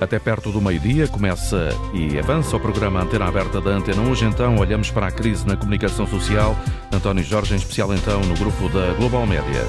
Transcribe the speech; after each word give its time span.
Até 0.00 0.18
perto 0.18 0.52
do 0.52 0.60
meio-dia 0.60 1.08
começa 1.08 1.70
e 1.94 2.18
avança 2.18 2.56
o 2.56 2.60
programa 2.60 3.00
Antena 3.00 3.26
Aberta 3.26 3.62
da 3.62 3.70
Antena. 3.70 4.02
Hoje 4.02 4.26
então 4.26 4.56
olhamos 4.56 4.90
para 4.90 5.06
a 5.06 5.10
crise 5.10 5.46
na 5.46 5.56
comunicação 5.56 6.06
social. 6.06 6.54
António 6.92 7.24
Jorge, 7.24 7.54
em 7.54 7.56
especial 7.56 7.94
então 7.94 8.20
no 8.20 8.34
grupo 8.34 8.68
da 8.68 8.92
Global 8.92 9.26
Média. 9.26 9.62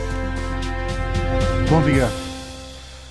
Bom 1.70 1.82
dia. 1.82 2.10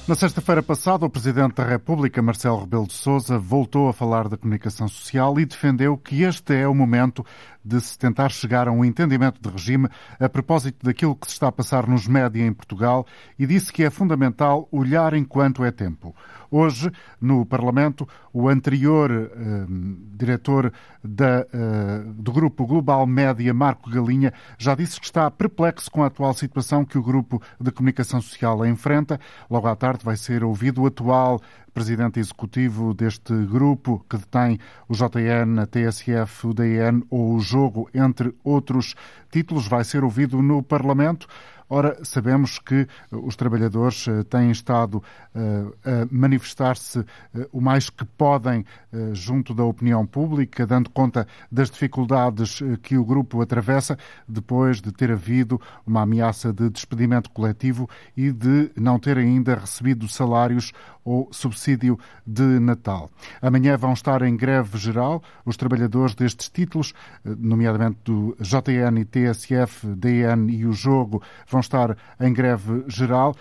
Na 0.07 0.15
sexta-feira 0.15 0.63
passada, 0.63 1.05
o 1.05 1.11
Presidente 1.11 1.57
da 1.57 1.65
República, 1.65 2.23
Marcelo 2.23 2.61
Rebelo 2.61 2.87
de 2.87 2.93
Sousa, 2.93 3.41
voltou 3.41 3.89
a 3.89 3.93
falar 3.93 4.29
da 4.29 4.37
comunicação 4.37 4.87
social 4.87 5.41
e 5.41 5.45
defendeu 5.45 5.96
que 5.96 6.23
este 6.23 6.55
é 6.55 6.69
o 6.69 6.73
momento 6.73 7.27
de 7.64 7.80
se 7.80 7.98
tentar 7.98 8.29
chegar 8.29 8.69
a 8.69 8.73
um 8.73 8.85
entendimento 8.85 9.41
de 9.43 9.48
regime 9.48 9.89
a 10.21 10.29
propósito 10.29 10.87
daquilo 10.87 11.17
que 11.17 11.27
se 11.27 11.33
está 11.33 11.48
a 11.48 11.53
passar 11.53 11.89
nos 11.89 12.07
média 12.07 12.41
em 12.41 12.53
Portugal 12.53 13.05
e 13.37 13.45
disse 13.48 13.73
que 13.73 13.83
é 13.83 13.91
fundamental 13.91 14.69
olhar 14.71 15.12
enquanto 15.12 15.64
é 15.64 15.73
tempo. 15.73 16.14
Hoje, 16.51 16.91
no 17.21 17.45
Parlamento, 17.45 18.09
o 18.32 18.49
anterior 18.49 19.11
eh, 19.11 19.67
diretor 20.14 20.73
da, 21.03 21.46
eh, 21.53 22.03
do 22.07 22.32
grupo 22.32 22.67
Global 22.67 23.07
Média, 23.07 23.53
Marco 23.54 23.91
Galinha, 23.91 24.32
já 24.59 24.75
disse 24.75 25.01
que 25.01 25.07
está 25.07 25.31
perplexo 25.31 25.90
com 25.90 26.03
a 26.03 26.07
atual 26.07 26.35
situação 26.35 26.85
que 26.85 26.99
o 26.99 27.03
grupo 27.03 27.40
de 27.61 27.71
comunicação 27.71 28.21
social 28.21 28.64
enfrenta. 28.67 29.21
Logo 29.51 29.67
à 29.67 29.77
tarde 29.77 30.04
vai 30.04 30.17
ser 30.17 30.45
ouvido 30.45 30.82
o 30.82 30.87
atual 30.87 31.40
presidente 31.77 32.19
executivo 32.19 32.95
deste 32.95 33.34
grupo, 33.45 34.03
que 34.09 34.17
detém 34.17 34.59
o 34.89 34.95
JN, 34.95 35.61
a 35.61 35.67
TSF, 35.67 36.47
o 36.47 36.55
DN 36.55 37.05
ou 37.11 37.34
o 37.34 37.41
Jogo, 37.41 37.91
entre 37.92 38.34
outros 38.42 38.95
títulos, 39.31 39.69
vai 39.69 39.84
ser 39.84 40.03
ouvido 40.03 40.41
no 40.41 40.62
Parlamento. 40.62 41.28
Ora, 41.69 41.98
sabemos 42.05 42.61
que 42.61 42.86
os 43.11 43.34
trabalhadores 43.34 44.06
eh, 44.06 44.22
têm 44.22 44.52
estado 44.52 45.02
eh, 45.34 45.64
a 45.84 46.06
manifestar-se 46.12 47.00
eh, 47.34 47.48
o 47.52 47.61
mais 47.61 47.91
que 47.91 48.05
podem 48.05 48.64
junto 49.12 49.52
da 49.52 49.62
opinião 49.62 50.06
pública, 50.06 50.67
dando 50.67 50.89
conta 50.89 51.27
das 51.53 51.70
dificuldades 51.70 52.61
que 52.83 52.97
o 52.97 53.05
grupo 53.05 53.42
atravessa 53.42 53.98
depois 54.27 54.81
de 54.81 54.91
ter 54.91 55.11
havido 55.11 55.61
uma 55.86 56.00
ameaça 56.00 56.50
de 56.50 56.70
despedimento 56.70 57.31
coletivo 57.31 57.91
e 58.17 58.33
de 58.33 58.70
não 58.75 58.98
ter 58.98 59.19
ainda 59.19 59.55
recebido 59.55 60.08
salários 60.08 60.73
ou 61.05 61.28
subsídio 61.30 61.98
de 62.27 62.58
Natal. 62.58 63.11
Amanhã 63.41 63.77
vão 63.77 63.92
estar 63.92 64.23
em 64.23 64.34
greve 64.34 64.78
geral 64.78 65.23
os 65.45 65.58
trabalhadores 65.58 66.14
destes 66.14 66.48
títulos, 66.48 66.95
nomeadamente 67.23 67.98
do 68.03 68.34
JN 68.41 69.05
TSF, 69.05 69.86
DN 69.95 70.53
e 70.53 70.64
o 70.64 70.73
Jogo, 70.73 71.23
vão 71.57 71.61
estar 71.61 71.97
em 72.21 72.33
greve 72.33 72.85
geral. 72.87 73.35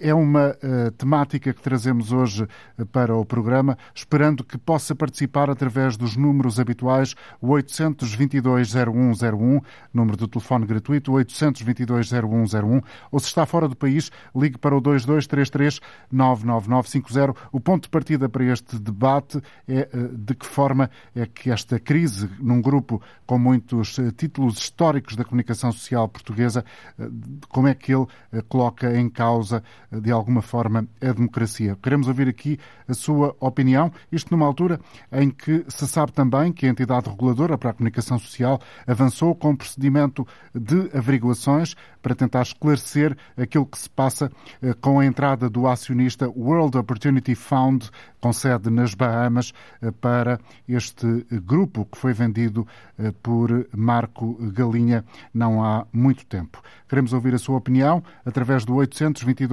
É 0.00 0.12
uma 0.12 0.50
uh, 0.50 0.90
temática 0.92 1.54
que 1.54 1.62
trazemos 1.62 2.10
hoje 2.10 2.42
uh, 2.42 2.48
para 2.86 3.14
o 3.14 3.24
programa, 3.24 3.78
esperando 3.94 4.42
que 4.42 4.58
possa 4.58 4.96
participar 4.96 5.48
através 5.48 5.96
dos 5.96 6.16
números 6.16 6.58
habituais, 6.58 7.14
o 7.40 7.50
822-0101, 7.50 9.62
número 9.94 10.16
de 10.16 10.26
telefone 10.26 10.66
gratuito, 10.66 11.12
822-0101, 11.12 12.82
ou 13.12 13.20
se 13.20 13.26
está 13.26 13.46
fora 13.46 13.68
do 13.68 13.76
país, 13.76 14.10
ligue 14.34 14.58
para 14.58 14.76
o 14.76 14.82
2233-99950. 14.82 17.36
O 17.52 17.60
ponto 17.60 17.84
de 17.84 17.90
partida 17.90 18.28
para 18.28 18.42
este 18.44 18.76
debate 18.76 19.40
é 19.68 19.88
uh, 19.94 20.08
de 20.16 20.34
que 20.34 20.46
forma 20.46 20.90
é 21.14 21.26
que 21.26 21.48
esta 21.48 21.78
crise, 21.78 22.28
num 22.40 22.60
grupo 22.60 23.00
com 23.24 23.38
muitos 23.38 24.00
títulos 24.16 24.58
históricos 24.58 25.14
da 25.14 25.24
comunicação 25.24 25.70
social 25.70 26.08
portuguesa, 26.08 26.64
como 27.48 27.68
é 27.68 27.74
que 27.74 27.94
ele 27.94 28.08
coloca 28.48 28.92
em 28.96 29.08
causa 29.08 29.59
de 29.90 30.10
alguma 30.10 30.42
forma, 30.42 30.86
a 31.00 31.12
democracia. 31.12 31.76
Queremos 31.82 32.08
ouvir 32.08 32.28
aqui 32.28 32.58
a 32.88 32.94
sua 32.94 33.34
opinião, 33.40 33.92
isto 34.10 34.30
numa 34.30 34.46
altura 34.46 34.80
em 35.12 35.30
que 35.30 35.64
se 35.68 35.86
sabe 35.86 36.12
também 36.12 36.52
que 36.52 36.66
a 36.66 36.68
entidade 36.68 37.08
reguladora 37.08 37.56
para 37.56 37.70
a 37.70 37.72
comunicação 37.72 38.18
social 38.18 38.60
avançou 38.86 39.34
com 39.34 39.50
um 39.50 39.56
procedimento 39.56 40.26
de 40.54 40.90
averiguações 40.96 41.74
para 42.02 42.14
tentar 42.14 42.42
esclarecer 42.42 43.16
aquilo 43.36 43.66
que 43.66 43.78
se 43.78 43.88
passa 43.88 44.30
eh, 44.62 44.74
com 44.80 45.00
a 45.00 45.06
entrada 45.06 45.48
do 45.48 45.66
acionista 45.66 46.28
World 46.28 46.76
Opportunity 46.78 47.34
Fund, 47.34 47.88
com 48.20 48.32
sede 48.32 48.70
nas 48.70 48.94
Bahamas, 48.94 49.52
eh, 49.82 49.90
para 49.90 50.40
este 50.68 51.26
grupo 51.44 51.84
que 51.84 51.98
foi 51.98 52.12
vendido 52.12 52.66
eh, 52.98 53.12
por 53.22 53.68
Marco 53.74 54.36
Galinha 54.52 55.04
não 55.32 55.62
há 55.64 55.86
muito 55.92 56.24
tempo. 56.26 56.62
Queremos 56.88 57.12
ouvir 57.12 57.34
a 57.34 57.38
sua 57.38 57.56
opinião 57.56 58.02
através 58.24 58.64
do 58.64 58.82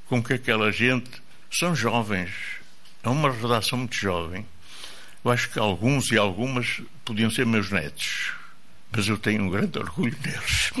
com 0.06 0.22
que 0.22 0.34
aquela 0.34 0.70
gente 0.70 1.10
são 1.50 1.74
jovens. 1.74 2.30
É 3.02 3.08
uma 3.08 3.32
redação 3.32 3.76
muito 3.76 3.96
jovem. 3.96 4.46
Eu 5.24 5.32
acho 5.32 5.50
que 5.50 5.58
alguns 5.58 6.12
e 6.12 6.16
algumas 6.16 6.80
podiam 7.04 7.28
ser 7.28 7.44
meus 7.44 7.72
netos 7.72 8.38
mas 8.94 9.08
eu 9.08 9.18
tenho 9.18 9.44
um 9.44 9.50
grande 9.50 9.78
orgulho 9.78 10.16
deles. 10.16 10.72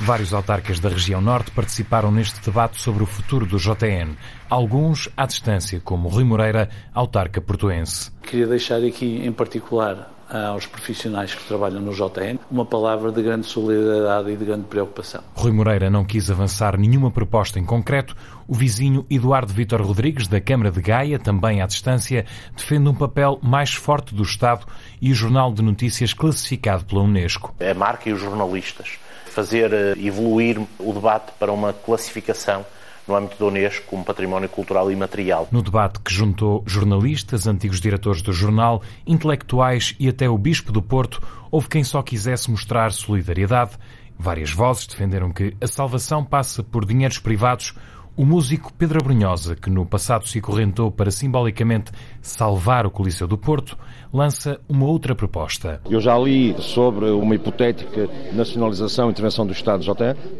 Vários 0.00 0.32
autarcas 0.32 0.80
da 0.80 0.88
região 0.88 1.20
norte 1.20 1.50
participaram 1.50 2.10
neste 2.10 2.40
debate 2.40 2.80
sobre 2.80 3.02
o 3.02 3.06
futuro 3.06 3.44
do 3.44 3.58
JN. 3.58 4.16
Alguns 4.48 5.10
à 5.14 5.26
distância, 5.26 5.78
como 5.78 6.08
Rui 6.08 6.24
Moreira, 6.24 6.70
autarca 6.94 7.38
portuense. 7.38 8.10
Queria 8.22 8.46
deixar 8.46 8.82
aqui, 8.82 9.20
em 9.22 9.30
particular, 9.30 10.10
aos 10.30 10.64
profissionais 10.64 11.34
que 11.34 11.44
trabalham 11.44 11.80
no 11.80 11.92
JN, 11.92 12.38
uma 12.50 12.64
palavra 12.64 13.10
de 13.10 13.20
grande 13.22 13.46
solidariedade 13.46 14.30
e 14.30 14.36
de 14.36 14.44
grande 14.44 14.64
preocupação. 14.64 15.22
Rui 15.34 15.52
Moreira 15.52 15.90
não 15.90 16.04
quis 16.04 16.30
avançar 16.30 16.78
nenhuma 16.78 17.10
proposta 17.10 17.58
em 17.58 17.64
concreto. 17.64 18.16
O 18.50 18.54
vizinho 18.54 19.06
Eduardo 19.08 19.52
Vítor 19.52 19.80
Rodrigues, 19.80 20.26
da 20.26 20.40
Câmara 20.40 20.72
de 20.72 20.82
Gaia, 20.82 21.20
também 21.20 21.62
à 21.62 21.66
distância, 21.66 22.26
defende 22.56 22.88
um 22.88 22.94
papel 22.94 23.38
mais 23.40 23.74
forte 23.74 24.12
do 24.12 24.24
Estado 24.24 24.66
e 25.00 25.12
o 25.12 25.14
Jornal 25.14 25.52
de 25.54 25.62
Notícias 25.62 26.12
classificado 26.12 26.84
pela 26.84 27.02
Unesco. 27.02 27.54
A 27.60 27.72
marca 27.74 28.10
e 28.10 28.12
os 28.12 28.20
jornalistas. 28.20 28.98
Fazer 29.26 29.72
eh, 29.72 29.94
evoluir 30.00 30.60
o 30.80 30.92
debate 30.92 31.30
para 31.38 31.52
uma 31.52 31.72
classificação 31.72 32.66
no 33.06 33.14
âmbito 33.14 33.38
da 33.38 33.44
Unesco 33.44 33.86
como 33.86 34.04
património 34.04 34.48
cultural 34.48 34.90
e 34.90 34.96
material. 34.96 35.46
No 35.52 35.62
debate 35.62 36.00
que 36.00 36.12
juntou 36.12 36.64
jornalistas, 36.66 37.46
antigos 37.46 37.80
diretores 37.80 38.20
do 38.20 38.32
jornal, 38.32 38.82
intelectuais 39.06 39.94
e 39.96 40.08
até 40.08 40.28
o 40.28 40.36
Bispo 40.36 40.72
do 40.72 40.82
Porto, 40.82 41.22
houve 41.52 41.68
quem 41.68 41.84
só 41.84 42.02
quisesse 42.02 42.50
mostrar 42.50 42.90
solidariedade. 42.90 43.78
Várias 44.18 44.50
vozes 44.50 44.88
defenderam 44.88 45.30
que 45.30 45.56
a 45.60 45.68
salvação 45.68 46.24
passa 46.24 46.64
por 46.64 46.84
dinheiros 46.84 47.20
privados 47.20 47.74
O 48.16 48.24
músico 48.24 48.72
Pedro 48.72 49.02
Brunhosa, 49.02 49.54
que 49.54 49.70
no 49.70 49.86
passado 49.86 50.26
se 50.26 50.40
correntou 50.40 50.90
para 50.90 51.10
simbolicamente 51.10 51.92
salvar 52.20 52.84
o 52.84 52.90
Coliseu 52.90 53.28
do 53.28 53.38
Porto, 53.38 53.78
lança 54.12 54.60
uma 54.68 54.86
outra 54.86 55.14
proposta. 55.14 55.80
Eu 55.88 56.00
já 56.00 56.18
li 56.18 56.54
sobre 56.58 57.06
uma 57.06 57.34
hipotética 57.34 58.08
nacionalização 58.32 59.08
e 59.08 59.10
intervenção 59.10 59.46
do 59.46 59.52
Estado 59.52 59.82
JE. 59.82 59.92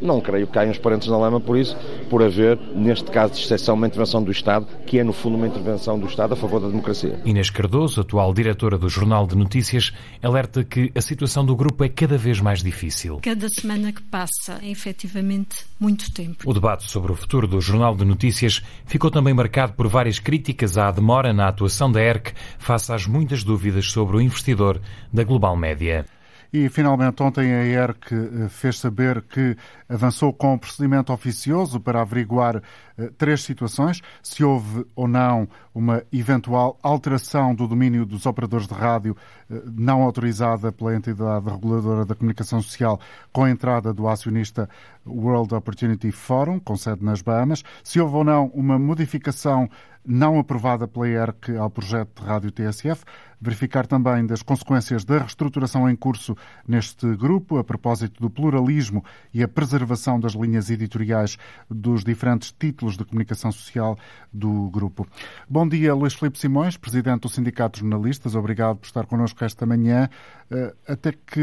Não 0.02 0.20
creio 0.20 0.46
que 0.46 0.52
caiam 0.52 0.70
os 0.70 0.78
parentes 0.78 1.08
na 1.08 1.16
lama 1.16 1.40
por 1.40 1.56
isso, 1.56 1.76
por 2.08 2.22
haver, 2.22 2.58
neste 2.74 3.10
caso 3.10 3.34
de 3.34 3.40
exceção, 3.40 3.74
uma 3.74 3.86
intervenção 3.86 4.22
do 4.22 4.30
Estado, 4.30 4.66
que 4.86 4.98
é 4.98 5.04
no 5.04 5.12
fundo 5.12 5.36
uma 5.36 5.46
intervenção 5.46 5.98
do 5.98 6.06
Estado 6.06 6.34
a 6.34 6.36
favor 6.36 6.60
da 6.60 6.68
democracia. 6.68 7.20
Inês 7.24 7.50
Cardoso, 7.50 8.00
atual 8.00 8.34
diretora 8.34 8.76
do 8.76 8.88
Jornal 8.88 9.26
de 9.26 9.36
Notícias, 9.36 9.92
alerta 10.22 10.64
que 10.64 10.90
a 10.94 11.00
situação 11.00 11.44
do 11.44 11.54
grupo 11.54 11.84
é 11.84 11.88
cada 11.88 12.18
vez 12.18 12.40
mais 12.40 12.62
difícil. 12.62 13.20
Cada 13.22 13.48
semana 13.48 13.92
que 13.92 14.02
passa 14.02 14.58
é 14.62 14.70
efetivamente 14.70 15.64
muito 15.78 16.12
tempo. 16.12 16.48
O 16.48 16.52
debate 16.52 16.90
sobre 16.90 17.12
o 17.12 17.14
futuro 17.14 17.46
do 17.46 17.60
Jornal 17.60 17.94
de 17.94 18.04
Notícias 18.04 18.62
ficou 18.84 19.10
também 19.10 19.32
marcado 19.32 19.74
por 19.74 19.86
várias 19.86 20.18
críticas 20.18 20.76
à 20.76 20.90
demora 20.90 21.32
na 21.32 21.48
atuação 21.48 21.90
da 21.90 22.02
ERC 22.02 22.32
face 22.58 22.92
às 22.92 23.06
muitas 23.06 23.44
dúvidas 23.44 23.59
sobre 23.82 24.16
o 24.16 24.20
investidor 24.20 24.80
da 25.12 25.24
Global 25.24 25.56
Média. 25.56 26.04
E, 26.52 26.68
finalmente, 26.68 27.22
ontem 27.22 27.54
a 27.54 27.64
ERC 27.64 28.48
fez 28.48 28.78
saber 28.78 29.22
que 29.22 29.56
avançou 29.88 30.32
com 30.32 30.54
um 30.54 30.58
procedimento 30.58 31.12
oficioso 31.12 31.78
para 31.78 32.00
averiguar 32.00 32.60
eh, 32.98 33.10
três 33.16 33.42
situações: 33.42 34.02
se 34.20 34.42
houve 34.42 34.84
ou 34.96 35.06
não 35.06 35.48
uma 35.72 36.02
eventual 36.12 36.76
alteração 36.82 37.54
do 37.54 37.68
domínio 37.68 38.04
dos 38.04 38.26
operadores 38.26 38.66
de 38.66 38.74
rádio 38.74 39.16
eh, 39.48 39.62
não 39.64 40.02
autorizada 40.02 40.72
pela 40.72 40.96
entidade 40.96 41.48
reguladora 41.48 42.04
da 42.04 42.16
comunicação 42.16 42.60
social 42.60 42.98
com 43.32 43.44
a 43.44 43.50
entrada 43.50 43.94
do 43.94 44.08
acionista 44.08 44.68
World 45.06 45.54
Opportunity 45.54 46.10
Forum, 46.10 46.58
com 46.58 46.76
sede 46.76 47.04
nas 47.04 47.22
Bahamas, 47.22 47.62
se 47.84 48.00
houve 48.00 48.16
ou 48.16 48.24
não 48.24 48.46
uma 48.46 48.76
modificação 48.76 49.70
não 50.04 50.38
aprovada 50.38 50.88
pela 50.88 51.08
ERC 51.08 51.56
ao 51.56 51.70
projeto 51.70 52.20
de 52.20 52.26
rádio 52.26 52.50
TSF, 52.50 53.04
verificar 53.40 53.86
também 53.86 54.26
das 54.26 54.42
consequências 54.42 55.04
da 55.04 55.18
reestruturação 55.18 55.88
em 55.88 55.96
curso 55.96 56.36
neste 56.68 57.16
grupo, 57.16 57.56
a 57.56 57.64
propósito 57.64 58.20
do 58.20 58.28
pluralismo 58.28 59.02
e 59.32 59.42
a 59.42 59.48
preservação 59.48 60.20
das 60.20 60.32
linhas 60.32 60.68
editoriais 60.68 61.38
dos 61.68 62.04
diferentes 62.04 62.52
títulos 62.52 62.96
de 62.96 63.04
comunicação 63.04 63.50
social 63.50 63.98
do 64.32 64.68
grupo. 64.70 65.06
Bom 65.48 65.66
dia, 65.66 65.94
Luís 65.94 66.14
Filipe 66.14 66.38
Simões, 66.38 66.76
Presidente 66.76 67.22
do 67.22 67.28
Sindicato 67.28 67.80
de 67.80 67.88
Jornalistas. 67.88 68.34
Obrigado 68.34 68.76
por 68.76 68.86
estar 68.86 69.06
connosco 69.06 69.42
esta 69.44 69.64
manhã. 69.64 70.08
Eh, 70.52 70.74
até 70.88 71.12
que 71.12 71.40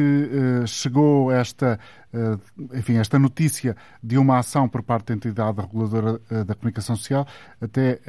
eh, 0.63 0.68
chegou 0.68 1.31
esta, 1.31 1.80
eh, 2.13 2.38
enfim, 2.74 2.98
esta 2.98 3.18
notícia 3.18 3.75
de 4.04 4.18
uma 4.18 4.39
ação 4.39 4.68
por 4.68 4.83
parte 4.83 5.07
da 5.07 5.13
entidade 5.13 5.62
reguladora 5.62 6.19
da 6.45 6.54
comunicação 6.54 6.95
social, 6.98 7.25
até 7.62 8.01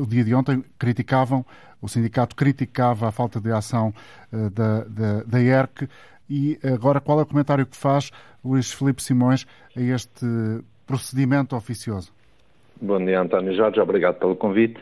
o 0.00 0.06
dia 0.06 0.24
de 0.24 0.34
ontem 0.34 0.62
criticavam 0.78 1.44
o 1.80 1.88
sindicato 1.88 2.34
criticava 2.34 3.08
a 3.08 3.12
falta 3.12 3.40
de 3.40 3.52
ação 3.52 3.94
da, 4.52 4.84
da, 4.84 5.22
da 5.22 5.40
ERC. 5.40 5.88
E 6.28 6.58
agora, 6.64 7.00
qual 7.00 7.20
é 7.20 7.22
o 7.22 7.26
comentário 7.26 7.64
que 7.64 7.76
faz 7.76 8.10
Luís 8.44 8.72
Filipe 8.72 9.02
Simões 9.02 9.46
a 9.76 9.80
este 9.80 10.26
procedimento 10.84 11.54
oficioso? 11.54 12.12
Bom 12.80 13.04
dia, 13.04 13.20
António 13.20 13.52
Jorge, 13.54 13.80
obrigado 13.80 14.20
pelo 14.20 14.36
convite. 14.36 14.80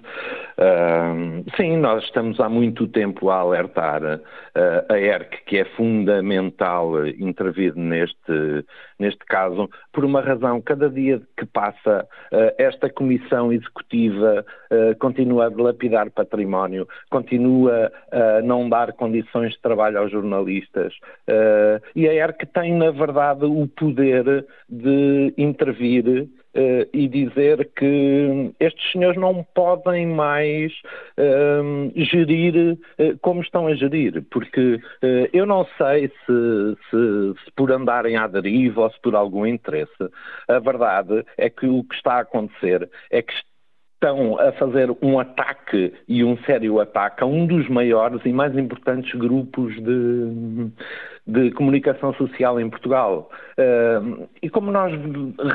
Uh, 0.59 1.45
sim, 1.57 1.79
nós 1.79 2.05
estamos 2.05 2.39
há 2.41 2.49
muito 2.49 2.87
tempo 2.89 3.31
a 3.31 3.37
alertar 3.37 4.03
uh, 4.03 4.93
a 4.93 4.99
ERC 4.99 5.45
que 5.47 5.59
é 5.59 5.65
fundamental 5.65 7.07
intervir 7.07 7.75
neste, 7.75 8.65
neste 8.99 9.25
caso, 9.25 9.69
por 9.95 10.05
uma 10.05 10.21
razão. 10.21 10.61
Cada 10.61 10.91
dia 10.91 11.23
que 11.39 11.47
passa, 11.47 12.07
uh, 12.33 12.55
esta 12.59 12.91
Comissão 12.91 13.53
Executiva 13.53 14.45
continua 14.99 15.47
a 15.47 15.49
dilapidar 15.49 16.11
património, 16.11 16.89
continua 17.09 17.93
a 18.11 18.43
não 18.43 18.69
dar 18.69 18.93
condições 18.95 19.53
de 19.53 19.61
trabalho 19.61 20.01
aos 20.01 20.11
jornalistas. 20.11 20.93
e 21.95 22.09
a 22.09 22.13
ERC 22.13 22.47
tem, 22.47 22.75
na 22.75 22.91
verdade, 22.91 23.45
o 23.45 23.69
poder 23.69 24.45
de 24.69 25.33
intervir 25.39 26.29
uh, 26.57 26.89
e 26.93 27.07
dizer 27.07 27.71
que 27.77 28.53
estes 28.59 28.93
senhores 28.93 29.19
não 29.19 29.47
podem 29.55 30.07
mais 30.07 30.73
uh, 31.19 31.93
gerir 31.95 32.73
uh, 32.99 33.19
como 33.21 33.43
estão 33.43 33.67
a 33.67 33.75
gerir, 33.75 34.25
porque 34.31 34.81
eu 35.33 35.47
não 35.47 35.67
sei 35.77 36.09
se, 36.09 36.77
se, 36.91 37.45
se, 37.45 37.53
por 37.55 37.71
andarem 37.71 38.17
à 38.17 38.27
deriva 38.27 38.83
ou 38.83 38.91
se 38.91 39.01
por 39.01 39.15
algum 39.15 39.47
interesse. 39.47 39.93
A 40.49 40.59
verdade 40.59 41.25
é 41.37 41.51
que 41.51 41.67
o 41.67 41.85
que 41.85 41.95
está 41.95 42.15
a 42.15 42.21
acontecer 42.21 42.89
é 43.11 43.23
que 43.23 43.33
estão 43.95 44.39
a 44.39 44.53
fazer 44.53 44.91
um 45.03 45.19
ataque 45.19 45.93
e 46.07 46.23
um 46.23 46.37
sério 46.45 46.81
ataque 46.81 47.23
a 47.23 47.27
um 47.27 47.47
dos 47.47 47.69
maiores 47.69 48.21
e 48.25 48.33
mais 48.33 48.57
importantes 48.57 49.13
grupos 49.19 49.75
de, 49.75 50.71
de 51.27 51.51
comunicação 51.53 52.15
social 52.15 52.61
em 52.61 52.71
Portugal. 52.71 53.29
Uh, 53.59 54.29
e 54.41 54.49
como 54.49 54.71
nós. 54.71 54.93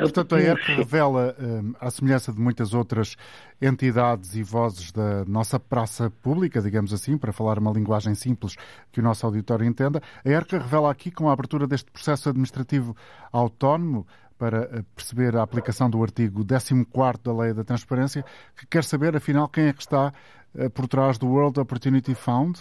Portanto, 0.00 0.34
a 0.34 0.40
ERC 0.40 0.72
revela, 0.74 1.34
uh, 1.38 1.76
à 1.80 1.90
semelhança 1.90 2.32
de 2.32 2.38
muitas 2.38 2.74
outras 2.74 3.16
entidades 3.60 4.34
e 4.34 4.42
vozes 4.42 4.92
da 4.92 5.24
nossa 5.24 5.58
praça 5.58 6.10
pública, 6.22 6.60
digamos 6.60 6.92
assim, 6.92 7.16
para 7.16 7.32
falar 7.32 7.58
uma 7.58 7.72
linguagem 7.72 8.14
simples 8.14 8.56
que 8.90 9.00
o 9.00 9.02
nosso 9.02 9.24
auditório 9.24 9.64
entenda, 9.64 10.00
a 10.24 10.28
ERC 10.28 10.58
revela 10.58 10.90
aqui, 10.90 11.10
com 11.10 11.28
a 11.28 11.32
abertura 11.32 11.66
deste 11.66 11.90
processo 11.90 12.28
administrativo 12.28 12.94
autónomo, 13.32 14.06
para 14.42 14.68
eh, 14.72 14.82
perceber 14.96 15.36
a 15.36 15.42
aplicação 15.42 15.88
do 15.88 16.02
artigo 16.02 16.44
14 16.44 16.84
da 17.22 17.32
Lei 17.32 17.54
da 17.54 17.62
Transparência, 17.62 18.24
que 18.56 18.66
quer 18.66 18.82
saber, 18.82 19.14
afinal, 19.14 19.48
quem 19.48 19.68
é 19.68 19.72
que 19.72 19.82
está 19.82 20.12
eh, 20.56 20.68
por 20.68 20.88
trás 20.88 21.16
do 21.16 21.28
World 21.28 21.60
Opportunity 21.60 22.12
Fund? 22.12 22.58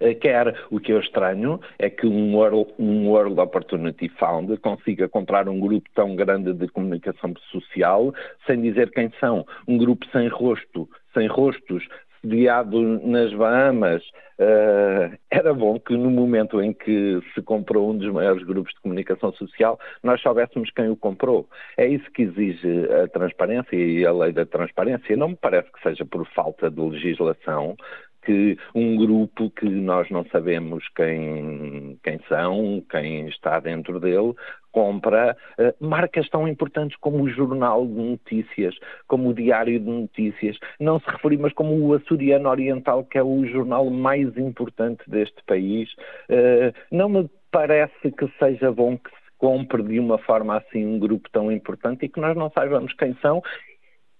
Eh, 0.00 0.14
quer 0.14 0.54
o 0.70 0.80
que 0.80 0.92
eu 0.92 1.00
estranho 1.00 1.60
é 1.78 1.88
que 1.88 2.06
um 2.06 2.34
World, 2.36 2.72
um 2.78 3.08
World 3.08 3.40
Opportunity 3.40 4.08
Fund 4.10 4.56
consiga 4.58 5.08
comprar 5.08 5.48
um 5.48 5.58
grupo 5.60 5.88
tão 5.94 6.14
grande 6.16 6.52
de 6.52 6.68
comunicação 6.68 7.34
social 7.50 8.12
sem 8.46 8.60
dizer 8.60 8.90
quem 8.90 9.10
são. 9.20 9.46
Um 9.66 9.78
grupo 9.78 10.06
sem 10.10 10.28
rosto, 10.28 10.88
sem 11.14 11.26
rostos, 11.26 11.86
sediado 12.20 12.80
nas 13.06 13.32
Bahamas. 13.34 14.02
Uh, 14.38 15.16
era 15.30 15.52
bom 15.54 15.78
que 15.78 15.96
no 15.96 16.10
momento 16.10 16.60
em 16.60 16.72
que 16.72 17.20
se 17.32 17.42
comprou 17.42 17.90
um 17.90 17.96
dos 17.96 18.10
maiores 18.12 18.42
grupos 18.42 18.72
de 18.72 18.80
comunicação 18.80 19.32
social, 19.34 19.78
nós 20.02 20.20
soubéssemos 20.20 20.70
quem 20.70 20.88
o 20.88 20.96
comprou. 20.96 21.48
É 21.76 21.86
isso 21.86 22.10
que 22.10 22.22
exige 22.22 22.88
a 22.90 23.06
transparência 23.08 23.76
e 23.76 24.04
a 24.04 24.12
lei 24.12 24.32
da 24.32 24.46
transparência. 24.46 25.16
Não 25.16 25.28
me 25.28 25.36
parece 25.36 25.70
que 25.70 25.82
seja 25.82 26.04
por 26.04 26.26
falta 26.28 26.70
de 26.70 26.80
legislação 26.80 27.76
que 28.24 28.56
um 28.74 28.96
grupo 28.96 29.50
que 29.50 29.68
nós 29.68 30.08
não 30.10 30.24
sabemos 30.26 30.84
quem, 30.94 31.98
quem 32.02 32.18
são, 32.28 32.82
quem 32.90 33.28
está 33.28 33.60
dentro 33.60 33.98
dele, 34.00 34.34
compra 34.70 35.36
uh, 35.58 35.86
marcas 35.86 36.28
tão 36.30 36.48
importantes 36.48 36.96
como 36.98 37.22
o 37.22 37.28
Jornal 37.28 37.86
de 37.86 37.92
Notícias, 37.92 38.74
como 39.06 39.28
o 39.28 39.34
Diário 39.34 39.78
de 39.78 39.86
Notícias, 39.86 40.56
não 40.80 40.98
se 40.98 41.10
referir, 41.10 41.38
mas 41.38 41.52
como 41.52 41.78
o 41.78 41.94
Açoriano 41.94 42.48
Oriental, 42.48 43.04
que 43.04 43.18
é 43.18 43.22
o 43.22 43.44
jornal 43.46 43.88
mais 43.90 44.36
importante 44.36 45.02
deste 45.08 45.42
país. 45.46 45.90
Uh, 46.30 46.72
não 46.90 47.08
me 47.08 47.30
parece 47.50 48.10
que 48.10 48.26
seja 48.38 48.72
bom 48.72 48.96
que 48.96 49.10
se 49.10 49.32
compre 49.38 49.82
de 49.82 50.00
uma 50.00 50.18
forma 50.18 50.56
assim 50.56 50.86
um 50.86 50.98
grupo 50.98 51.28
tão 51.30 51.52
importante 51.52 52.06
e 52.06 52.08
que 52.08 52.20
nós 52.20 52.36
não 52.36 52.50
saibamos 52.50 52.92
quem 52.94 53.14
são 53.20 53.42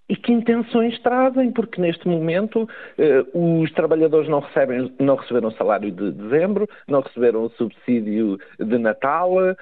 e 0.09 0.15
que 0.15 0.31
intenções 0.31 0.99
trazem, 1.01 1.51
porque 1.51 1.79
neste 1.79 2.07
momento 2.07 2.67
eh, 2.97 3.23
os 3.33 3.71
trabalhadores 3.71 4.29
não, 4.29 4.39
recebem, 4.39 4.93
não 4.99 5.15
receberam 5.15 5.47
o 5.47 5.53
salário 5.53 5.91
de 5.91 6.11
dezembro, 6.11 6.67
não 6.87 7.01
receberam 7.01 7.45
o 7.45 7.49
subsídio 7.51 8.37
de 8.59 8.77
Natal, 8.77 9.31
eh, 9.41 9.55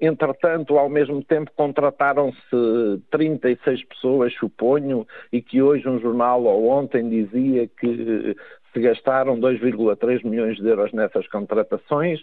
entretanto, 0.00 0.78
ao 0.78 0.88
mesmo 0.88 1.22
tempo, 1.24 1.50
contrataram-se 1.56 3.02
36 3.10 3.84
pessoas, 3.86 4.32
suponho, 4.34 5.06
e 5.32 5.42
que 5.42 5.60
hoje 5.60 5.88
um 5.88 5.98
jornal 5.98 6.44
ou 6.44 6.68
ontem 6.68 7.08
dizia 7.08 7.66
que 7.66 8.36
se 8.72 8.80
gastaram 8.80 9.38
2,3 9.38 10.24
milhões 10.24 10.56
de 10.56 10.68
euros 10.68 10.92
nessas 10.92 11.26
contratações. 11.28 12.20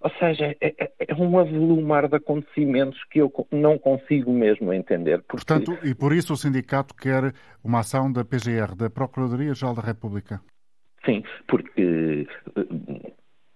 Ou 0.00 0.10
seja, 0.18 0.56
é, 0.60 0.74
é, 0.78 0.90
é 1.08 1.14
um 1.14 1.38
avolumar 1.38 2.08
de 2.08 2.16
acontecimentos 2.16 2.98
que 3.10 3.20
eu 3.20 3.30
não 3.52 3.78
consigo 3.78 4.32
mesmo 4.32 4.72
entender. 4.72 5.18
Porque... 5.22 5.44
Portanto, 5.44 5.78
e 5.84 5.94
por 5.94 6.12
isso 6.12 6.32
o 6.32 6.36
sindicato 6.36 6.94
quer 6.94 7.34
uma 7.62 7.80
ação 7.80 8.10
da 8.10 8.24
PGR, 8.24 8.74
da 8.74 8.88
Procuradoria-Geral 8.88 9.74
da 9.74 9.82
República? 9.82 10.40
Sim, 11.04 11.22
porque 11.46 12.26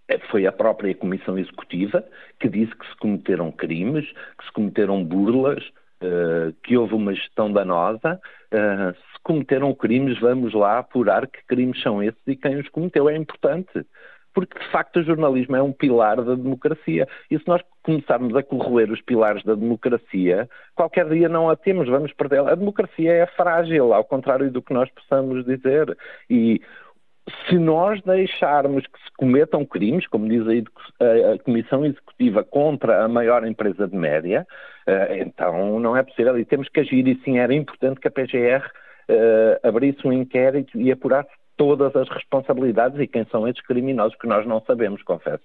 eh, 0.08 0.18
foi 0.30 0.46
a 0.46 0.52
própria 0.52 0.94
Comissão 0.94 1.38
Executiva 1.38 2.04
que 2.38 2.48
disse 2.48 2.74
que 2.74 2.86
se 2.86 2.96
cometeram 2.96 3.50
crimes, 3.50 4.06
que 4.38 4.44
se 4.44 4.52
cometeram 4.52 5.02
burlas, 5.02 5.62
eh, 6.02 6.52
que 6.62 6.76
houve 6.76 6.94
uma 6.94 7.14
gestão 7.14 7.50
danosa. 7.50 8.20
Eh, 8.50 8.92
se 8.92 9.22
cometeram 9.22 9.74
crimes, 9.74 10.20
vamos 10.20 10.52
lá 10.52 10.78
apurar 10.78 11.26
que 11.26 11.42
crimes 11.46 11.80
são 11.82 12.02
esses 12.02 12.20
e 12.26 12.36
quem 12.36 12.60
os 12.60 12.68
cometeu. 12.68 13.08
É 13.08 13.16
importante 13.16 13.86
porque 14.34 14.58
de 14.58 14.70
facto 14.70 14.96
o 14.98 15.04
jornalismo 15.04 15.56
é 15.56 15.62
um 15.62 15.72
pilar 15.72 16.16
da 16.16 16.34
democracia. 16.34 17.06
E 17.30 17.38
se 17.38 17.46
nós 17.46 17.62
começarmos 17.82 18.34
a 18.34 18.42
corroer 18.42 18.90
os 18.90 19.00
pilares 19.00 19.42
da 19.44 19.54
democracia, 19.54 20.48
qualquer 20.74 21.08
dia 21.08 21.28
não 21.28 21.48
a 21.48 21.56
temos, 21.56 21.88
vamos 21.88 22.12
perder. 22.12 22.40
A 22.40 22.54
democracia 22.54 23.12
é 23.12 23.26
frágil, 23.26 23.94
ao 23.94 24.04
contrário 24.04 24.50
do 24.50 24.60
que 24.60 24.74
nós 24.74 24.90
possamos 24.90 25.44
dizer. 25.44 25.96
E 26.28 26.60
se 27.48 27.58
nós 27.58 28.02
deixarmos 28.02 28.86
que 28.86 28.98
se 28.98 29.10
cometam 29.16 29.64
crimes, 29.64 30.06
como 30.06 30.28
diz 30.28 30.42
a, 31.00 31.38
Comissão 31.44 31.84
Executiva, 31.84 32.44
contra 32.44 33.04
a 33.04 33.08
maior 33.08 33.46
empresa 33.46 33.88
de 33.88 33.96
média, 33.96 34.46
eh, 34.86 35.18
então 35.20 35.80
não 35.80 35.96
é 35.96 36.02
possível 36.02 36.38
e 36.38 36.44
temos 36.44 36.68
que 36.68 36.80
agir. 36.80 37.06
E 37.06 37.18
sim, 37.24 37.38
era 37.38 37.54
importante 37.54 38.00
que 38.00 38.08
a 38.08 38.10
PGR 38.10 38.68
eh, 39.08 39.60
abrisse 39.62 40.06
um 40.06 40.12
inquérito 40.12 40.78
e 40.78 40.92
apurasse 40.92 41.30
todas 41.56 41.94
as 41.96 42.08
responsabilidades 42.08 42.98
e 42.98 43.06
quem 43.06 43.24
são 43.26 43.46
esses 43.48 43.64
criminosos 43.64 44.16
que 44.16 44.26
nós 44.26 44.46
não 44.46 44.62
sabemos, 44.66 45.02
confesso. 45.02 45.42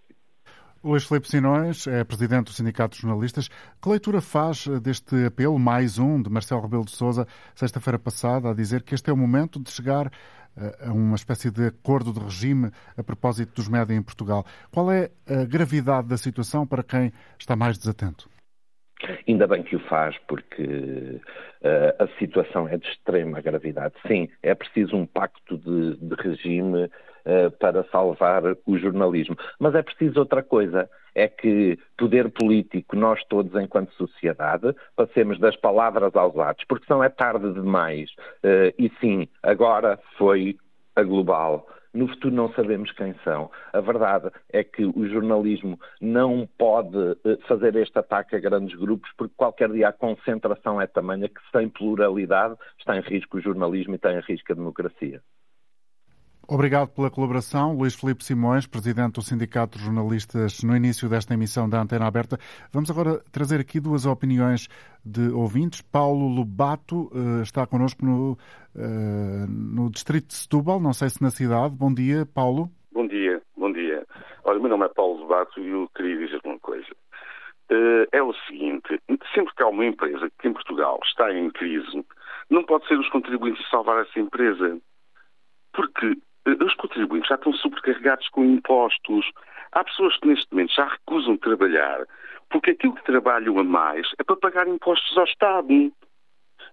Luís 0.81 1.05
Filipe 1.05 1.27
Sinões 1.27 1.87
é 1.87 2.05
presidente 2.05 2.45
do 2.45 2.53
Sindicato 2.53 2.95
de 2.95 3.01
Jornalistas. 3.01 3.49
Que 3.81 3.89
leitura 3.89 4.21
faz 4.21 4.65
deste 4.81 5.25
apelo, 5.25 5.59
mais 5.59 5.99
um, 5.99 6.21
de 6.21 6.29
Marcelo 6.29 6.61
Rebelo 6.61 6.85
de 6.85 6.91
Sousa, 6.91 7.27
sexta-feira 7.53 7.99
passada, 7.99 8.49
a 8.49 8.53
dizer 8.53 8.83
que 8.83 8.95
este 8.95 9.09
é 9.09 9.13
o 9.13 9.17
momento 9.17 9.59
de 9.59 9.69
chegar 9.69 10.09
eh, 10.55 10.87
a 10.87 10.93
uma 10.93 11.17
espécie 11.17 11.51
de 11.51 11.67
acordo 11.67 12.13
de 12.13 12.19
regime 12.21 12.71
a 12.95 13.03
propósito 13.03 13.55
dos 13.55 13.67
média 13.67 13.93
em 13.93 14.01
Portugal. 14.01 14.45
Qual 14.71 14.89
é 14.89 15.11
a 15.27 15.43
gravidade 15.43 16.07
da 16.07 16.17
situação 16.17 16.65
para 16.65 16.81
quem 16.81 17.11
está 17.37 17.57
mais 17.57 17.77
desatento? 17.77 18.29
Ainda 19.27 19.47
bem 19.47 19.63
que 19.63 19.75
o 19.75 19.79
faz, 19.87 20.17
porque 20.27 20.63
uh, 20.63 22.03
a 22.03 22.07
situação 22.19 22.67
é 22.67 22.77
de 22.77 22.87
extrema 22.87 23.41
gravidade. 23.41 23.95
Sim, 24.07 24.29
é 24.43 24.53
preciso 24.53 24.95
um 24.95 25.05
pacto 25.05 25.57
de, 25.57 25.95
de 25.97 26.15
regime 26.15 26.85
uh, 26.85 27.51
para 27.59 27.83
salvar 27.85 28.43
o 28.65 28.77
jornalismo. 28.77 29.37
Mas 29.57 29.75
é 29.75 29.81
preciso 29.81 30.19
outra 30.19 30.43
coisa: 30.43 30.89
é 31.15 31.27
que 31.27 31.79
poder 31.97 32.29
político, 32.29 32.95
nós 32.95 33.23
todos, 33.25 33.55
enquanto 33.55 33.93
sociedade, 33.93 34.75
passemos 34.95 35.39
das 35.39 35.55
palavras 35.55 36.15
aos 36.15 36.37
atos, 36.37 36.65
porque 36.67 36.85
senão 36.85 37.03
é 37.03 37.09
tarde 37.09 37.53
demais. 37.53 38.09
Uh, 38.43 38.73
e 38.77 38.91
sim, 38.99 39.27
agora 39.41 39.97
foi 40.17 40.57
a 40.95 41.03
global 41.03 41.67
no 41.93 42.07
futuro 42.07 42.33
não 42.33 42.51
sabemos 42.53 42.91
quem 42.91 43.13
são. 43.23 43.49
A 43.73 43.81
verdade 43.81 44.29
é 44.51 44.63
que 44.63 44.85
o 44.85 45.07
jornalismo 45.07 45.79
não 45.99 46.47
pode 46.57 46.97
eh, 47.25 47.37
fazer 47.47 47.75
este 47.75 47.97
ataque 47.97 48.35
a 48.35 48.39
grandes 48.39 48.77
grupos, 48.77 49.09
porque 49.17 49.33
qualquer 49.35 49.71
dia 49.71 49.89
a 49.89 49.93
concentração 49.93 50.79
é 50.81 50.87
tamanha 50.87 51.27
que 51.27 51.41
sem 51.51 51.69
pluralidade 51.69 52.55
está 52.77 52.97
em 52.97 53.01
risco 53.01 53.37
o 53.37 53.41
jornalismo 53.41 53.93
e 53.93 53.95
está 53.95 54.13
em 54.13 54.19
risco 54.19 54.51
a 54.51 54.55
democracia. 54.55 55.21
Obrigado 56.51 56.89
pela 56.89 57.11
colaboração. 57.11 57.77
Luís 57.77 57.93
Filipe 57.93 58.23
Simões, 58.23 58.65
presidente 58.65 59.13
do 59.13 59.21
Sindicato 59.21 59.77
de 59.77 59.85
Jornalistas, 59.85 60.63
no 60.63 60.75
início 60.75 61.07
desta 61.07 61.35
emissão 61.35 61.69
da 61.69 61.79
Antena 61.79 62.07
Aberta. 62.07 62.39
Vamos 62.73 62.89
agora 62.89 63.19
trazer 63.31 63.59
aqui 63.59 63.79
duas 63.79 64.07
opiniões 64.07 64.67
de 65.05 65.29
ouvintes. 65.29 65.83
Paulo 65.83 66.27
Lobato 66.27 67.11
uh, 67.13 67.43
está 67.43 67.67
connosco 67.67 68.03
no, 68.03 68.31
uh, 68.31 69.47
no 69.47 69.91
distrito 69.91 70.29
de 70.29 70.33
Setúbal, 70.33 70.79
não 70.79 70.91
sei 70.91 71.09
se 71.09 71.21
na 71.21 71.29
cidade. 71.29 71.75
Bom 71.75 71.93
dia, 71.93 72.25
Paulo. 72.25 72.67
Bom 72.91 73.05
dia, 73.05 73.39
bom 73.55 73.71
dia. 73.71 74.03
Olha, 74.43 74.57
o 74.57 74.61
meu 74.61 74.71
nome 74.71 74.85
é 74.85 74.89
Paulo 74.89 75.19
Lobato 75.19 75.59
e 75.59 75.69
eu 75.69 75.87
queria 75.95 76.17
dizer 76.17 76.41
uma 76.43 76.57
coisa. 76.57 76.89
Uh, 77.71 78.09
é 78.11 78.23
o 78.23 78.33
seguinte, 78.47 78.99
sempre 79.35 79.53
que 79.55 79.61
há 79.61 79.67
uma 79.67 79.85
empresa 79.85 80.27
que 80.41 80.47
em 80.47 80.53
Portugal 80.53 80.99
está 81.03 81.31
em 81.31 81.51
crise, 81.51 82.03
não 82.49 82.63
pode 82.63 82.87
ser 82.87 82.97
os 82.97 83.07
contribuintes 83.09 83.69
salvar 83.69 84.03
essa 84.03 84.19
empresa. 84.19 84.79
Porque 85.71 86.17
os 86.63 86.73
contribuintes 86.75 87.29
já 87.29 87.35
estão 87.35 87.53
sobrecarregados 87.53 88.27
com 88.29 88.43
impostos. 88.43 89.31
Há 89.71 89.83
pessoas 89.83 90.17
que 90.17 90.27
neste 90.27 90.47
momento 90.51 90.73
já 90.73 90.85
recusam 90.85 91.37
trabalhar 91.37 92.05
porque 92.49 92.71
aquilo 92.71 92.95
que 92.95 93.03
trabalham 93.03 93.57
a 93.59 93.63
mais 93.63 94.07
é 94.17 94.23
para 94.23 94.35
pagar 94.35 94.67
impostos 94.67 95.17
ao 95.17 95.23
Estado. 95.23 95.91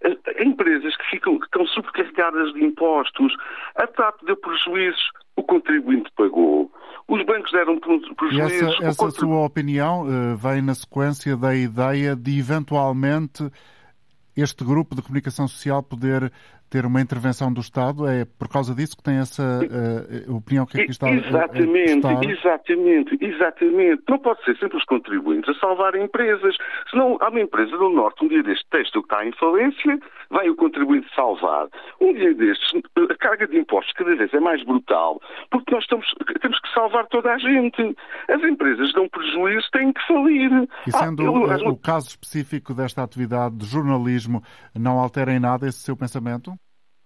Há 0.04 0.42
empresas 0.42 0.96
que 0.96 1.10
ficam, 1.10 1.38
que 1.38 1.46
estão 1.46 1.66
sobrecarregadas 1.66 2.52
de 2.52 2.64
impostos. 2.64 3.34
A 3.76 3.86
TAP 3.86 4.22
deu 4.24 4.36
prejuízos, 4.36 5.10
o 5.36 5.42
contribuinte 5.42 6.10
pagou. 6.16 6.70
Os 7.08 7.24
bancos 7.24 7.52
deram 7.52 7.78
prejuízos. 7.78 8.52
E 8.52 8.64
essa, 8.64 8.84
essa 8.84 8.96
contribu... 8.96 9.32
sua 9.32 9.46
opinião 9.46 10.02
uh, 10.02 10.36
vem 10.36 10.60
na 10.60 10.74
sequência 10.74 11.36
da 11.36 11.54
ideia 11.54 12.16
de 12.16 12.38
eventualmente 12.38 13.44
este 14.36 14.64
grupo 14.64 14.94
de 14.94 15.02
comunicação 15.02 15.48
social 15.48 15.82
poder 15.82 16.30
ter 16.68 16.84
uma 16.84 17.00
intervenção 17.00 17.52
do 17.52 17.60
Estado? 17.60 18.06
É 18.06 18.24
por 18.24 18.48
causa 18.48 18.74
disso 18.74 18.96
que 18.96 19.02
tem 19.02 19.16
essa 19.16 19.42
uh, 19.42 20.36
opinião 20.36 20.66
que 20.66 20.80
aqui 20.80 20.90
está 20.90 21.08
Exatamente, 21.10 22.06
a, 22.06 22.18
a 22.18 22.24
exatamente, 22.24 23.18
exatamente. 23.20 24.02
Não 24.08 24.18
pode 24.18 24.44
ser 24.44 24.56
sempre 24.58 24.76
os 24.76 24.84
contribuintes 24.84 25.56
a 25.56 25.60
salvar 25.60 25.94
empresas. 25.94 26.56
Senão 26.90 27.16
há 27.20 27.28
uma 27.28 27.40
empresa 27.40 27.76
do 27.76 27.88
Norte, 27.88 28.24
um 28.24 28.28
dia 28.28 28.42
deste 28.42 28.66
texto 28.70 29.02
que 29.02 29.14
está 29.14 29.24
em 29.24 29.32
falência, 29.32 29.98
vai 30.30 30.48
o 30.48 30.56
contribuinte 30.56 31.08
salvar. 31.14 31.68
Um 32.00 32.12
dia 32.14 32.34
destes, 32.34 32.82
a 33.10 33.14
carga 33.16 33.46
de 33.46 33.58
impostos 33.58 33.92
cada 33.94 34.14
vez 34.14 34.32
é 34.32 34.40
mais 34.40 34.62
brutal, 34.64 35.20
porque 35.50 35.74
nós 35.74 35.84
estamos, 35.84 36.06
temos 36.40 36.58
que 36.60 36.72
salvar 36.72 37.06
toda 37.06 37.32
a 37.32 37.38
gente. 37.38 37.96
As 38.28 38.42
empresas 38.42 38.92
dão 38.92 39.08
prejuízo, 39.08 39.68
têm 39.72 39.92
que 39.92 40.06
falir. 40.06 40.50
E 40.86 40.92
sendo 40.92 41.22
ah, 41.22 41.58
eu, 41.58 41.68
o 41.68 41.76
caso 41.76 42.08
específico 42.08 42.74
desta 42.74 43.02
atividade 43.02 43.56
de 43.56 43.66
jornalismo, 43.66 44.42
não 44.74 44.98
altera 44.98 45.32
em 45.32 45.40
nada 45.40 45.66
esse 45.68 45.78
seu 45.78 45.96
pensamento? 45.96 46.52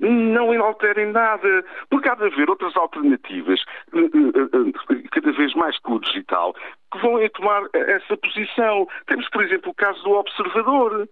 não 0.00 0.50
alterem 0.62 1.12
nada, 1.12 1.64
porque 1.90 2.08
há 2.08 2.14
de 2.14 2.24
haver 2.24 2.48
outras 2.48 2.74
alternativas, 2.76 3.60
eh, 3.94 3.98
eh, 3.98 4.94
eh, 4.94 5.02
cada 5.10 5.32
vez 5.32 5.54
mais 5.54 5.78
com 5.80 5.94
o 5.94 6.00
digital, 6.00 6.54
que 6.90 6.98
vão 6.98 7.16
tomar 7.34 7.62
essa 7.74 8.16
posição. 8.16 8.88
Temos, 9.06 9.28
por 9.28 9.44
exemplo, 9.44 9.70
o 9.70 9.74
caso 9.74 10.02
do 10.02 10.12
Observador 10.12 11.08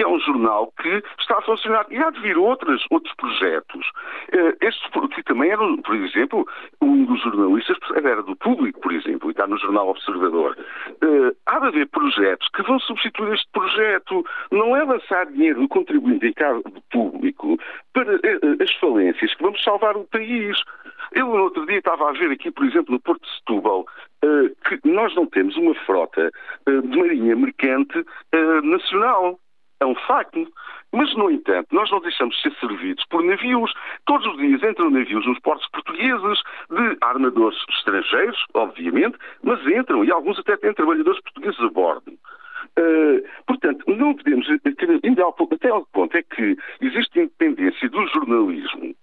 que 0.00 0.04
é 0.04 0.08
um 0.08 0.18
jornal 0.18 0.72
que 0.80 1.02
está 1.20 1.36
a 1.36 1.42
funcionar. 1.42 1.84
E 1.90 1.98
há 1.98 2.08
de 2.08 2.20
vir 2.20 2.38
outros, 2.38 2.82
outros 2.90 3.14
projetos. 3.16 3.86
Eh, 4.32 4.56
este 4.62 4.90
que 5.10 5.22
também 5.24 5.50
era, 5.50 5.60
por 5.84 5.94
exemplo, 5.94 6.48
um 6.80 7.04
dos 7.04 7.20
jornalistas 7.20 7.76
era 8.02 8.22
do 8.22 8.34
público, 8.34 8.80
por 8.80 8.94
exemplo, 8.94 9.28
e 9.28 9.32
está 9.32 9.46
no 9.46 9.58
jornal 9.58 9.90
Observador. 9.90 10.56
Eh, 11.02 11.34
há 11.44 11.58
de 11.58 11.66
haver 11.66 11.86
projetos 11.88 12.48
que 12.48 12.62
vão 12.62 12.80
substituir 12.80 13.34
este 13.34 13.46
projeto. 13.52 14.24
Não 14.50 14.74
é 14.74 14.82
lançar 14.84 15.26
dinheiro 15.26 15.60
do 15.60 15.68
contribuinte 15.68 16.26
em 16.26 16.32
cargo 16.32 16.62
público 16.90 17.58
para 17.92 18.14
eh, 18.14 18.62
as 18.62 18.72
falências 18.76 19.34
que 19.34 19.42
vamos 19.42 19.62
salvar 19.62 19.98
o 19.98 20.04
país. 20.04 20.56
Eu, 21.12 21.26
no 21.26 21.42
outro 21.42 21.66
dia, 21.66 21.76
estava 21.76 22.08
a 22.08 22.12
ver 22.12 22.30
aqui, 22.30 22.50
por 22.50 22.64
exemplo, 22.64 22.94
no 22.94 23.00
Porto 23.00 23.20
de 23.20 23.34
Setúbal, 23.36 23.84
que 24.64 24.80
nós 24.84 25.14
não 25.14 25.26
temos 25.26 25.56
uma 25.56 25.74
frota 25.74 26.30
de 26.66 26.96
marinha 26.96 27.34
mercante 27.34 28.04
nacional. 28.62 29.38
É 29.80 29.86
um 29.86 29.94
facto. 29.94 30.46
Mas, 30.92 31.14
no 31.14 31.30
entanto, 31.30 31.68
nós 31.72 31.90
não 31.90 32.00
deixamos 32.00 32.36
de 32.36 32.42
ser 32.42 32.52
servidos 32.58 33.04
por 33.06 33.22
navios. 33.22 33.72
Todos 34.06 34.26
os 34.26 34.36
dias 34.36 34.62
entram 34.62 34.90
navios 34.90 35.26
nos 35.26 35.38
portos 35.40 35.68
portugueses, 35.70 36.42
de 36.70 36.96
armadores 37.00 37.58
estrangeiros, 37.68 38.44
obviamente, 38.54 39.16
mas 39.42 39.64
entram, 39.66 40.04
e 40.04 40.10
alguns 40.10 40.38
até 40.38 40.56
têm 40.56 40.74
trabalhadores 40.74 41.20
portugueses 41.22 41.60
a 41.60 41.68
bordo. 41.68 42.12
Uh, 42.78 43.22
portanto, 43.46 43.84
não 43.88 44.14
podemos, 44.14 44.46
ao, 44.48 45.36
até 45.52 45.68
ao 45.68 45.86
ponto 45.86 46.16
é 46.16 46.22
que 46.22 46.56
existe 46.80 47.18
independência 47.18 47.88
do 47.88 48.06
jornalismo 48.08 48.94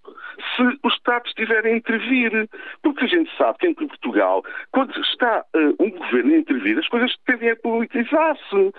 se 0.56 0.80
o 0.84 0.88
Estado 0.88 1.28
estiver 1.28 1.66
a 1.66 1.76
intervir. 1.76 2.50
Porque 2.82 3.06
a 3.06 3.08
gente 3.08 3.36
sabe 3.38 3.58
que 3.60 3.68
em 3.68 3.74
Portugal, 3.74 4.44
quando 4.72 5.00
está 5.02 5.44
uh, 5.56 5.84
um 5.84 5.90
governo 5.92 6.34
a 6.34 6.38
intervir, 6.38 6.78
as 6.78 6.88
coisas 6.88 7.16
tendem 7.26 7.52
a 7.52 7.56
politizar-se. 7.56 8.74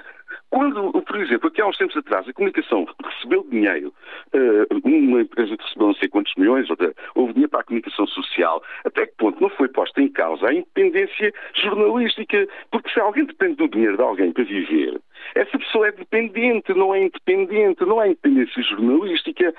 Quando, 0.50 0.92
por 1.02 1.16
exemplo, 1.20 1.48
aqui 1.48 1.60
há 1.60 1.66
uns 1.66 1.76
tempos 1.76 1.96
atrás, 1.96 2.26
a 2.26 2.32
comunicação 2.32 2.86
recebeu 3.04 3.46
dinheiro, 3.50 3.92
eh, 4.32 4.66
uma 4.84 5.20
empresa 5.20 5.56
recebeu 5.60 5.88
não 5.88 5.94
sei 5.94 6.08
quantos 6.08 6.34
milhões, 6.36 6.68
outra, 6.70 6.94
houve 7.14 7.34
dinheiro 7.34 7.50
para 7.50 7.60
a 7.60 7.64
comunicação 7.64 8.06
social, 8.06 8.62
até 8.84 9.06
que 9.06 9.14
ponto 9.16 9.40
não 9.40 9.50
foi 9.50 9.68
posta 9.68 10.00
em 10.00 10.08
causa 10.08 10.48
a 10.48 10.54
independência 10.54 11.32
jornalística? 11.54 12.48
Porque 12.70 12.90
se 12.90 13.00
alguém 13.00 13.24
depende 13.24 13.56
do 13.56 13.68
dinheiro 13.68 13.96
de 13.96 14.02
alguém 14.02 14.32
para 14.32 14.44
viver, 14.44 15.00
essa 15.34 15.58
pessoa 15.58 15.88
é 15.88 15.92
dependente, 15.92 16.72
não 16.74 16.94
é 16.94 17.04
independente, 17.04 17.84
não 17.84 18.00
há 18.00 18.08
independência 18.08 18.62
jornalística. 18.62 19.54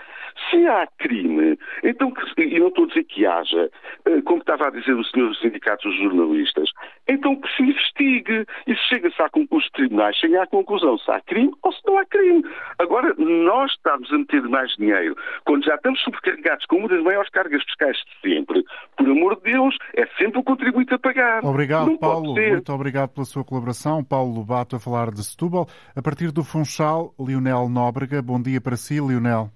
Se 0.50 0.68
há 0.68 0.88
crime, 0.98 1.58
então, 1.84 2.14
e 2.38 2.60
não 2.60 2.68
estou 2.68 2.86
a 2.86 2.88
dizer 2.88 3.04
que 3.04 3.26
haja, 3.26 3.70
eh, 4.06 4.22
como 4.22 4.40
estava 4.40 4.68
a 4.68 4.70
dizer 4.70 4.94
o 4.94 5.04
senhor 5.04 5.30
dos 5.30 5.40
sindicatos 5.40 5.94
jornalistas, 5.98 6.70
então 7.08 7.36
que 7.36 7.48
se 7.56 7.64
investigue 7.64 8.46
e 8.68 8.76
se 8.76 8.84
chega-se 8.88 9.22
a 9.22 9.30
os 9.52 9.70
tribunais 9.72 10.16
chegam 10.16 10.42
à 10.42 10.48
conclusão 10.48 10.98
se 10.98 11.12
há 11.12 11.20
crime 11.22 11.52
ou 11.64 11.72
se 11.72 11.80
não 11.86 11.98
há 11.98 12.06
crime. 12.06 12.44
Agora, 12.78 13.14
nós 13.18 13.72
estamos 13.72 14.12
a 14.12 14.18
meter 14.18 14.42
mais 14.44 14.72
dinheiro, 14.76 15.16
quando 15.46 15.66
já 15.66 15.76
estamos 15.76 16.00
sobrecarregados 16.02 16.66
com 16.66 16.78
uma 16.78 16.88
das 16.88 17.04
maiores 17.04 17.30
cargas 17.30 17.64
fiscais 17.64 17.98
de 17.98 18.30
sempre, 18.30 18.64
por 18.98 19.10
amor 19.10 19.36
de 19.38 19.52
Deus, 19.52 19.78
é 19.96 20.06
sempre 20.18 20.40
o 20.40 20.44
contribuinte 20.44 20.94
a 20.94 21.00
pagar. 21.00 21.44
Obrigado, 21.44 21.88
não 21.88 21.98
Paulo. 21.98 22.34
Muito 22.34 22.74
obrigado 22.74 23.10
pela 23.10 23.26
sua 23.26 23.44
colaboração. 23.44 24.04
Paulo 24.04 24.34
Lobato 24.34 24.76
a 24.76 24.80
falar 24.80 25.12
de 25.12 25.24
Setúbal. 25.24 25.49
Setúbal. 25.50 25.68
A 25.96 26.02
partir 26.02 26.32
do 26.32 26.44
Funchal, 26.44 27.14
Lionel 27.20 27.68
Nóbrega. 27.68 28.22
Bom 28.22 28.40
dia 28.40 28.62
para 28.62 28.78
si, 28.78 29.00
Lionel. 29.00 29.50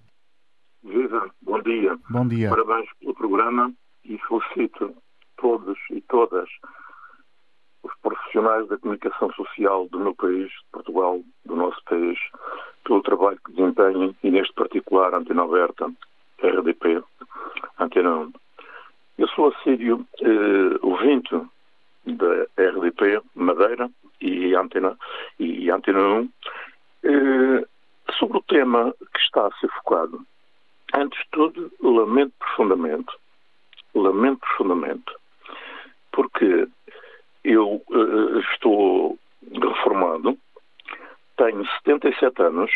Viva, 0.83 1.29
bom 1.41 1.61
dia. 1.61 1.95
Bom 2.09 2.27
dia. 2.27 2.49
Parabéns 2.49 2.89
pelo 2.99 3.13
programa 3.13 3.71
e 4.03 4.17
felicito 4.27 4.95
todos 5.37 5.77
e 5.91 6.01
todas 6.01 6.49
os 7.83 7.91
profissionais 8.01 8.67
da 8.67 8.77
comunicação 8.77 9.31
social 9.33 9.87
do 9.89 9.99
meu 9.99 10.15
país, 10.15 10.47
de 10.47 10.65
Portugal, 10.71 11.21
do 11.45 11.55
nosso 11.55 11.81
país, 11.85 12.17
pelo 12.83 13.03
trabalho 13.03 13.39
que 13.45 13.53
desempenhem 13.53 14.15
e, 14.23 14.31
neste 14.31 14.53
particular, 14.53 15.13
Antena 15.13 15.43
Aberta, 15.43 15.91
RDP, 16.41 17.03
Antena 17.79 18.15
1. 18.15 18.33
Eu 19.19 19.27
sou 19.27 19.49
assíduo 19.49 20.05
eh, 20.21 20.79
ouvinte 20.81 21.39
da 22.05 22.43
RDP 22.57 23.21
Madeira 23.35 23.89
e 24.21 24.55
Antena, 24.55 24.97
e 25.39 25.69
Antena 25.69 25.99
1 25.99 26.29
eh, 27.03 27.65
sobre 28.17 28.37
o 28.37 28.43
tema 28.43 28.93
que 29.13 29.19
está 29.19 29.47
a 29.47 29.59
ser 29.59 29.69
focado. 29.69 30.25
Antes 30.93 31.17
de 31.19 31.29
tudo, 31.31 31.71
lamento 31.81 32.33
profundamente, 32.39 33.11
lamento 33.95 34.39
profundamente, 34.39 35.11
porque 36.11 36.67
eu 37.43 37.83
uh, 37.89 38.39
estou 38.51 39.19
reformado, 39.51 40.37
tenho 41.37 41.65
77 41.83 42.41
anos, 42.43 42.71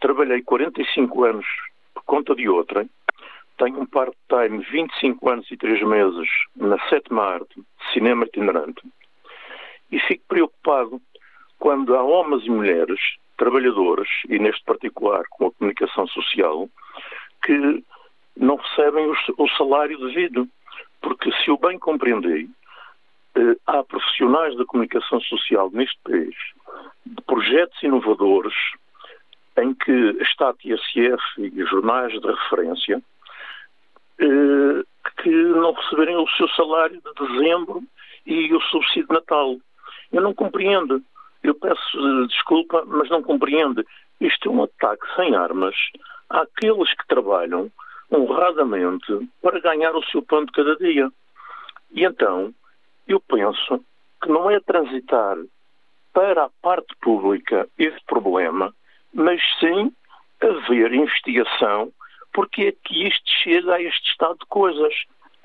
trabalhei 0.00 0.42
45 0.42 1.24
anos 1.24 1.46
por 1.94 2.02
conta 2.04 2.34
de 2.34 2.48
outrem, 2.48 2.90
tenho 3.58 3.80
um 3.80 3.86
part-time 3.86 4.64
25 4.70 5.28
anos 5.28 5.50
e 5.50 5.56
3 5.56 5.82
meses 5.82 6.28
na 6.56 6.78
sétima 6.88 7.24
arte, 7.24 7.62
cinema 7.92 8.24
itinerante, 8.24 8.80
e 9.90 9.98
fico 10.00 10.24
preocupado 10.28 11.00
quando 11.58 11.94
há 11.96 12.02
homens 12.02 12.44
e 12.46 12.50
mulheres, 12.50 13.00
trabalhadores, 13.36 14.08
e 14.28 14.38
neste 14.38 14.64
particular 14.64 15.24
com 15.30 15.46
a 15.46 15.52
comunicação 15.52 16.06
social, 16.06 16.68
que 17.44 17.84
não 18.36 18.56
recebem 18.56 19.12
o 19.36 19.48
salário 19.56 19.98
devido. 19.98 20.48
Porque, 21.00 21.30
se 21.32 21.48
eu 21.48 21.56
bem 21.56 21.78
compreendi, 21.78 22.48
eh, 23.36 23.56
há 23.66 23.82
profissionais 23.84 24.56
da 24.56 24.64
comunicação 24.64 25.20
social 25.20 25.70
neste 25.72 25.98
país, 26.02 26.34
de 27.06 27.22
projetos 27.22 27.80
inovadores, 27.82 28.54
em 29.58 29.74
que 29.74 29.92
está 30.20 30.50
a 30.50 30.54
TSF 30.54 31.22
e 31.38 31.64
jornais 31.64 32.12
de 32.12 32.26
referência, 32.26 33.02
que 34.18 35.30
não 35.30 35.72
receberem 35.72 36.16
o 36.16 36.28
seu 36.30 36.48
salário 36.50 37.00
de 37.00 37.26
dezembro 37.26 37.82
e 38.26 38.52
o 38.54 38.60
subsídio 38.62 39.08
de 39.08 39.14
Natal. 39.14 39.56
Eu 40.12 40.22
não 40.22 40.34
compreendo. 40.34 41.02
Eu 41.42 41.54
peço 41.54 41.98
eh, 41.98 42.26
desculpa, 42.26 42.84
mas 42.86 43.08
não 43.10 43.22
compreendo. 43.22 43.84
Isto 44.20 44.48
é 44.48 44.52
um 44.52 44.62
ataque 44.64 45.04
sem 45.14 45.34
armas 45.34 45.74
àqueles 46.28 46.92
que 46.94 47.06
trabalham 47.06 47.70
honradamente 48.10 49.28
para 49.42 49.60
ganhar 49.60 49.94
o 49.94 50.04
seu 50.06 50.22
pão 50.22 50.44
de 50.44 50.52
cada 50.52 50.76
dia. 50.76 51.10
E 51.92 52.04
então, 52.04 52.52
eu 53.06 53.20
penso 53.20 53.84
que 54.22 54.28
não 54.28 54.50
é 54.50 54.60
transitar 54.60 55.36
para 56.12 56.44
a 56.44 56.50
parte 56.62 56.94
pública 57.00 57.68
esse 57.78 57.98
problema, 58.06 58.74
mas 59.12 59.40
sim 59.60 59.92
haver 60.40 60.92
investigação 60.92 61.92
porque 62.32 62.62
é 62.62 62.72
que 62.72 63.08
isto 63.08 63.30
chega 63.42 63.74
a 63.74 63.82
este 63.82 64.10
estado 64.10 64.38
de 64.38 64.46
coisas. 64.46 64.94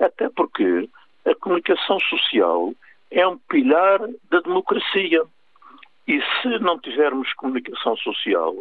Até 0.00 0.28
porque 0.28 0.88
a 1.24 1.34
comunicação 1.36 1.98
social 2.00 2.74
é 3.10 3.26
um 3.26 3.38
pilar 3.38 4.00
da 4.30 4.40
democracia. 4.40 5.22
E 6.06 6.20
se 6.20 6.58
não 6.58 6.78
tivermos 6.78 7.32
comunicação 7.34 7.96
social, 7.96 8.56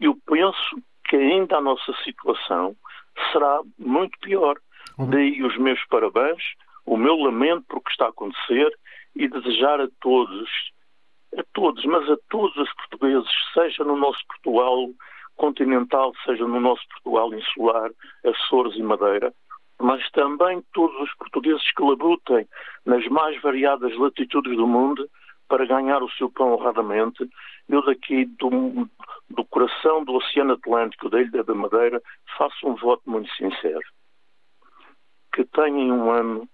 eu 0.00 0.18
penso 0.26 0.82
que 1.04 1.16
ainda 1.16 1.56
a 1.56 1.60
nossa 1.60 1.92
situação 2.04 2.76
será 3.32 3.60
muito 3.78 4.18
pior. 4.20 4.56
Daí 4.98 5.42
os 5.42 5.56
meus 5.56 5.82
parabéns, 5.86 6.42
o 6.84 6.96
meu 6.96 7.16
lamento 7.16 7.64
por 7.68 7.78
o 7.78 7.80
que 7.80 7.90
está 7.90 8.06
a 8.06 8.10
acontecer 8.10 8.70
e 9.16 9.28
desejar 9.28 9.80
a 9.80 9.88
todos, 10.00 10.50
a 11.36 11.42
todos, 11.54 11.84
mas 11.84 12.08
a 12.10 12.16
todos 12.28 12.56
os 12.56 12.72
portugueses, 12.74 13.30
seja 13.54 13.84
no 13.84 13.96
nosso 13.96 14.20
Portugal 14.26 14.90
continental, 15.42 16.12
seja 16.24 16.46
no 16.46 16.60
nosso 16.60 16.82
Portugal 16.88 17.34
insular, 17.34 17.90
Açores 18.24 18.76
e 18.76 18.82
Madeira, 18.82 19.34
mas 19.80 20.08
também 20.12 20.62
todos 20.72 20.96
os 21.00 21.12
portugueses 21.16 21.68
que 21.74 21.82
labutem 21.82 22.46
nas 22.86 23.04
mais 23.08 23.42
variadas 23.42 23.92
latitudes 23.98 24.56
do 24.56 24.68
mundo 24.68 25.10
para 25.48 25.66
ganhar 25.66 26.00
o 26.00 26.10
seu 26.12 26.30
pão 26.30 26.52
honradamente. 26.52 27.28
Eu 27.68 27.84
daqui 27.84 28.24
do, 28.24 28.88
do 29.30 29.44
coração 29.46 30.04
do 30.04 30.12
Oceano 30.14 30.52
Atlântico, 30.52 31.10
da 31.10 31.20
Ilha 31.20 31.42
da 31.42 31.54
Madeira, 31.54 32.00
faço 32.38 32.68
um 32.68 32.76
voto 32.76 33.02
muito 33.10 33.28
sincero. 33.34 33.82
Que 35.34 35.44
tenham 35.44 35.98
um 35.98 36.12
ano 36.12 36.48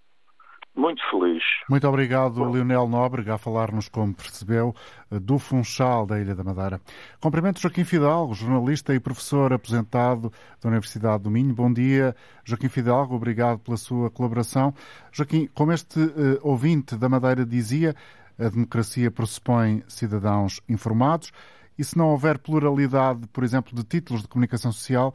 muito 0.78 1.02
feliz. 1.10 1.42
Muito 1.68 1.86
obrigado, 1.88 2.34
Bom. 2.34 2.50
Leonel 2.50 2.86
Nóbrega, 2.88 3.34
a 3.34 3.38
falar-nos, 3.38 3.88
como 3.88 4.14
percebeu, 4.14 4.74
do 5.10 5.38
Funchal 5.38 6.06
da 6.06 6.20
Ilha 6.20 6.34
da 6.34 6.44
Madeira. 6.44 6.80
Cumprimento 7.20 7.60
Joaquim 7.60 7.84
Fidalgo, 7.84 8.32
jornalista 8.32 8.94
e 8.94 9.00
professor 9.00 9.52
aposentado 9.52 10.32
da 10.62 10.68
Universidade 10.68 11.24
do 11.24 11.30
Minho. 11.30 11.52
Bom 11.52 11.72
dia, 11.72 12.14
Joaquim 12.44 12.68
Fidalgo, 12.68 13.16
obrigado 13.16 13.58
pela 13.58 13.76
sua 13.76 14.08
colaboração. 14.08 14.72
Joaquim, 15.10 15.48
como 15.52 15.72
este 15.72 15.98
uh, 15.98 16.38
ouvinte 16.42 16.96
da 16.96 17.08
Madeira 17.08 17.44
dizia, 17.44 17.94
a 18.38 18.48
democracia 18.48 19.10
pressupõe 19.10 19.82
cidadãos 19.88 20.60
informados 20.68 21.32
e 21.78 21.84
se 21.84 21.96
não 21.96 22.08
houver 22.08 22.38
pluralidade, 22.38 23.26
por 23.32 23.44
exemplo, 23.44 23.74
de 23.74 23.84
títulos 23.84 24.22
de 24.22 24.28
comunicação 24.28 24.72
social, 24.72 25.14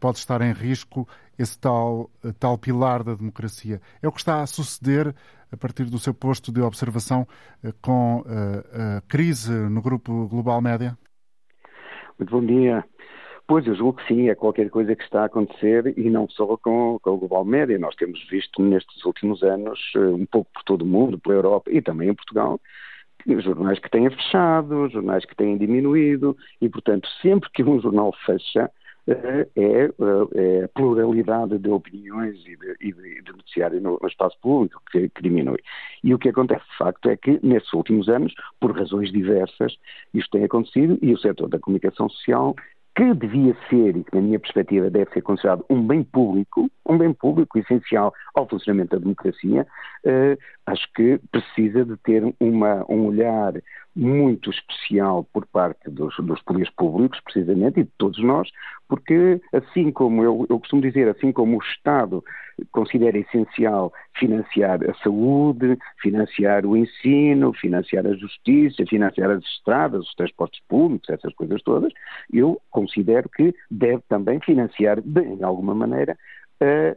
pode 0.00 0.18
estar 0.18 0.40
em 0.42 0.52
risco 0.52 1.08
esse 1.38 1.58
tal, 1.58 2.10
eh, 2.24 2.32
tal 2.38 2.58
pilar 2.58 3.02
da 3.02 3.14
democracia. 3.14 3.80
É 4.02 4.08
o 4.08 4.12
que 4.12 4.18
está 4.18 4.42
a 4.42 4.46
suceder 4.46 5.14
a 5.50 5.56
partir 5.56 5.84
do 5.84 5.98
seu 5.98 6.14
posto 6.14 6.52
de 6.52 6.60
observação 6.60 7.26
eh, 7.64 7.72
com 7.80 8.24
a, 8.26 8.98
a 8.98 9.00
crise 9.02 9.52
no 9.52 9.82
grupo 9.82 10.28
Global 10.28 10.60
Média? 10.60 10.96
Muito 12.18 12.30
bom 12.30 12.44
dia. 12.44 12.84
Pois, 13.46 13.66
eu 13.66 13.74
julgo 13.74 13.98
que 13.98 14.06
sim, 14.06 14.28
é 14.28 14.34
qualquer 14.34 14.70
coisa 14.70 14.94
que 14.94 15.02
está 15.02 15.22
a 15.22 15.26
acontecer 15.26 15.92
e 15.98 16.08
não 16.08 16.28
só 16.28 16.56
com, 16.56 16.98
com 17.02 17.10
o 17.10 17.18
Global 17.18 17.44
Média. 17.44 17.78
Nós 17.78 17.94
temos 17.96 18.24
visto 18.30 18.62
nestes 18.62 19.04
últimos 19.04 19.42
anos, 19.42 19.78
eh, 19.96 19.98
um 19.98 20.26
pouco 20.26 20.50
por 20.52 20.62
todo 20.62 20.82
o 20.82 20.86
mundo, 20.86 21.18
pela 21.18 21.34
Europa 21.34 21.70
e 21.70 21.82
também 21.82 22.08
em 22.08 22.14
Portugal, 22.14 22.60
jornais 23.40 23.78
que 23.78 23.90
têm 23.90 24.08
fechado, 24.10 24.88
jornais 24.88 25.24
que 25.24 25.36
têm 25.36 25.56
diminuído 25.56 26.36
e, 26.60 26.68
portanto, 26.68 27.08
sempre 27.20 27.50
que 27.50 27.62
um 27.62 27.80
jornal 27.80 28.12
fecha, 28.24 28.70
é, 29.06 29.48
é, 29.56 29.90
é, 30.34 30.64
a 30.64 30.68
pluralidade 30.68 31.58
de 31.58 31.68
opiniões 31.68 32.38
e 32.46 32.56
de, 32.56 32.76
e 32.80 32.92
de, 32.92 33.22
de 33.22 33.32
noticiário 33.32 33.80
no, 33.80 33.98
no, 34.00 34.08
espaço 34.08 34.38
público 34.40 34.80
que, 34.90 35.08
que, 35.08 35.22
diminui. 35.22 35.58
E 36.04 36.14
o 36.14 36.18
que 36.18 36.28
acontece, 36.28 36.64
de 36.70 36.76
facto, 36.76 37.08
é 37.08 37.16
que 37.16 37.40
nesses 37.42 37.72
últimos 37.72 38.08
anos, 38.08 38.32
por 38.60 38.76
razões 38.76 39.10
diversas, 39.10 39.76
isto 40.14 40.30
tem 40.30 40.44
acontecido 40.44 40.98
e 41.02 41.12
o 41.12 41.18
setor 41.18 41.48
da 41.48 41.58
comunicação 41.58 42.08
social 42.08 42.54
que 42.94 43.14
devia 43.14 43.56
ser, 43.70 43.96
e 43.96 44.04
que 44.04 44.14
na 44.14 44.20
minha 44.20 44.38
perspectiva 44.38 44.90
deve 44.90 45.10
ser 45.12 45.22
considerado 45.22 45.64
um 45.70 45.86
bem 45.86 46.04
público, 46.04 46.70
um 46.86 46.98
bem 46.98 47.12
público 47.14 47.58
essencial 47.58 48.12
ao 48.34 48.46
funcionamento 48.46 48.90
da 48.90 49.02
democracia, 49.02 49.66
uh, 50.04 50.38
acho 50.66 50.92
que 50.92 51.18
precisa 51.30 51.86
de 51.86 51.96
ter 51.98 52.22
uma, 52.38 52.84
um 52.90 53.06
olhar 53.06 53.54
muito 53.94 54.50
especial 54.50 55.24
por 55.32 55.46
parte 55.46 55.90
dos, 55.90 56.14
dos 56.18 56.40
poderes 56.42 56.70
públicos, 56.70 57.20
precisamente, 57.20 57.80
e 57.80 57.84
de 57.84 57.90
todos 57.98 58.22
nós, 58.22 58.48
porque 58.88 59.40
assim 59.52 59.90
como 59.90 60.22
eu, 60.22 60.46
eu 60.48 60.58
costumo 60.58 60.82
dizer, 60.82 61.08
assim 61.08 61.32
como 61.32 61.58
o 61.58 61.62
Estado 61.62 62.24
considera 62.70 63.18
essencial 63.18 63.92
financiar 64.18 64.78
a 64.88 64.94
saúde, 65.02 65.78
financiar 66.00 66.64
o 66.66 66.76
ensino, 66.76 67.52
financiar 67.54 68.06
a 68.06 68.14
justiça, 68.14 68.84
financiar 68.88 69.30
as 69.30 69.42
estradas, 69.44 70.06
os 70.06 70.14
transportes 70.14 70.60
públicos, 70.68 71.08
essas 71.10 71.34
coisas 71.34 71.62
todas, 71.62 71.92
eu 72.32 72.60
considero 72.70 73.28
que 73.28 73.54
deve 73.70 74.02
também 74.08 74.40
financiar, 74.40 75.00
de 75.00 75.42
alguma 75.42 75.74
maneira, 75.74 76.16
a 76.60 76.96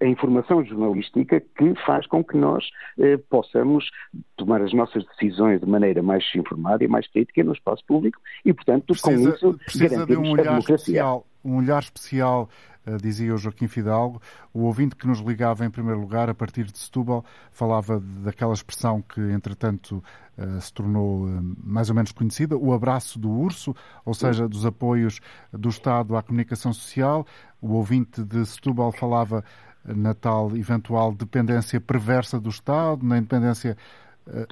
a 0.00 0.06
informação 0.06 0.64
jornalística 0.64 1.40
que 1.40 1.74
faz 1.86 2.06
com 2.06 2.24
que 2.24 2.36
nós 2.36 2.64
eh, 2.98 3.16
possamos 3.28 3.88
tomar 4.36 4.60
as 4.62 4.72
nossas 4.72 5.04
decisões 5.06 5.60
de 5.60 5.66
maneira 5.66 6.02
mais 6.02 6.24
informada 6.34 6.84
e 6.84 6.88
mais 6.88 7.06
crítica 7.06 7.44
no 7.44 7.52
espaço 7.52 7.84
público 7.86 8.20
e, 8.44 8.52
portanto, 8.52 8.86
precisa, 8.86 9.38
com 9.38 9.50
isso 9.50 10.06
de 10.06 10.16
um 10.16 10.32
olhar 10.32 10.58
especial, 10.58 11.26
um 11.44 11.56
olhar 11.56 11.80
especial 11.80 12.48
eh, 12.86 12.96
dizia 12.96 13.34
o 13.34 13.38
Joaquim 13.38 13.68
Fidalgo. 13.68 14.20
O 14.52 14.62
ouvinte 14.62 14.96
que 14.96 15.06
nos 15.06 15.20
ligava 15.20 15.64
em 15.64 15.70
primeiro 15.70 16.00
lugar, 16.00 16.28
a 16.30 16.34
partir 16.34 16.64
de 16.64 16.78
Setúbal, 16.78 17.24
falava 17.52 18.00
daquela 18.00 18.54
expressão 18.54 19.02
que, 19.02 19.20
entretanto, 19.20 20.02
eh, 20.38 20.60
se 20.60 20.72
tornou 20.72 21.28
eh, 21.28 21.40
mais 21.62 21.90
ou 21.90 21.94
menos 21.94 22.12
conhecida, 22.12 22.56
o 22.56 22.72
abraço 22.72 23.18
do 23.18 23.30
urso, 23.30 23.74
ou 24.04 24.14
seja, 24.14 24.48
dos 24.48 24.64
apoios 24.64 25.20
do 25.52 25.68
Estado 25.68 26.16
à 26.16 26.22
comunicação 26.22 26.72
social. 26.72 27.26
O 27.60 27.74
ouvinte 27.74 28.22
de 28.22 28.44
Setúbal 28.46 28.92
falava 28.92 29.44
na 29.84 30.14
tal 30.14 30.56
eventual 30.56 31.12
dependência 31.12 31.80
perversa 31.80 32.40
do 32.40 32.50
Estado, 32.50 33.04
na 33.04 33.18
independência 33.18 33.76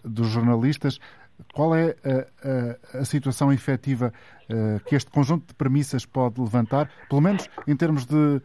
dos 0.04 0.28
jornalistas. 0.28 0.98
Qual 1.54 1.74
é 1.74 1.94
a, 2.04 2.96
a, 2.96 3.00
a 3.00 3.04
situação 3.04 3.52
efetiva 3.52 4.12
uh, 4.50 4.84
que 4.84 4.96
este 4.96 5.10
conjunto 5.10 5.46
de 5.48 5.54
premissas 5.54 6.04
pode 6.04 6.40
levantar, 6.40 6.90
pelo 7.08 7.20
menos 7.20 7.48
em 7.66 7.76
termos 7.76 8.04
de 8.06 8.16
uh, 8.16 8.42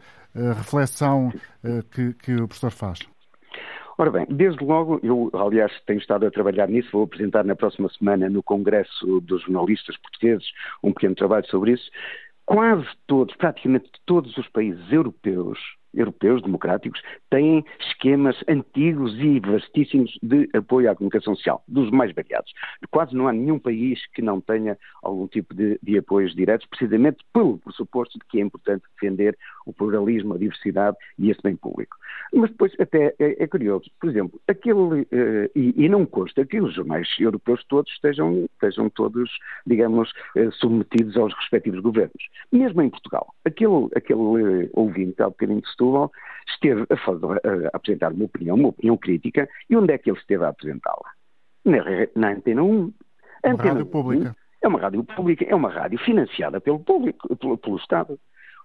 reflexão 0.56 1.28
uh, 1.28 1.82
que, 1.90 2.12
que, 2.14 2.34
o 2.34 2.46
professor 2.46 2.70
faz? 2.70 3.00
Ora 3.96 4.10
bem, 4.10 4.26
desde 4.28 4.64
logo, 4.64 4.98
eu 5.04 5.30
aliás 5.34 5.72
tenho 5.86 6.00
estado 6.00 6.26
a 6.26 6.30
trabalhar 6.30 6.68
nisso, 6.68 6.90
vou 6.92 7.04
apresentar 7.04 7.44
na 7.44 7.54
próxima 7.54 7.88
semana 7.96 8.28
no 8.28 8.42
Congresso 8.42 9.20
dos 9.20 9.42
Jornalistas 9.42 9.96
Portugueses 9.98 10.46
um 10.82 10.92
pequeno 10.92 11.14
trabalho 11.14 11.46
sobre 11.46 11.72
isso. 11.72 11.88
Quase 12.46 12.88
todos, 13.06 13.34
praticamente 13.36 13.90
todos 14.04 14.36
os 14.36 14.48
países 14.48 14.92
europeus 14.92 15.58
europeus 15.94 16.42
democráticos 16.42 17.00
têm 17.30 17.64
esquemas 17.80 18.36
antigos 18.48 19.14
e 19.18 19.40
vastíssimos 19.40 20.18
de 20.22 20.48
apoio 20.54 20.90
à 20.90 20.94
comunicação 20.94 21.34
social, 21.34 21.62
dos 21.66 21.90
mais 21.90 22.12
variados. 22.12 22.52
Quase 22.90 23.14
não 23.14 23.28
há 23.28 23.32
nenhum 23.32 23.58
país 23.58 24.00
que 24.14 24.22
não 24.22 24.40
tenha 24.40 24.78
algum 25.02 25.26
tipo 25.26 25.54
de, 25.54 25.78
de 25.82 25.98
apoios 25.98 26.34
diretos, 26.34 26.66
precisamente 26.66 27.18
pelo 27.32 27.58
pressuposto 27.58 28.18
de 28.18 28.24
que 28.26 28.38
é 28.38 28.42
importante 28.42 28.84
defender 28.94 29.36
o 29.66 29.72
pluralismo, 29.72 30.34
a 30.34 30.38
diversidade 30.38 30.96
e 31.18 31.30
esse 31.30 31.40
bem 31.42 31.56
público. 31.56 31.96
Mas 32.32 32.50
depois 32.50 32.72
até 32.78 33.14
é, 33.18 33.44
é 33.44 33.46
curioso, 33.46 33.90
por 34.00 34.10
exemplo, 34.10 34.40
aquele, 34.48 35.02
uh, 35.02 35.50
e, 35.54 35.84
e, 35.84 35.88
não 35.88 36.04
consta 36.04 36.44
que 36.44 36.60
os 36.60 36.74
jornais 36.74 37.08
europeus 37.18 37.64
todos 37.68 37.90
estejam, 37.92 38.46
estejam 38.54 38.90
todos, 38.90 39.30
digamos, 39.66 40.10
uh, 40.36 40.50
submetidos 40.52 41.16
aos 41.16 41.34
respectivos 41.34 41.80
governos. 41.80 42.28
Mesmo 42.52 42.82
em 42.82 42.90
Portugal, 42.90 43.32
aquele, 43.44 43.88
aquele 43.94 44.20
uh, 44.64 44.70
ouvinte, 44.72 45.22
há 45.22 45.28
bocadinho 45.28 45.60
de 45.60 45.68
Setúbal, 45.84 46.10
esteve 46.48 46.86
a, 46.90 46.96
fazer, 46.96 47.26
a, 47.26 47.76
apresentar 47.76 48.12
uma 48.12 48.24
opinião, 48.24 48.56
uma 48.56 48.68
opinião 48.68 48.96
crítica, 48.96 49.48
e 49.68 49.76
onde 49.76 49.92
é 49.92 49.98
que 49.98 50.10
ele 50.10 50.18
esteve 50.18 50.44
a 50.44 50.48
apresentá-la? 50.48 51.10
Na, 51.64 51.84
na 52.14 52.32
Antena 52.32 52.62
1. 52.62 52.92
A 53.44 53.50
Antena 53.50 53.68
rádio 53.68 53.86
1 53.86 53.90
pública. 53.90 54.36
É 54.62 54.68
uma 54.68 54.80
rádio 54.80 55.04
pública, 55.04 55.44
é 55.46 55.54
uma 55.54 55.70
rádio 55.70 55.98
financiada 55.98 56.60
pelo 56.60 56.80
público, 56.80 57.36
pelo, 57.36 57.58
pelo 57.58 57.76
Estado. 57.76 58.18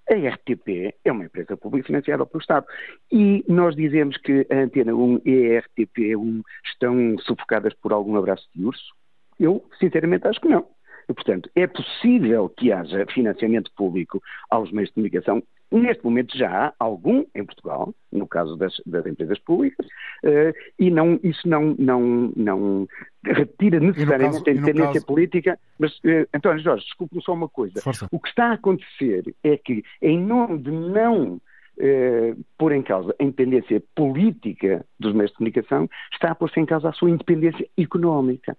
A 0.10 0.14
RTP 0.14 0.96
é 1.04 1.12
uma 1.12 1.26
empresa 1.26 1.56
pública 1.58 1.88
financiada 1.88 2.26
pelo 2.26 2.42
Estado. 2.42 2.66
E 3.12 3.44
nós 3.48 3.76
dizemos 3.76 4.18
que 4.18 4.48
a 4.50 4.56
Antena 4.56 4.96
1 4.96 5.22
e 5.26 5.58
a 5.58 5.62
RTP1 5.62 6.42
estão 6.66 7.18
sufocadas 7.20 7.74
por 7.76 7.92
algum 7.92 8.16
abraço 8.16 8.48
de 8.56 8.66
urso? 8.66 8.96
Eu, 9.40 9.64
sinceramente, 9.78 10.28
acho 10.28 10.40
que 10.42 10.48
não. 10.48 10.66
E, 11.08 11.14
portanto, 11.14 11.50
é 11.56 11.68
possível 11.68 12.50
que 12.50 12.72
haja 12.72 13.06
financiamento 13.08 13.72
público 13.76 14.22
aos 14.50 14.72
meios 14.72 14.90
de 14.90 14.96
comunicação 14.96 15.44
Neste 15.72 16.04
momento 16.04 16.36
já 16.36 16.68
há 16.68 16.74
algum 16.80 17.24
em 17.36 17.46
Portugal, 17.46 17.94
no 18.12 18.28
caso 18.28 18.56
das, 18.56 18.74
das 18.88 19.06
empresas 19.06 19.38
públicas, 19.40 19.86
uh, 19.86 20.54
e 20.80 20.90
não, 20.90 21.20
isso 21.24 21.48
não, 21.48 21.76
não, 21.78 22.34
não 22.36 22.88
retira 23.24 23.80
necessariamente 23.80 24.44
caso, 24.44 24.50
a 24.50 24.52
independência 24.52 24.94
caso... 24.94 25.06
política. 25.06 25.60
Mas, 25.78 25.96
uh, 26.00 26.28
António 26.34 26.64
Jorge, 26.64 26.86
desculpe-me 26.86 27.22
só 27.22 27.34
uma 27.34 27.48
coisa. 27.48 27.82
Força. 27.82 28.08
O 28.12 28.20
que 28.20 28.30
está 28.30 28.48
a 28.48 28.54
acontecer 28.54 29.36
é 29.44 29.58
que, 29.58 29.84
em 30.02 30.20
nome 30.20 30.58
de 30.58 30.72
não 30.72 31.34
uh, 31.36 32.46
pôr 32.58 32.72
em 32.72 32.82
causa 32.82 33.16
a 33.20 33.24
independência 33.24 33.84
política 33.96 34.84
dos 35.00 35.14
meios 35.14 35.30
de 35.30 35.38
comunicação, 35.38 35.88
está 36.12 36.32
a 36.32 36.36
pôr-se 36.36 36.60
em 36.60 36.66
causa 36.66 36.90
a 36.90 36.94
sua 36.94 37.12
independência 37.12 37.68
económica. 37.78 38.58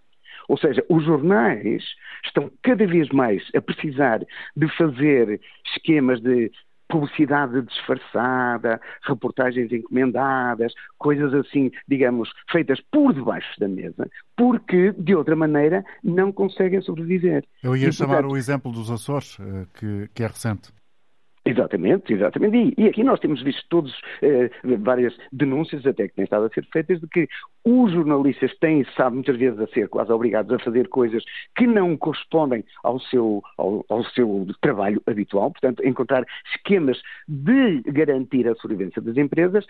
Ou 0.49 0.57
seja, 0.57 0.85
os 0.88 1.05
jornais 1.05 1.85
estão 2.25 2.51
cada 2.62 2.87
vez 2.87 3.09
mais 3.11 3.42
a 3.55 3.61
precisar 3.61 4.20
de 4.57 4.68
fazer 4.77 5.40
esquemas 5.64 6.20
de 6.20 6.51
publicidade 6.90 7.62
disfarçada, 7.62 8.81
reportagens 9.03 9.72
encomendadas, 9.72 10.74
coisas 10.98 11.33
assim, 11.33 11.70
digamos, 11.88 12.31
feitas 12.50 12.81
por 12.90 13.14
debaixo 13.14 13.59
da 13.59 13.68
mesa, 13.68 14.11
porque, 14.37 14.92
de 14.92 15.14
outra 15.14 15.35
maneira, 15.37 15.85
não 16.03 16.33
conseguem 16.33 16.83
sobreviver. 16.83 17.44
Eu 17.62 17.76
ia 17.76 17.88
e, 17.88 17.92
chamar 17.92 18.16
portanto, 18.16 18.33
o 18.33 18.37
exemplo 18.37 18.72
dos 18.72 18.90
Açores, 18.90 19.38
eh, 19.40 19.66
que, 19.74 20.11
que 20.14 20.22
é 20.22 20.26
recente. 20.26 20.70
Exatamente, 21.44 22.12
exatamente. 22.12 22.74
E, 22.76 22.83
e, 22.83 22.88
aqui 22.88 23.03
nós 23.03 23.18
temos 23.18 23.42
visto 23.42 23.64
todos 23.70 23.98
eh, 24.20 24.50
várias 24.79 25.16
denúncias 25.33 25.87
até 25.87 26.07
que 26.07 26.14
têm 26.14 26.24
estado 26.24 26.44
a 26.44 26.50
ser 26.50 26.66
feitas 26.70 27.00
de 27.00 27.09
que 27.09 27.26
os 27.64 27.92
jornalistas 27.92 28.57
têm, 28.59 28.85
sabe, 28.96 29.16
muitas 29.16 29.37
vezes 29.37 29.59
a 29.61 29.66
ser 29.68 29.88
quase 29.88 30.12
obrigados 30.12 30.53
a 30.53 30.64
fazer 30.64 30.88
coisas 30.88 31.23
que 31.57 31.66
não 31.66 31.96
correspondem 31.96 32.64
ao 32.83 32.99
seu, 33.01 33.42
ao, 33.59 33.85
ao 33.88 34.05
seu 34.05 34.46
trabalho 34.61 35.03
habitual, 35.07 35.51
portanto, 35.51 35.87
encontrar 35.87 36.25
esquemas 36.55 37.01
de 37.29 37.83
garantir 37.83 38.49
a 38.49 38.55
sobrevivência 38.55 39.03
das 39.03 39.16
empresas 39.16 39.66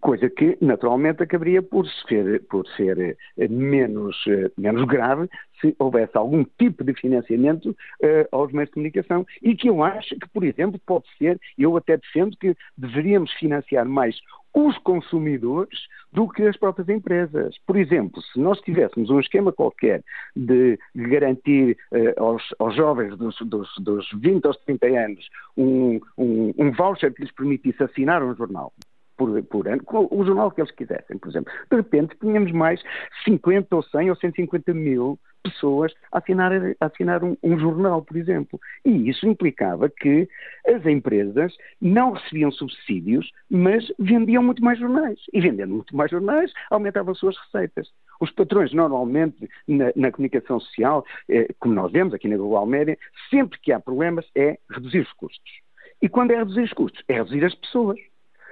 coisa 0.00 0.30
que 0.30 0.56
naturalmente 0.60 1.22
acabaria 1.22 1.62
por 1.62 1.86
ser, 2.08 2.42
por 2.48 2.66
ser 2.68 3.16
eh, 3.36 3.48
menos, 3.48 4.16
eh, 4.26 4.50
menos 4.56 4.84
grave 4.86 5.28
se 5.60 5.74
houvesse 5.78 6.16
algum 6.16 6.44
tipo 6.58 6.82
de 6.82 6.94
financiamento 6.94 7.70
uh, 7.70 8.28
aos 8.32 8.52
meios 8.52 8.68
de 8.68 8.74
comunicação 8.74 9.26
e 9.42 9.54
que 9.54 9.68
eu 9.68 9.82
acho 9.82 10.16
que, 10.18 10.28
por 10.28 10.44
exemplo, 10.44 10.80
pode 10.84 11.04
ser, 11.16 11.40
eu 11.56 11.76
até 11.76 11.96
defendo 11.96 12.36
que 12.36 12.56
deveríamos 12.76 13.32
financiar 13.34 13.86
mais 13.86 14.16
os 14.54 14.78
consumidores 14.78 15.88
do 16.12 16.28
que 16.28 16.44
as 16.44 16.56
próprias 16.56 16.88
empresas. 16.88 17.56
Por 17.66 17.76
exemplo, 17.76 18.22
se 18.22 18.38
nós 18.38 18.60
tivéssemos 18.60 19.10
um 19.10 19.18
esquema 19.18 19.52
qualquer 19.52 20.02
de 20.36 20.78
garantir 20.94 21.76
uh, 21.90 22.22
aos, 22.22 22.42
aos, 22.60 22.76
jovens 22.76 23.16
dos, 23.18 23.36
dos, 23.40 23.68
dos 23.80 24.08
20 24.14 24.46
aos 24.46 24.56
30 24.58 24.86
anos 24.86 25.28
um, 25.56 26.00
um, 26.16 26.54
um 26.56 26.70
voucher 26.70 27.12
que 27.12 27.22
lhes 27.22 27.32
permitisse 27.32 27.82
assinar 27.82 28.22
um 28.22 28.34
jornal, 28.34 28.72
por, 29.16 29.42
por 29.44 29.68
ano, 29.68 29.82
o 30.10 30.24
jornal 30.24 30.50
que 30.50 30.60
eles 30.60 30.72
quisessem, 30.72 31.18
por 31.18 31.28
exemplo. 31.28 31.52
De 31.70 31.76
repente 31.76 32.16
tínhamos 32.20 32.52
mais 32.52 32.82
50 33.24 33.74
ou 33.74 33.82
100 33.82 34.10
ou 34.10 34.16
150 34.16 34.74
mil 34.74 35.18
pessoas 35.44 35.92
a 36.10 36.18
assinar, 36.18 36.52
a 36.80 36.86
assinar 36.86 37.22
um, 37.22 37.36
um, 37.42 37.58
jornal, 37.58 38.02
por 38.02 38.16
exemplo. 38.16 38.58
E 38.84 39.08
isso 39.08 39.26
implicava 39.26 39.88
que 39.90 40.26
as 40.66 40.84
empresas 40.86 41.54
não 41.80 42.12
recebiam 42.12 42.50
subsídios, 42.50 43.30
mas 43.50 43.86
vendiam 43.98 44.42
muito 44.42 44.64
mais 44.64 44.78
jornais. 44.78 45.20
E 45.32 45.40
vendendo 45.40 45.74
muito 45.74 45.94
mais 45.94 46.10
jornais, 46.10 46.50
aumentavam 46.70 47.12
as 47.12 47.18
suas 47.18 47.36
receitas. 47.38 47.88
Os 48.20 48.30
patrões, 48.30 48.72
normalmente, 48.72 49.48
na, 49.68 49.92
na 49.94 50.10
comunicação 50.10 50.58
social, 50.60 51.04
eh, 51.28 51.48
como 51.58 51.74
nós 51.74 51.92
vemos 51.92 52.14
aqui 52.14 52.26
na 52.26 52.36
Global 52.36 52.64
Média, 52.64 52.96
sempre 53.28 53.58
que 53.60 53.72
há 53.72 53.78
problemas 53.78 54.26
é 54.34 54.58
reduzir 54.70 55.00
os 55.00 55.12
custos. 55.12 55.52
E 56.00 56.08
quando 56.08 56.32
é 56.32 56.36
reduzir 56.36 56.62
os 56.62 56.72
custos? 56.72 57.02
É 57.08 57.14
reduzir 57.14 57.44
as 57.44 57.54
pessoas. 57.54 57.98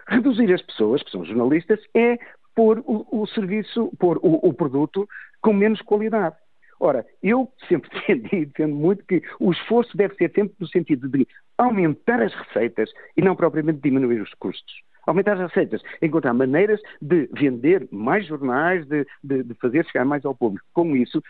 Reduzir 0.08 0.52
as 0.52 0.62
pessoas, 0.62 1.02
que 1.02 1.10
são 1.10 1.24
jornalistas, 1.24 1.80
é 1.94 2.18
pôr 2.54 2.82
o, 2.84 3.06
o 3.10 3.26
serviço, 3.26 3.90
pôr 3.98 4.18
o, 4.18 4.48
o, 4.48 4.52
produto 4.52 5.08
com 5.40 5.52
menos 5.52 5.80
qualidade. 5.82 6.36
Ora, 6.78 7.06
eu 7.22 7.50
sempre 7.68 7.88
defendi 7.94 8.46
defendo 8.46 8.74
muito 8.74 9.04
que 9.04 9.22
o 9.38 9.52
esforço 9.52 9.96
deve 9.96 10.14
ser 10.16 10.30
sempre 10.34 10.54
no 10.58 10.66
sentido 10.66 11.08
de 11.08 11.26
aumentar 11.56 12.20
as 12.20 12.34
receitas 12.34 12.90
e 13.16 13.22
não 13.22 13.36
propriamente 13.36 13.80
diminuir 13.80 14.20
os 14.20 14.34
custos. 14.34 14.82
Aumentar 15.06 15.32
as 15.32 15.50
receitas, 15.50 15.82
encontrar 16.00 16.32
maneiras 16.32 16.80
de 17.00 17.28
vender 17.32 17.88
mais 17.90 18.24
jornais, 18.26 18.86
de, 18.86 19.04
de, 19.22 19.42
de 19.42 19.54
fazer 19.54 19.84
chegar 19.86 20.04
mais 20.04 20.24
ao 20.24 20.34
público. 20.34 20.64
Com 20.72 20.94
isso, 20.94 21.20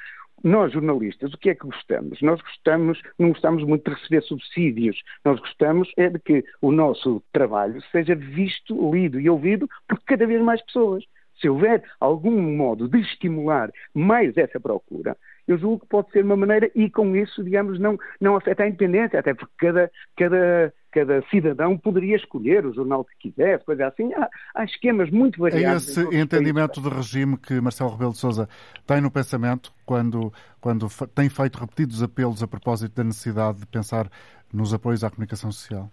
nós, 0.43 0.73
jornalistas, 0.73 1.33
o 1.33 1.39
que 1.39 1.51
é 1.51 1.55
que 1.55 1.67
gostamos? 1.67 2.21
Nós 2.21 2.41
gostamos, 2.41 3.01
não 3.19 3.29
gostamos 3.29 3.65
muito 3.65 3.89
de 3.89 3.97
receber 3.97 4.23
subsídios, 4.23 5.01
nós 5.25 5.39
gostamos 5.39 5.91
é 5.97 6.09
de 6.09 6.19
que 6.19 6.45
o 6.61 6.73
nosso 6.73 7.23
trabalho 7.33 7.81
seja 7.93 8.15
visto, 8.15 8.93
lido 8.93 9.21
e 9.21 9.31
ouvido 9.31 9.69
por 9.89 10.01
cada 10.05 10.27
vez 10.27 10.43
mais 10.43 10.63
pessoas. 10.63 11.05
Se 11.41 11.49
houver 11.49 11.83
algum 11.99 12.41
modo 12.57 12.89
de 12.89 13.01
estimular 13.01 13.71
mais 13.95 14.37
essa 14.37 14.61
procura, 14.61 15.17
eu 15.47 15.59
julgo 15.59 15.81
que 15.81 15.87
pode 15.87 16.11
ser 16.11 16.25
uma 16.25 16.37
maneira 16.37 16.71
e 16.75 16.89
com 16.89 17.17
isso, 17.17 17.43
digamos, 17.43 17.79
não, 17.79 17.99
não 18.21 18.37
afeta 18.37 18.63
a 18.63 18.69
independência, 18.69 19.19
até 19.19 19.35
porque 19.35 19.53
cada, 19.59 19.91
cada, 20.17 20.75
cada 20.91 21.23
cidadão 21.29 21.77
poderia 21.77 22.17
escolher 22.17 22.65
o 22.65 22.73
jornal 22.73 23.05
que 23.05 23.31
quisesse, 23.31 23.65
coisa 23.65 23.89
assim. 23.89 24.13
Há, 24.15 24.29
há 24.55 24.65
esquemas 24.65 25.11
muito 25.11 25.41
variados. 25.41 25.97
É 25.97 26.03
esse 26.03 26.17
entendimento 26.17 26.81
de 26.81 26.89
regime 26.89 27.37
que 27.37 27.61
Marcelo 27.61 27.91
Rebelo 27.91 28.13
de 28.13 28.19
Sousa 28.19 28.49
tem 28.87 29.01
no 29.01 29.11
pensamento 29.11 29.73
quando, 29.85 30.33
quando 30.61 30.87
tem 31.15 31.29
feito 31.29 31.59
repetidos 31.59 32.03
apelos 32.03 32.43
a 32.43 32.47
propósito 32.47 32.95
da 32.95 33.05
necessidade 33.05 33.59
de 33.59 33.67
pensar 33.67 34.09
nos 34.53 34.73
apoios 34.73 35.03
à 35.03 35.11
comunicação 35.11 35.51
social? 35.51 35.91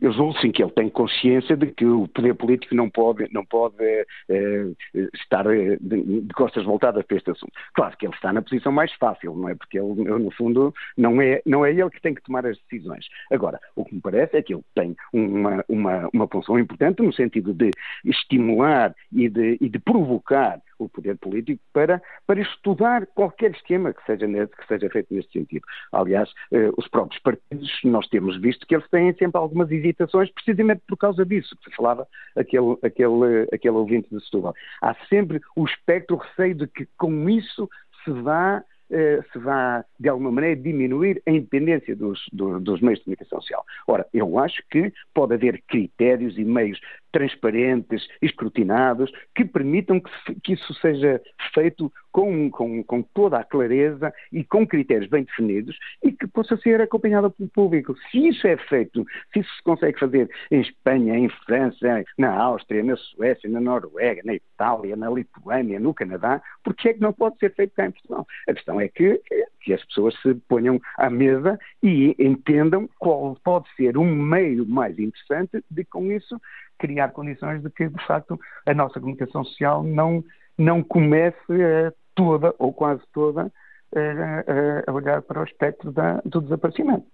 Julgo 0.00 0.38
sim 0.40 0.50
que 0.50 0.62
ele 0.62 0.70
tem 0.70 0.88
consciência 0.88 1.56
de 1.56 1.66
que 1.68 1.84
o 1.84 2.08
poder 2.08 2.34
político 2.34 2.74
não 2.74 2.88
pode, 2.90 3.28
não 3.32 3.44
pode 3.44 3.76
eh, 3.82 4.72
estar 5.14 5.46
eh, 5.46 5.76
de, 5.80 6.20
de, 6.22 6.34
costas 6.34 6.64
voltadas 6.64 7.04
para 7.04 7.16
este 7.16 7.30
assunto. 7.30 7.52
Claro 7.74 7.96
que 7.96 8.06
ele 8.06 8.14
está 8.14 8.32
na 8.32 8.42
posição 8.42 8.72
mais 8.72 8.92
fácil, 8.94 9.34
não 9.34 9.48
é? 9.48 9.54
Porque 9.54 9.78
ele, 9.78 10.04
no 10.04 10.30
fundo, 10.30 10.74
não 10.96 11.20
é, 11.20 11.42
não 11.44 11.64
é 11.64 11.70
ele 11.70 11.90
que 11.90 12.00
tem 12.00 12.14
que 12.14 12.22
tomar 12.22 12.46
as 12.46 12.58
decisões. 12.58 13.06
Agora, 13.30 13.60
o 13.74 13.84
que 13.84 13.94
me 13.94 14.00
parece 14.00 14.36
é 14.36 14.42
que 14.42 14.54
ele 14.54 14.64
tem 14.74 14.96
uma, 15.12 15.64
uma, 15.68 16.08
uma 16.12 16.28
função 16.28 16.58
importante 16.58 17.02
no 17.02 17.12
sentido 17.12 17.52
de 17.52 17.70
estimular 18.04 18.94
e 19.12 19.28
de, 19.28 19.58
e 19.60 19.68
de 19.68 19.78
provocar 19.78 20.60
o 20.78 20.88
poder 20.88 21.16
político 21.18 21.62
para, 21.72 22.02
para 22.26 22.40
estudar 22.40 23.06
qualquer 23.08 23.52
esquema 23.52 23.92
que 23.92 24.04
seja, 24.04 24.26
que 24.26 24.66
seja 24.66 24.90
feito 24.90 25.14
neste 25.14 25.32
sentido. 25.32 25.64
Aliás, 25.92 26.32
eh, 26.52 26.70
os 26.76 26.88
próprios 26.88 27.20
partidos, 27.22 27.70
nós 27.84 28.06
temos 28.08 28.40
visto 28.40 28.66
que 28.66 28.74
eles 28.74 28.88
têm 28.90 29.12
sempre 29.14 29.38
algumas 29.38 29.70
hesitações, 29.70 30.30
precisamente 30.30 30.82
por 30.86 30.96
causa 30.96 31.24
disso, 31.24 31.56
que 31.64 31.74
falava 31.74 32.06
aquele, 32.36 32.76
aquele, 32.82 33.48
aquele 33.52 33.76
ouvinte 33.76 34.08
de 34.10 34.22
Setúbal. 34.24 34.54
Há 34.82 34.94
sempre 35.08 35.40
o 35.56 35.64
espectro, 35.64 36.16
o 36.16 36.18
receio 36.18 36.54
de 36.54 36.66
que 36.66 36.86
com 36.96 37.28
isso 37.28 37.68
se 38.04 38.10
vá 38.10 38.62
se 38.88 39.38
vá, 39.38 39.84
de 39.98 40.08
alguma 40.08 40.30
maneira, 40.30 40.60
diminuir 40.60 41.20
a 41.26 41.30
independência 41.30 41.94
dos, 41.96 42.20
dos, 42.32 42.62
dos, 42.62 42.80
meios 42.80 42.98
de 43.00 43.04
comunicação 43.04 43.40
social. 43.40 43.64
Ora, 43.86 44.06
eu 44.12 44.38
acho 44.38 44.62
que 44.70 44.92
pode 45.12 45.34
haver 45.34 45.62
critérios 45.66 46.38
e 46.38 46.44
meios 46.44 46.80
transparentes, 47.10 48.06
escrutinados, 48.20 49.10
que 49.34 49.44
permitam 49.44 50.00
que, 50.00 50.34
que 50.40 50.52
isso 50.52 50.74
seja 50.74 51.20
feito 51.54 51.92
com, 52.16 52.50
com, 52.50 52.82
com, 52.82 53.02
toda 53.02 53.36
a 53.36 53.44
clareza 53.44 54.10
e 54.32 54.42
com 54.42 54.66
critérios 54.66 55.10
bem 55.10 55.24
definidos 55.24 55.76
e 56.02 56.10
que 56.10 56.26
possa 56.26 56.56
ser 56.56 56.80
acompanhado 56.80 57.30
pelo 57.30 57.50
público. 57.50 57.94
Se 58.10 58.28
isso 58.28 58.46
é 58.46 58.56
feito, 58.56 59.04
se 59.34 59.40
isso 59.40 59.54
se 59.54 59.62
consegue 59.62 59.98
fazer 59.98 60.30
em 60.50 60.62
Espanha, 60.62 61.18
em 61.18 61.28
França, 61.44 62.02
na 62.16 62.34
Áustria, 62.34 62.82
na 62.82 62.96
Suécia, 62.96 63.50
na 63.50 63.60
Noruega, 63.60 64.22
na 64.24 64.32
Itália, 64.32 64.96
na 64.96 65.10
Lituânia, 65.10 65.78
no 65.78 65.92
Canadá, 65.92 66.40
por 66.64 66.74
que 66.74 66.88
é 66.88 66.94
que 66.94 67.02
não 67.02 67.12
pode 67.12 67.38
ser 67.38 67.54
feito 67.54 67.74
cá 67.74 67.84
em 67.84 67.90
Portugal? 67.90 68.26
A 68.48 68.54
questão 68.54 68.80
é 68.80 68.88
que, 68.88 69.20
que 69.60 69.74
as 69.74 69.84
pessoas 69.84 70.18
se 70.22 70.32
ponham 70.48 70.80
à 70.96 71.10
mesa 71.10 71.58
e 71.82 72.16
entendam 72.18 72.88
qual 72.98 73.36
pode 73.44 73.68
ser 73.76 73.98
um 73.98 74.10
meio 74.10 74.66
mais 74.66 74.98
interessante 74.98 75.62
de, 75.70 75.84
com 75.84 76.10
isso, 76.10 76.40
criar 76.78 77.10
condições 77.10 77.62
de 77.62 77.68
que, 77.68 77.86
de 77.86 78.06
facto, 78.06 78.40
a 78.64 78.72
nossa 78.72 78.98
comunicação 79.00 79.44
social 79.44 79.82
não, 79.82 80.24
não 80.56 80.82
comece 80.82 81.52
a, 81.62 81.92
toda 82.16 82.52
ou 82.58 82.72
quase 82.72 83.02
toda 83.12 83.52
a, 83.94 84.92
olhar 84.92 85.22
para 85.22 85.40
o 85.40 85.44
espectro 85.44 85.92
da, 85.92 86.20
do 86.24 86.40
desaparecimento. 86.40 87.06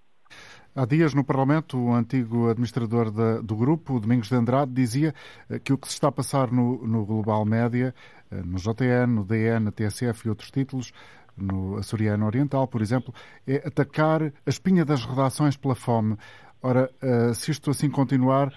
Há 0.75 0.87
dias 0.87 1.13
no 1.13 1.23
Parlamento, 1.23 1.79
o 1.79 1.93
antigo 1.93 2.49
administrador 2.49 3.11
da, 3.11 3.43
do 3.43 3.55
grupo, 3.55 4.01
Domingos 4.01 4.31
de 4.31 4.37
Andrade, 4.37 4.73
dizia 4.73 5.15
eh, 5.51 5.59
que 5.59 5.71
o 5.71 5.77
que 5.77 5.87
se 5.87 5.95
está 5.95 6.09
a 6.09 6.13
passar 6.13 6.51
no, 6.51 6.87
no 6.87 7.05
Global 7.05 7.45
Média, 7.45 7.95
eh, 8.31 8.43
no 8.43 8.57
JN, 8.57 9.07
no 9.07 9.23
DN, 9.23 9.67
na 9.67 9.71
TSF 9.71 10.27
e 10.27 10.31
outros 10.31 10.51
títulos, 10.51 10.91
no 11.37 11.77
Açoriano 11.77 12.25
Oriental, 12.25 12.67
por 12.67 12.81
exemplo, 12.81 13.13
é 13.47 13.57
atacar 13.67 14.23
a 14.23 14.33
espinha 14.47 14.83
das 14.83 15.05
redações 15.05 15.59
pela 15.59 15.75
fome. 15.75 16.17
Ora, 16.63 16.91
eh, 17.03 17.35
se 17.35 17.51
isto 17.51 17.71
assim 17.71 17.91
continuar, 17.91 18.53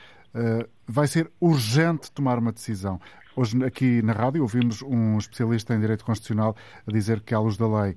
vai 0.85 1.07
ser 1.07 1.31
urgente 1.39 2.11
tomar 2.11 2.37
uma 2.37 2.51
decisão. 2.51 2.99
Hoje, 3.35 3.63
aqui 3.65 4.01
na 4.01 4.13
rádio, 4.13 4.41
ouvimos 4.41 4.81
um 4.81 5.17
especialista 5.17 5.75
em 5.75 5.79
direito 5.79 6.05
constitucional 6.05 6.55
a 6.87 6.91
dizer 6.91 7.19
que, 7.21 7.35
à 7.35 7.39
luz 7.39 7.57
da 7.57 7.67
lei, 7.67 7.95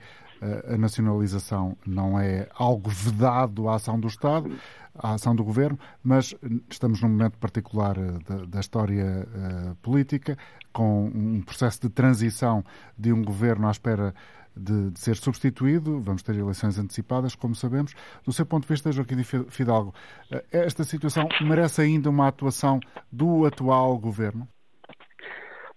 a 0.68 0.77
nacionalização 0.77 1.77
não 1.87 2.18
é 2.18 2.48
algo 2.55 2.90
vedado 2.90 3.68
à 3.68 3.77
ação 3.77 3.98
do 3.98 4.09
Estado, 4.09 4.51
à 4.94 5.14
ação 5.14 5.35
do 5.35 5.44
Governo, 5.44 5.79
mas 6.03 6.35
estamos 6.68 7.01
num 7.01 7.09
momento 7.09 7.38
particular 7.38 7.96
eh, 7.96 8.46
da, 8.46 8.61
história 8.61 9.29
uh, 9.29 9.74
política, 9.77 10.37
com 10.72 11.07
um 11.07 11.40
processo 11.42 11.83
de 11.83 11.88
transição 11.88 12.64
de 12.96 13.12
um 13.12 13.22
Governo 13.22 13.68
à 13.68 13.70
espera 13.70 14.14
de, 14.57 14.90
de, 14.90 14.98
ser 14.98 15.16
substituído, 15.16 16.01
vamos 16.01 16.22
ter 16.22 16.35
eleições 16.37 16.79
antecipadas, 16.79 17.35
como 17.37 17.55
sabemos. 17.55 17.94
Do 18.24 18.33
seu 18.33 18.44
ponto 18.44 18.62
de 18.64 18.68
vista, 18.68 18.90
Joaquim 18.90 19.22
Fidalgo, 19.22 19.94
esta 20.51 20.83
situação 20.83 21.29
merece 21.40 21.81
ainda 21.81 22.11
uma 22.11 22.27
atuação 22.27 22.81
do 23.12 23.46
atual 23.46 23.96
Governo? 23.98 24.48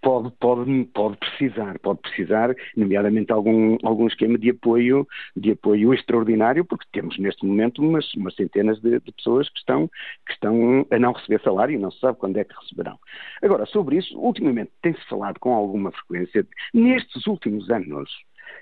Pode, 0.01 0.31
pode, 0.39 0.85
pode 0.93 1.17
precisar, 1.17 1.77
pode 1.79 1.99
precisar, 1.99 2.53
nomeadamente 2.75 3.31
algum, 3.31 3.77
algum 3.83 4.07
esquema 4.07 4.37
de 4.37 4.49
apoio, 4.49 5.07
de 5.35 5.51
apoio 5.51 5.93
extraordinário, 5.93 6.65
porque 6.65 6.85
temos 6.91 7.17
neste 7.19 7.45
momento 7.45 7.81
umas, 7.81 8.11
umas 8.15 8.35
centenas 8.35 8.79
de, 8.81 8.99
de, 8.99 9.11
pessoas 9.11 9.47
que 9.49 9.59
estão, 9.59 9.87
que 10.25 10.33
estão 10.33 10.85
a 10.91 10.99
não 10.99 11.13
receber 11.13 11.41
salário 11.41 11.75
e 11.75 11.79
não 11.79 11.91
se 11.91 11.99
sabe 11.99 12.17
quando 12.17 12.37
é 12.37 12.43
que 12.43 12.55
receberão. 12.59 12.97
Agora, 13.41 13.65
sobre 13.65 13.97
isso, 13.97 14.17
ultimamente 14.19 14.71
tem-se 14.81 15.03
falado 15.07 15.39
com 15.39 15.53
alguma 15.53 15.91
frequência, 15.91 16.45
nestes 16.73 17.27
últimos 17.27 17.69
anos, 17.69 18.09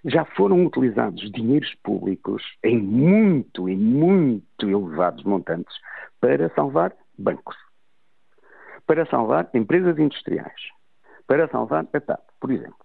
já 0.06 0.26
foram 0.26 0.66
utilizados 0.66 1.32
dinheiros 1.32 1.74
públicos 1.84 2.44
em 2.64 2.78
muito 2.78 3.68
e 3.68 3.76
muito 3.76 4.70
elevados 4.70 5.24
montantes 5.24 5.76
para 6.20 6.50
salvar 6.54 6.94
bancos, 7.18 7.56
para 8.86 9.06
salvar 9.06 9.50
empresas 9.54 9.98
industriais, 9.98 10.79
para 11.30 11.48
salvar 11.48 11.86
a 11.94 12.02
TAP, 12.02 12.22
por 12.42 12.50
exemplo. 12.50 12.76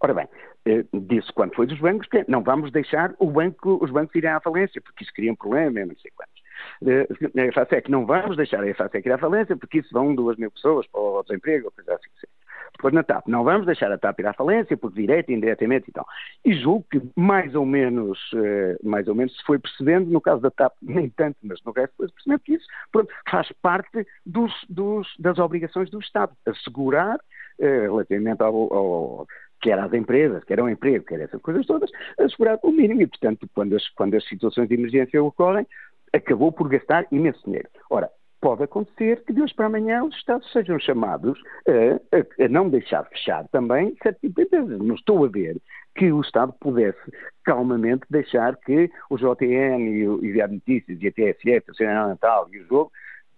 Ora 0.00 0.12
bem, 0.12 0.28
eh, 0.66 0.84
disse 0.92 1.32
quando 1.32 1.54
foi 1.54 1.66
dos 1.66 1.80
bancos 1.80 2.06
que 2.06 2.22
não 2.28 2.42
vamos 2.42 2.70
deixar 2.70 3.14
banco, 3.18 3.78
os 3.82 3.90
bancos 3.90 4.14
irem 4.14 4.30
à 4.30 4.40
falência, 4.40 4.78
porque 4.82 5.04
isso 5.04 5.12
cria 5.14 5.32
um 5.32 5.36
problema, 5.36 5.86
não 5.86 5.96
sei 5.96 6.10
quantos. 6.14 6.42
Eh, 6.86 7.40
a 7.40 7.46
EFASEC, 7.46 7.90
não 7.90 8.04
vamos 8.04 8.36
deixar 8.36 8.62
a 8.62 8.68
EFASEC 8.68 9.08
ir 9.08 9.12
à 9.12 9.18
falência, 9.18 9.56
porque 9.56 9.78
isso 9.78 9.88
vão 9.90 10.14
duas 10.14 10.36
mil 10.36 10.50
pessoas 10.50 10.86
para 10.86 11.00
o 11.00 11.22
desemprego, 11.22 11.72
coisa 11.72 11.94
assim. 11.94 12.28
Depois 12.76 12.92
na 12.92 13.02
TAP, 13.02 13.26
não 13.26 13.42
vamos 13.42 13.66
deixar 13.66 13.90
a 13.90 13.98
TAP 13.98 14.20
ir 14.20 14.26
à 14.26 14.34
falência, 14.34 14.76
porque 14.76 15.00
direto 15.00 15.30
e 15.30 15.34
indiretamente 15.34 15.88
e 15.88 15.92
tal. 15.92 16.06
E 16.44 16.52
julgo 16.54 16.84
que 16.90 17.00
mais 17.16 17.54
ou 17.54 17.64
menos, 17.64 18.18
eh, 18.36 18.76
mais 18.84 19.08
ou 19.08 19.14
menos 19.14 19.34
se 19.34 19.42
foi 19.44 19.58
percebendo, 19.58 20.10
no 20.10 20.20
caso 20.20 20.42
da 20.42 20.50
TAP, 20.50 20.74
nem 20.82 21.08
tanto, 21.08 21.38
mas 21.42 21.58
no 21.64 21.72
resto 21.72 21.96
foi 21.96 22.08
percebendo 22.08 22.40
que 22.40 22.54
isso 22.54 22.66
pronto, 22.92 23.12
faz 23.28 23.50
parte 23.62 24.06
dos, 24.26 24.52
dos, 24.68 25.08
das 25.18 25.38
obrigações 25.38 25.90
do 25.90 25.98
Estado, 25.98 26.32
assegurar 26.46 27.18
relativamente 27.58 28.42
ao, 28.42 28.72
ao 28.72 29.26
quer 29.60 29.78
às 29.78 29.92
empresas, 29.92 30.44
quer 30.44 30.60
ao 30.60 30.68
emprego, 30.68 31.04
quer 31.04 31.20
essas 31.20 31.40
coisas 31.40 31.66
todas, 31.66 31.90
assegurar 32.18 32.58
o 32.62 32.70
mínimo. 32.70 33.02
E, 33.02 33.06
portanto, 33.06 33.48
quando 33.54 33.76
as, 33.76 33.88
quando 33.90 34.14
as 34.14 34.26
situações 34.28 34.68
de 34.68 34.74
emergência 34.74 35.22
ocorrem, 35.22 35.66
acabou 36.12 36.52
por 36.52 36.68
gastar 36.68 37.06
imenso 37.10 37.42
dinheiro. 37.44 37.68
Ora, 37.90 38.08
pode 38.40 38.62
acontecer 38.62 39.22
que 39.24 39.32
de 39.32 39.42
hoje 39.42 39.54
para 39.54 39.66
amanhã 39.66 40.04
os 40.04 40.14
Estados 40.14 40.50
sejam 40.52 40.78
chamados 40.78 41.38
a, 41.66 42.16
a, 42.16 42.44
a 42.44 42.48
não 42.48 42.68
deixar 42.68 43.04
fechar 43.06 43.46
também 43.48 43.96
certo 44.02 44.20
tipo 44.20 44.40
empresas. 44.40 44.78
Não 44.78 44.94
estou 44.94 45.24
a 45.24 45.28
ver 45.28 45.56
que 45.96 46.12
o 46.12 46.20
Estado 46.20 46.54
pudesse 46.60 47.00
calmamente 47.44 48.04
deixar 48.08 48.56
que 48.56 48.90
o 49.10 49.16
JN 49.16 49.80
e 49.80 50.06
o 50.06 50.48
Notícias 50.48 50.98
e 51.02 51.08
a 51.08 51.12
TSF, 51.12 51.70
o 51.70 51.74
Senado 51.74 52.08
Natal 52.08 52.48
e 52.52 52.60
o 52.60 52.66
Jogo 52.66 52.92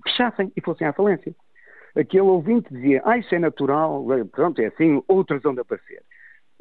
fechassem 0.04 0.52
e 0.54 0.60
fossem 0.60 0.86
à 0.86 0.92
falência 0.92 1.34
aquele 1.96 2.22
ouvinte 2.22 2.72
dizia, 2.72 3.02
ah, 3.04 3.18
isso 3.18 3.34
é 3.34 3.38
natural, 3.38 4.04
pronto, 4.32 4.60
é 4.60 4.66
assim, 4.66 5.02
outras 5.08 5.42
vão 5.42 5.58
aparecer. 5.58 6.02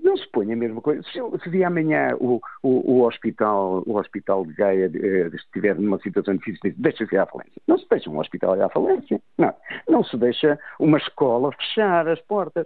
Não 0.02 0.16
se 0.16 0.28
põe 0.32 0.52
a 0.52 0.56
mesma 0.56 0.82
coisa. 0.82 1.04
Se, 1.04 1.20
se 1.44 1.50
vir 1.50 1.64
amanhã 1.64 2.16
o, 2.20 2.42
o, 2.64 2.94
o, 2.94 3.06
hospital, 3.06 3.84
o 3.86 3.98
hospital 3.98 4.46
de 4.46 4.54
Gaia 4.54 4.90
eh, 4.94 5.30
estiver 5.34 5.76
numa 5.76 6.00
situação 6.00 6.36
difícil, 6.36 6.74
deixa-se 6.78 7.18
à 7.18 7.26
falência. 7.26 7.62
Não 7.68 7.78
se 7.78 7.86
deixa 7.90 8.10
um 8.10 8.20
hospital 8.20 8.56
ir 8.56 8.62
à 8.62 8.70
falência. 8.70 9.22
Não. 9.38 9.54
Não 9.88 10.04
se 10.04 10.16
deixa 10.18 10.58
uma 10.80 10.98
escola 10.98 11.52
fechar 11.52 12.08
as 12.08 12.22
portas. 12.22 12.66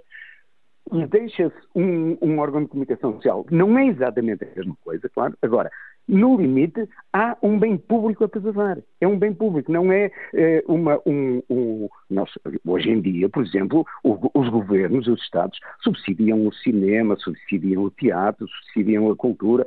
E 0.92 1.06
deixa-se 1.08 1.56
um, 1.74 2.18
um 2.22 2.40
órgão 2.40 2.64
de 2.64 2.70
comunicação 2.70 3.14
social. 3.14 3.46
Não 3.50 3.78
é 3.78 3.88
exatamente 3.88 4.44
a 4.44 4.56
mesma 4.56 4.76
coisa, 4.84 5.10
claro. 5.10 5.36
Agora, 5.42 5.72
no 6.08 6.38
limite, 6.38 6.88
há 7.12 7.38
um 7.42 7.58
bem 7.58 7.78
público 7.78 8.24
a 8.24 8.30
preservar. 8.30 8.78
É 9.00 9.08
um 9.08 9.18
bem 9.18 9.34
público, 9.34 9.72
não 9.72 9.92
é, 9.92 10.12
é 10.34 10.64
uma. 10.68 11.00
Um, 11.06 11.42
um, 11.50 11.90
nós, 12.10 12.30
hoje 12.66 12.90
em 12.90 13.02
dia, 13.02 13.30
por 13.30 13.44
exemplo, 13.44 13.86
o, 14.04 14.18
os 14.34 14.50
governos, 14.50 15.08
os 15.08 15.22
Estados, 15.22 15.60
subsidiam 15.82 16.46
o 16.46 16.54
cinema, 16.54 17.16
subsidiam 17.18 17.84
o 17.84 17.92
teatro, 17.92 18.48
subsidiam 18.48 19.10
a 19.10 19.16
cultura. 19.16 19.66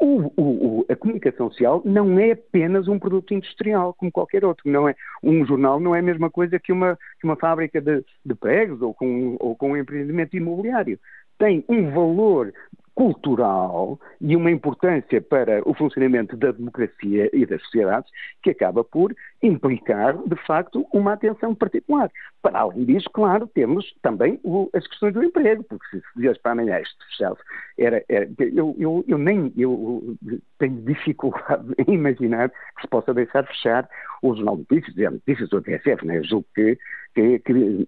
O, 0.00 0.32
o, 0.36 0.86
a 0.88 0.94
comunicação 0.94 1.50
social 1.50 1.82
não 1.84 2.20
é 2.20 2.30
apenas 2.30 2.86
um 2.86 3.00
produto 3.00 3.34
industrial 3.34 3.92
como 3.94 4.12
qualquer 4.12 4.44
outro. 4.44 4.70
Não 4.70 4.88
é, 4.88 4.94
um 5.22 5.44
jornal 5.44 5.80
não 5.80 5.92
é 5.92 5.98
a 5.98 6.02
mesma 6.02 6.30
coisa 6.30 6.56
que 6.58 6.72
uma, 6.72 6.96
que 7.20 7.26
uma 7.26 7.34
fábrica 7.34 7.80
de, 7.80 8.04
de 8.24 8.34
pregos 8.36 8.80
ou 8.80 8.94
com, 8.94 9.36
ou 9.40 9.56
com 9.56 9.72
um 9.72 9.76
empreendimento 9.76 10.36
imobiliário. 10.36 11.00
Tem 11.38 11.64
um 11.68 11.90
valor 11.90 12.52
cultural 12.98 13.96
e 14.20 14.34
uma 14.34 14.50
importância 14.50 15.22
para 15.22 15.62
o 15.64 15.72
funcionamento 15.72 16.36
da 16.36 16.50
democracia 16.50 17.30
e 17.32 17.46
das 17.46 17.62
sociedades 17.62 18.10
que 18.42 18.50
acaba 18.50 18.82
por 18.82 19.14
implicar, 19.40 20.18
de 20.26 20.34
facto, 20.44 20.84
uma 20.92 21.12
atenção 21.12 21.54
particular. 21.54 22.10
Para 22.42 22.58
além 22.58 22.84
disso, 22.84 23.08
claro, 23.12 23.46
temos 23.46 23.94
também 24.02 24.40
o, 24.42 24.68
as 24.74 24.84
questões 24.84 25.14
do 25.14 25.22
emprego, 25.22 25.62
porque 25.62 25.86
se 25.96 26.02
dias 26.16 26.36
para 26.38 26.50
amanhã 26.50 26.80
isto 26.80 26.96
fechasse, 27.06 27.40
era, 27.78 28.04
era 28.08 28.28
eu, 28.40 28.74
eu, 28.76 29.04
eu, 29.06 29.16
nem 29.16 29.52
eu 29.56 30.16
tenho 30.58 30.82
dificuldade 30.82 31.72
em 31.86 31.94
imaginar 31.94 32.50
que 32.50 32.82
se 32.82 32.88
possa 32.88 33.14
deixar 33.14 33.46
fechar 33.46 33.88
o 34.22 34.34
Jornal 34.34 34.56
de 34.56 34.66
Notícias, 34.68 35.06
a 35.06 35.10
Notícias 35.12 35.48
do 35.50 35.62
TSF, 35.62 36.04
né? 36.04 36.20
julgo 36.24 36.46
que, 36.52 36.76
que, 37.14 37.38
que 37.38 37.86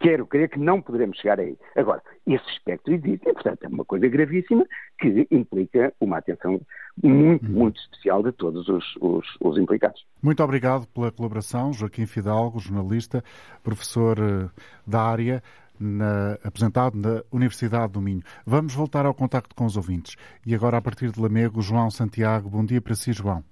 quero 0.00 0.26
crer 0.26 0.48
que 0.48 0.58
não 0.58 0.80
poderemos 0.80 1.18
chegar 1.18 1.38
aí. 1.38 1.56
Agora, 1.76 2.02
esse 2.26 2.44
espectro 2.50 2.94
existe 2.94 3.28
e, 3.28 3.32
portanto, 3.32 3.62
é 3.62 3.68
uma 3.68 3.84
coisa 3.84 4.08
gravíssima 4.08 4.66
que 4.98 5.28
implica 5.30 5.92
uma 6.00 6.18
atenção 6.18 6.60
muito, 7.02 7.46
uhum. 7.46 7.52
muito 7.52 7.80
especial 7.80 8.22
de 8.22 8.32
todos 8.32 8.66
os, 8.68 8.96
os, 9.00 9.26
os, 9.40 9.58
implicados. 9.58 10.04
Muito 10.22 10.42
obrigado 10.42 10.86
pela 10.88 11.12
colaboração, 11.12 11.72
Joaquim 11.72 12.06
Fidalgo, 12.06 12.58
jornalista, 12.58 13.22
professor 13.62 14.18
eh, 14.18 14.48
da 14.86 15.02
área. 15.02 15.42
Na, 15.82 16.34
apresentado 16.44 16.94
na 16.94 17.22
Universidade 17.32 17.94
do 17.94 18.02
Minho. 18.02 18.20
Vamos 18.44 18.74
voltar 18.74 19.06
ao 19.06 19.14
contacto 19.14 19.54
com 19.54 19.64
os 19.64 19.78
ouvintes. 19.78 20.14
E 20.44 20.54
agora, 20.54 20.76
a 20.76 20.82
partir 20.82 21.10
de 21.10 21.18
Lamego, 21.18 21.62
João 21.62 21.90
Santiago. 21.90 22.50
Bom 22.50 22.62
dia 22.62 22.82
para 22.82 22.94
si, 22.94 23.14
João. 23.14 23.42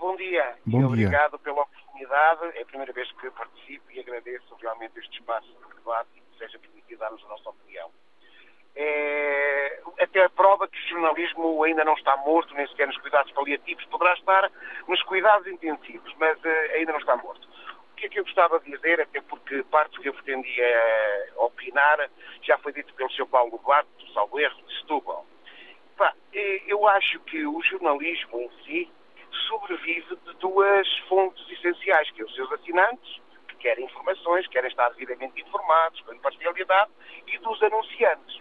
Bom 0.00 0.16
dia. 0.16 0.54
Bom 0.64 0.78
e 0.78 0.96
dia. 0.96 1.08
obrigado 1.08 1.38
pela 1.40 1.60
oportunidade. 1.60 1.81
É 2.54 2.62
a 2.62 2.66
primeira 2.66 2.92
vez 2.92 3.10
que 3.12 3.30
participo 3.30 3.90
e 3.90 4.00
agradeço 4.00 4.54
realmente 4.56 4.98
este 4.98 5.18
espaço 5.18 5.46
de 5.46 5.74
debate 5.76 6.10
e 6.16 6.20
que 6.20 6.38
seja 6.38 6.58
permitido 6.58 6.98
darmos 6.98 7.24
a 7.24 7.28
nossa 7.28 7.50
opinião. 7.50 7.90
É, 8.74 9.80
até 10.00 10.24
a 10.24 10.30
prova 10.30 10.66
que 10.66 10.78
o 10.78 10.88
jornalismo 10.88 11.62
ainda 11.62 11.84
não 11.84 11.94
está 11.94 12.16
morto, 12.18 12.54
nem 12.54 12.66
sequer 12.68 12.86
nos 12.86 12.98
cuidados 12.98 13.30
paliativos, 13.32 13.84
poderá 13.86 14.14
estar 14.14 14.50
nos 14.88 15.02
cuidados 15.02 15.46
intensivos, 15.46 16.14
mas 16.18 16.38
uh, 16.38 16.72
ainda 16.74 16.92
não 16.92 16.98
está 16.98 17.16
morto. 17.16 17.46
O 17.92 17.94
que 17.96 18.06
é 18.06 18.08
que 18.08 18.18
eu 18.18 18.24
gostava 18.24 18.58
de 18.60 18.70
dizer, 18.70 19.00
até 19.00 19.20
porque 19.20 19.62
parte 19.64 19.94
do 19.94 20.02
que 20.02 20.08
eu 20.08 20.14
pretendia 20.14 21.28
opinar 21.36 22.10
já 22.42 22.58
foi 22.58 22.72
dito 22.72 22.92
pelo 22.94 23.10
Sr. 23.10 23.26
Paulo 23.26 23.58
Duarte, 23.58 23.90
do 23.98 24.12
Salvo 24.12 24.40
Erro, 24.40 24.60
de 24.66 24.80
Setúbal. 24.80 25.26
Eu 26.66 26.88
acho 26.88 27.20
que 27.20 27.46
o 27.46 27.62
jornalismo 27.62 28.40
em 28.40 28.50
si 28.64 28.92
sobrevive 29.48 30.16
de 30.16 30.34
duas 30.34 30.88
fontes 31.08 31.48
essenciais, 31.50 32.10
que 32.10 32.22
é 32.22 32.24
os 32.24 32.34
seus 32.34 32.50
assinantes, 32.52 33.20
que 33.48 33.56
querem 33.56 33.84
informações, 33.84 34.46
querem 34.48 34.70
estar 34.70 34.88
devidamente 34.90 35.40
informados, 35.40 36.00
com 36.02 36.14
imparcialidade, 36.14 36.90
e 37.26 37.38
dos 37.38 37.62
anunciantes. 37.62 38.40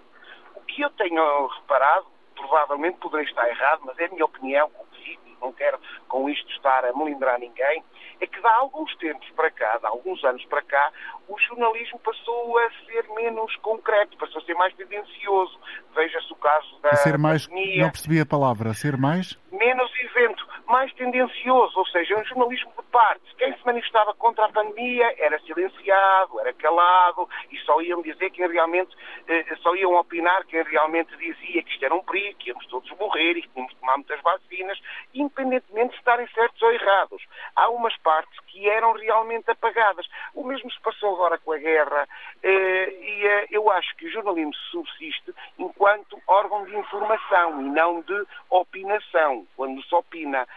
O 0.55 0.61
que 0.61 0.81
eu 0.81 0.89
tenho 0.91 1.47
reparado, 1.47 2.07
provavelmente 2.35 2.97
poderei 2.97 3.25
estar 3.25 3.47
errado, 3.47 3.81
mas 3.85 3.97
é 3.99 4.05
a 4.05 4.09
minha 4.09 4.25
opinião, 4.25 4.69
como 4.69 4.89
digo, 5.03 5.21
não 5.41 5.51
quero 5.51 5.79
com 6.07 6.29
isto 6.29 6.49
estar 6.51 6.85
a 6.85 6.93
melindrar 6.93 7.39
ninguém, 7.39 7.83
é 8.19 8.27
que 8.27 8.39
há 8.45 8.55
alguns 8.55 8.95
tempos 8.97 9.27
para 9.31 9.49
cá, 9.49 9.79
há 9.81 9.87
alguns 9.87 10.23
anos 10.23 10.45
para 10.45 10.61
cá, 10.61 10.91
o 11.27 11.37
jornalismo 11.39 11.99
passou 11.99 12.57
a 12.59 12.69
ser 12.85 13.07
menos 13.15 13.55
concreto, 13.57 14.15
passou 14.17 14.41
a 14.41 14.45
ser 14.45 14.53
mais 14.53 14.73
tendencioso. 14.75 15.59
Veja-se 15.95 16.31
o 16.31 16.35
caso 16.35 16.79
da. 16.81 16.89
A 16.89 16.95
ser 16.97 17.17
mais. 17.17 17.47
Pandemia. 17.47 17.83
Não 17.83 17.91
percebi 17.91 18.19
a 18.19 18.25
palavra. 18.25 18.73
Ser 18.73 18.95
mais. 18.95 19.40
Menos 19.51 19.91
evento, 19.99 20.47
mais 20.65 20.93
tendencioso, 20.93 21.77
ou 21.77 21.85
seja, 21.87 22.17
um 22.17 22.23
jornalismo 22.23 22.71
de 22.77 22.83
parte. 22.89 23.35
Quem 23.37 23.53
se 23.53 23.65
manifestava 23.65 24.13
contra 24.13 24.45
a 24.45 24.49
pandemia 24.49 25.13
era 25.17 25.39
silenciado, 25.41 26.39
era 26.39 26.53
calado 26.53 27.27
e 27.51 27.57
só 27.59 27.81
iam 27.81 28.01
dizer 28.01 28.29
que 28.31 28.45
realmente, 28.47 28.95
eh, 29.27 29.45
só 29.61 29.75
iam 29.75 29.93
opinar 29.95 30.45
quem 30.45 30.63
realmente 30.63 31.15
dizia 31.17 31.63
que 31.63 31.71
isto 31.71 31.83
era 31.83 31.93
um 31.93 32.03
perigo, 32.03 32.37
que 32.39 32.49
íamos 32.49 32.65
todos 32.67 32.89
morrer 32.97 33.37
e 33.37 33.41
que 33.41 33.49
tínhamos 33.49 33.73
de 33.73 33.79
tomar 33.79 33.97
muitas 33.97 34.21
vacinas, 34.21 34.79
independentemente 35.13 35.91
de 35.91 35.97
estarem 35.97 36.27
certos 36.27 36.61
ou 36.61 36.71
errados. 36.71 37.21
Há 37.55 37.69
umas 37.69 37.97
partes 37.97 38.39
que 38.47 38.69
eram 38.69 38.93
realmente 38.93 39.49
apagadas. 39.49 40.07
O 40.33 40.43
mesmo 40.43 40.71
se 40.71 40.79
passou 40.81 41.15
agora 41.15 41.37
com 41.37 41.51
a 41.51 41.57
guerra 41.57 42.07
eh, 42.43 42.93
e 43.01 43.27
eh, 43.27 43.47
eu 43.51 43.69
acho 43.71 43.95
que 43.97 44.05
o 44.05 44.11
jornalismo 44.11 44.53
subsiste 44.71 45.33
enquanto 45.57 46.21
órgão 46.27 46.65
de 46.65 46.75
informação 46.75 47.61
e 47.61 47.69
não 47.69 48.01
de 48.01 48.25
opinação, 48.49 49.40
quando 49.55 49.81
se 49.83 49.93
opina. 49.93 50.47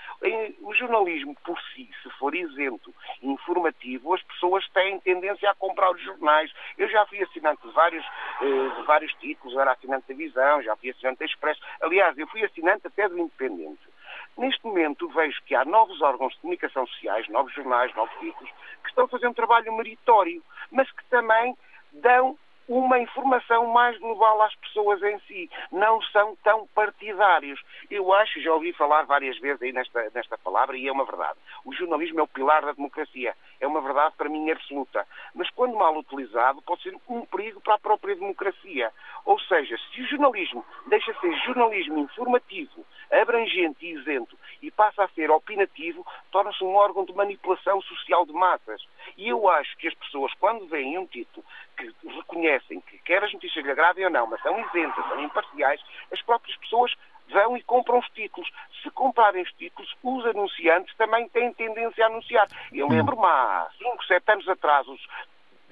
O 0.63 0.75
jornalismo 0.75 1.37
por 1.45 1.59
si, 1.75 1.89
se 2.03 2.11
for 2.19 2.35
isento 2.35 2.95
informativo, 3.23 4.15
as 4.15 4.23
pessoas 4.23 4.69
têm 4.71 5.01
tendência 5.01 5.51
a 5.51 5.55
comprar 5.55 5.91
os 5.93 6.01
jornais. 6.03 6.53
Eu 6.79 6.89
já 6.89 7.05
fui 7.07 7.23
assinante 7.23 7.67
de 7.67 7.73
vários, 7.73 8.05
eh, 8.43 8.69
de 8.77 8.83
vários 8.87 9.13
títulos, 9.15 9.57
era 9.57 9.73
assinante 9.73 10.09
da 10.09 10.15
Visão, 10.15 10.63
já 10.63 10.77
fui 10.77 10.91
assinante 10.91 11.19
da 11.19 11.25
Expresso. 11.25 11.61
Aliás, 11.81 12.17
eu 12.19 12.27
fui 12.29 12.45
assinante 12.45 12.87
até 12.87 13.09
do 13.09 13.19
Independente. 13.19 13.83
Neste 14.37 14.65
momento 14.67 15.09
vejo 15.09 15.41
que 15.45 15.55
há 15.55 15.65
novos 15.65 16.01
órgãos 16.03 16.33
de 16.35 16.41
comunicação 16.41 16.87
sociais, 16.87 17.29
novos 17.29 17.53
jornais, 17.55 17.95
novos 17.95 18.15
títulos, 18.19 18.51
que 18.83 18.89
estão 18.89 19.05
a 19.05 19.09
fazer 19.09 19.29
um 19.29 19.35
trabalho 19.35 19.73
meritório, 19.77 20.43
mas 20.71 20.91
que 20.91 21.05
também 21.05 21.57
dão 21.93 22.37
uma 22.69 22.99
informação 22.99 23.67
mais 23.67 23.99
global 23.99 24.41
às 24.43 24.55
pessoas 24.57 25.03
em 25.03 25.19
si. 25.21 25.51
Não 25.71 26.01
são 26.03 26.37
tão 26.43 26.67
partidários. 26.69 27.61
Eu 27.91 28.13
acho, 28.13 28.41
já 28.41 28.53
ouvi 28.53 28.73
falar 28.73 29.05
várias 29.05 29.39
vezes 29.39 29.61
aí 29.63 29.73
nesta, 29.73 30.11
nesta 30.15 30.39
palavra, 30.39 30.77
e 30.77 30.89
é 30.89 30.93
uma 30.93 31.05
verdade. 31.05 31.39
O 31.65 31.75
jornalismo 31.75 32.21
é 32.21 32.23
o 32.23 32.29
pilar 32.29 32.65
da 32.65 32.73
democracia. 32.73 33.35
É 33.61 33.67
uma 33.67 33.81
verdade 33.81 34.15
para 34.17 34.29
mim 34.29 34.51
absoluta. 34.51 35.07
Mas 35.35 35.51
quando 35.51 35.77
mal 35.77 35.97
utilizado, 35.97 36.63
pode 36.63 36.83
ser 36.83 36.97
um 37.09 37.25
perigo 37.27 37.61
para 37.61 37.75
a 37.75 37.79
própria 37.79 38.15
democracia. 38.15 38.91
Ou 39.25 39.39
seja, 39.41 39.77
se 39.93 40.03
o 40.03 40.07
jornalismo 40.07 40.65
deixa 40.87 41.13
de 41.13 41.21
ser 41.21 41.35
jornalismo 41.45 41.99
informativo, 41.99 42.85
abrangente 43.11 43.85
e 43.85 43.93
isento 43.93 44.39
e 44.63 44.71
passa 44.71 45.05
a 45.05 45.09
ser 45.09 45.31
opinativo, 45.31 46.07
torna-se 46.31 46.63
um 46.65 46.75
órgão 46.75 47.05
de 47.05 47.13
manipulação 47.13 47.81
social 47.83 48.25
de 48.25 48.33
massas. 48.33 48.83
E 49.17 49.29
eu 49.29 49.49
acho 49.49 49.77
que 49.77 49.89
as 49.89 49.95
pessoas, 49.95 50.33
quando 50.35 50.67
veem 50.67 50.99
um 50.99 51.07
título 51.07 51.45
que 51.77 51.93
reconhecem 52.09 52.81
que 52.81 52.99
quer 52.99 53.23
as 53.23 53.33
notícias 53.33 53.65
lhe 53.65 53.71
agradem 53.71 54.05
ou 54.05 54.11
não, 54.11 54.27
mas 54.27 54.41
são 54.43 54.59
isentas, 54.61 55.07
são 55.09 55.21
imparciais, 55.21 55.81
as 56.13 56.23
próprias 56.23 56.57
pessoas 56.59 56.95
vão 57.29 57.57
e 57.57 57.63
compram 57.63 57.99
os 57.99 58.09
títulos. 58.11 58.51
Se 58.83 58.91
comprarem 58.91 59.43
os 59.43 59.53
títulos, 59.53 59.95
os 60.03 60.27
anunciantes 60.27 60.95
também 60.97 61.29
têm 61.29 61.53
tendência 61.55 62.05
a 62.05 62.09
anunciar. 62.09 62.49
Eu 62.73 62.89
lembro-me 62.89 63.25
há 63.25 63.69
5, 63.79 64.05
7 64.05 64.33
anos 64.33 64.49
atrás, 64.49 64.87
os 64.87 65.01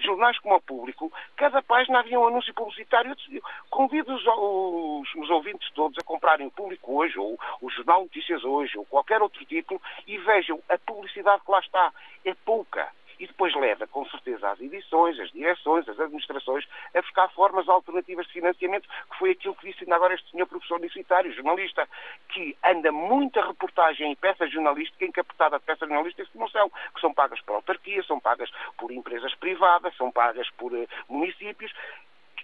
jornais 0.05 0.38
como 0.38 0.55
o 0.55 0.61
público, 0.61 1.12
cada 1.37 1.62
página 1.62 2.01
havia 2.01 2.19
um 2.19 2.27
anúncio 2.27 2.53
publicitário. 2.55 3.15
Eu 3.31 3.43
convido 3.71 4.15
os, 4.15 4.25
os, 4.27 5.15
os, 5.15 5.31
ouvintes 5.31 5.71
todos 5.73 5.99
a 5.99 6.05
comprarem 6.05 6.47
o 6.47 6.51
público 6.51 6.97
hoje, 6.97 7.19
ou 7.19 7.38
o 7.61 7.71
Jornal 7.71 8.03
Notícias 8.03 8.45
hoje, 8.45 8.77
ou 8.79 8.85
qualquer 8.85 9.23
outro 9.23 9.45
título, 9.45 9.81
e 10.07 10.19
vejam 10.19 10.61
a 10.69 10.79
publicidade 10.79 11.43
que 11.45 11.51
lá 11.51 11.61
está. 11.61 11.93
É 12.25 12.35
pouca 12.45 12.88
e 13.22 13.26
depois 13.28 13.54
leva, 13.54 13.87
com 13.87 14.04
certeza, 14.06 14.50
as 14.50 14.61
edições, 14.61 15.18
as 15.20 15.30
direções, 15.30 15.88
as 15.88 16.00
administrações 16.00 16.66
a 16.92 17.00
buscar 17.00 17.28
formas 17.28 17.68
alternativas 17.68 18.26
de 18.26 18.32
financiamento, 18.32 18.88
que 18.88 19.16
foi 19.16 19.30
aquilo 19.30 19.54
que 19.54 19.70
disse 19.70 19.85
ainda 19.85 19.94
agora 19.94 20.14
este 20.14 20.28
senhor 20.32 20.46
professor 20.46 20.74
universitário, 20.74 21.32
jornalista, 21.32 21.88
que 22.30 22.56
anda 22.64 22.90
muita 22.90 23.46
reportagem 23.46 24.11
em 24.11 24.16
peça 24.16 24.48
jornalística, 24.48 25.04
encapetada 25.04 25.56
de 25.61 25.64
peça 25.64 25.87
jornalística 25.87 26.26
que 26.26 26.37
não 26.37 26.48
são, 26.48 26.68
que 26.68 27.00
são 27.00 27.14
pagas 27.14 27.40
por 27.42 27.54
autarquia, 27.54 28.02
são 28.02 28.18
pagas 28.18 28.50
por 28.76 28.90
empresas 28.90 29.32
privadas, 29.37 29.96
são 29.96 30.11
pagas 30.11 30.50
por 30.58 30.72
uh, 30.72 30.88
municípios, 31.08 31.72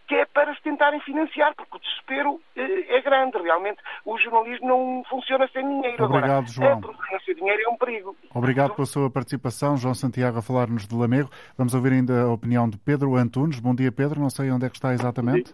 que 0.08 0.14
é 0.14 0.24
para 0.24 0.54
se 0.54 0.62
tentarem 0.62 0.98
financiar, 1.00 1.54
porque 1.54 1.76
o 1.76 1.80
desespero 1.80 2.40
eh, 2.56 2.96
é 2.96 3.00
grande. 3.02 3.36
Realmente, 3.36 3.78
o 4.06 4.16
jornalismo 4.18 4.66
não 4.66 5.04
funciona 5.08 5.46
sem 5.52 5.62
dinheiro. 5.62 6.02
Obrigado, 6.02 6.30
Agora, 6.30 6.46
João. 6.46 6.80
A 7.12 7.34
dinheiro 7.34 7.62
é 7.62 7.68
um 7.68 7.76
perigo. 7.76 8.16
Obrigado 8.34 8.74
pela 8.74 8.86
sua 8.86 9.10
participação. 9.10 9.76
João 9.76 9.94
Santiago 9.94 10.38
a 10.38 10.42
falar-nos 10.42 10.88
de 10.88 10.96
Lamego. 10.96 11.28
Vamos 11.58 11.74
ouvir 11.74 11.92
ainda 11.92 12.22
a 12.22 12.32
opinião 12.32 12.68
de 12.68 12.78
Pedro 12.78 13.16
Antunes. 13.16 13.60
Bom 13.60 13.74
dia, 13.74 13.92
Pedro. 13.92 14.18
Não 14.18 14.30
sei 14.30 14.50
onde 14.50 14.64
é 14.64 14.70
que 14.70 14.76
está 14.76 14.94
exatamente. 14.94 15.52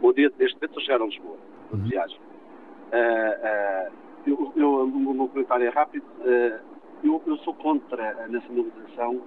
Bom 0.00 0.12
dia. 0.12 0.30
Neste 0.36 0.56
momento 0.56 0.64
estou 0.64 0.80
a 0.80 0.84
chegar 0.84 1.00
a 1.00 1.06
Lisboa, 1.06 1.36
de 1.70 1.76
uhum. 1.76 1.88
viagem. 1.88 2.18
Uh, 2.18 3.88
uh, 3.88 3.92
eu, 4.26 4.52
eu, 4.56 4.84
o 4.84 5.14
meu 5.14 5.28
comentário 5.28 5.66
é 5.66 5.70
rápido. 5.70 6.04
Uh, 6.20 6.58
eu, 7.04 7.22
eu 7.24 7.36
sou 7.38 7.54
contra 7.54 8.24
a 8.24 8.26
nacionalização 8.26 9.22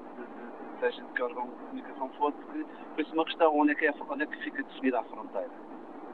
de 0.77 1.13
que 1.13 1.23
órgão 1.23 1.45
de 1.47 1.55
comunicação 1.55 2.09
for, 2.17 2.31
porque 2.31 2.65
foi 2.95 3.13
uma 3.13 3.25
questão 3.25 3.57
onde 3.57 3.71
é, 3.71 3.75
que 3.75 3.87
é, 3.87 3.93
onde 4.09 4.23
é 4.23 4.25
que 4.27 4.43
fica 4.43 4.63
definida 4.63 4.99
a 4.99 5.03
fronteira. 5.03 5.49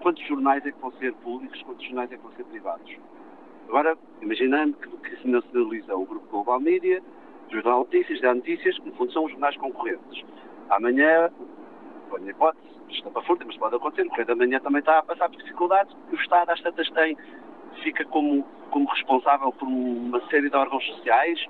Quantos 0.01 0.25
jornais 0.25 0.65
é 0.65 0.71
que 0.71 0.79
vão 0.79 0.91
ser 0.93 1.13
públicos, 1.15 1.61
quantos 1.63 1.85
jornais 1.85 2.11
é 2.11 2.17
que 2.17 2.23
vão 2.23 2.31
ser 2.33 2.45
privados? 2.45 2.97
Agora, 3.67 3.97
imaginando 4.21 4.73
que, 4.77 4.89
que 4.97 5.21
se 5.21 5.27
nacionaliza 5.27 5.95
o 5.95 6.05
Grupo 6.05 6.27
Global 6.27 6.59
Media, 6.59 7.01
Jornal 7.49 7.79
Notícias, 7.79 8.21
Dá 8.21 8.33
Notícias, 8.33 8.77
que 8.79 8.89
no 8.89 8.95
fundo 8.95 9.11
são 9.11 9.25
os 9.25 9.31
jornais 9.31 9.55
concorrentes. 9.57 10.23
Amanhã, 10.69 11.29
ponho 12.09 12.27
a 12.27 12.29
hipótese, 12.29 12.67
está 12.89 13.09
para 13.09 13.21
furta, 13.23 13.43
mas 13.45 13.57
pode 13.57 13.75
acontecer, 13.75 14.07
o 14.07 14.09
Correio 14.09 14.27
da 14.27 14.35
Manhã 14.35 14.59
também 14.59 14.79
está 14.79 14.99
a 14.99 15.03
passar 15.03 15.29
por 15.29 15.37
dificuldades, 15.37 15.95
o 16.11 16.15
Estado 16.15 16.51
às 16.51 16.61
tantas 16.61 16.89
tem, 16.91 17.17
fica 17.83 18.05
como, 18.05 18.43
como 18.71 18.89
responsável 18.89 19.51
por 19.51 19.67
uma 19.67 20.21
série 20.29 20.49
de 20.49 20.55
órgãos 20.55 20.85
sociais, 20.85 21.45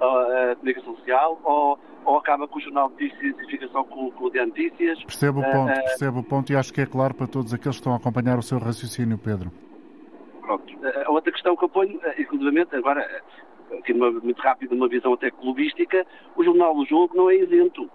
a 0.00 0.56
comunicação 0.56 0.96
social, 0.96 1.40
ou 1.44 1.78
ou 2.04 2.18
acaba 2.18 2.46
com 2.46 2.58
o 2.58 2.62
Jornal 2.62 2.88
de 2.90 3.04
Notícias 3.04 3.38
e 3.38 3.46
fica 3.50 3.68
só 3.68 3.82
com, 3.84 4.10
com 4.12 4.24
o 4.24 4.30
de 4.30 4.44
Notícias. 4.44 5.02
Percebo 5.04 5.40
o 5.40 5.42
ponto, 5.42 5.72
uh, 5.72 5.84
percebo 5.84 6.18
o 6.20 6.24
ponto 6.24 6.52
e 6.52 6.56
acho 6.56 6.72
que 6.72 6.80
é 6.80 6.86
claro 6.86 7.14
para 7.14 7.26
todos 7.26 7.52
aqueles 7.52 7.76
que 7.76 7.80
estão 7.80 7.92
a 7.92 7.96
acompanhar 7.96 8.38
o 8.38 8.42
seu 8.42 8.58
raciocínio, 8.58 9.18
Pedro. 9.18 9.50
Pronto. 10.40 10.74
A 11.06 11.10
outra 11.10 11.32
questão 11.32 11.56
que 11.56 11.64
eu 11.64 11.68
ponho, 11.68 11.98
inclusivamente, 12.18 12.76
agora, 12.76 13.22
aqui 13.78 13.94
numa, 13.94 14.10
muito 14.10 14.40
rápido, 14.42 14.74
uma 14.74 14.88
visão 14.88 15.14
até 15.14 15.30
clubística, 15.30 16.06
o 16.36 16.44
Jornal 16.44 16.74
do 16.74 16.84
Jogo 16.84 17.16
não 17.16 17.30
é 17.30 17.36
isento. 17.36 17.90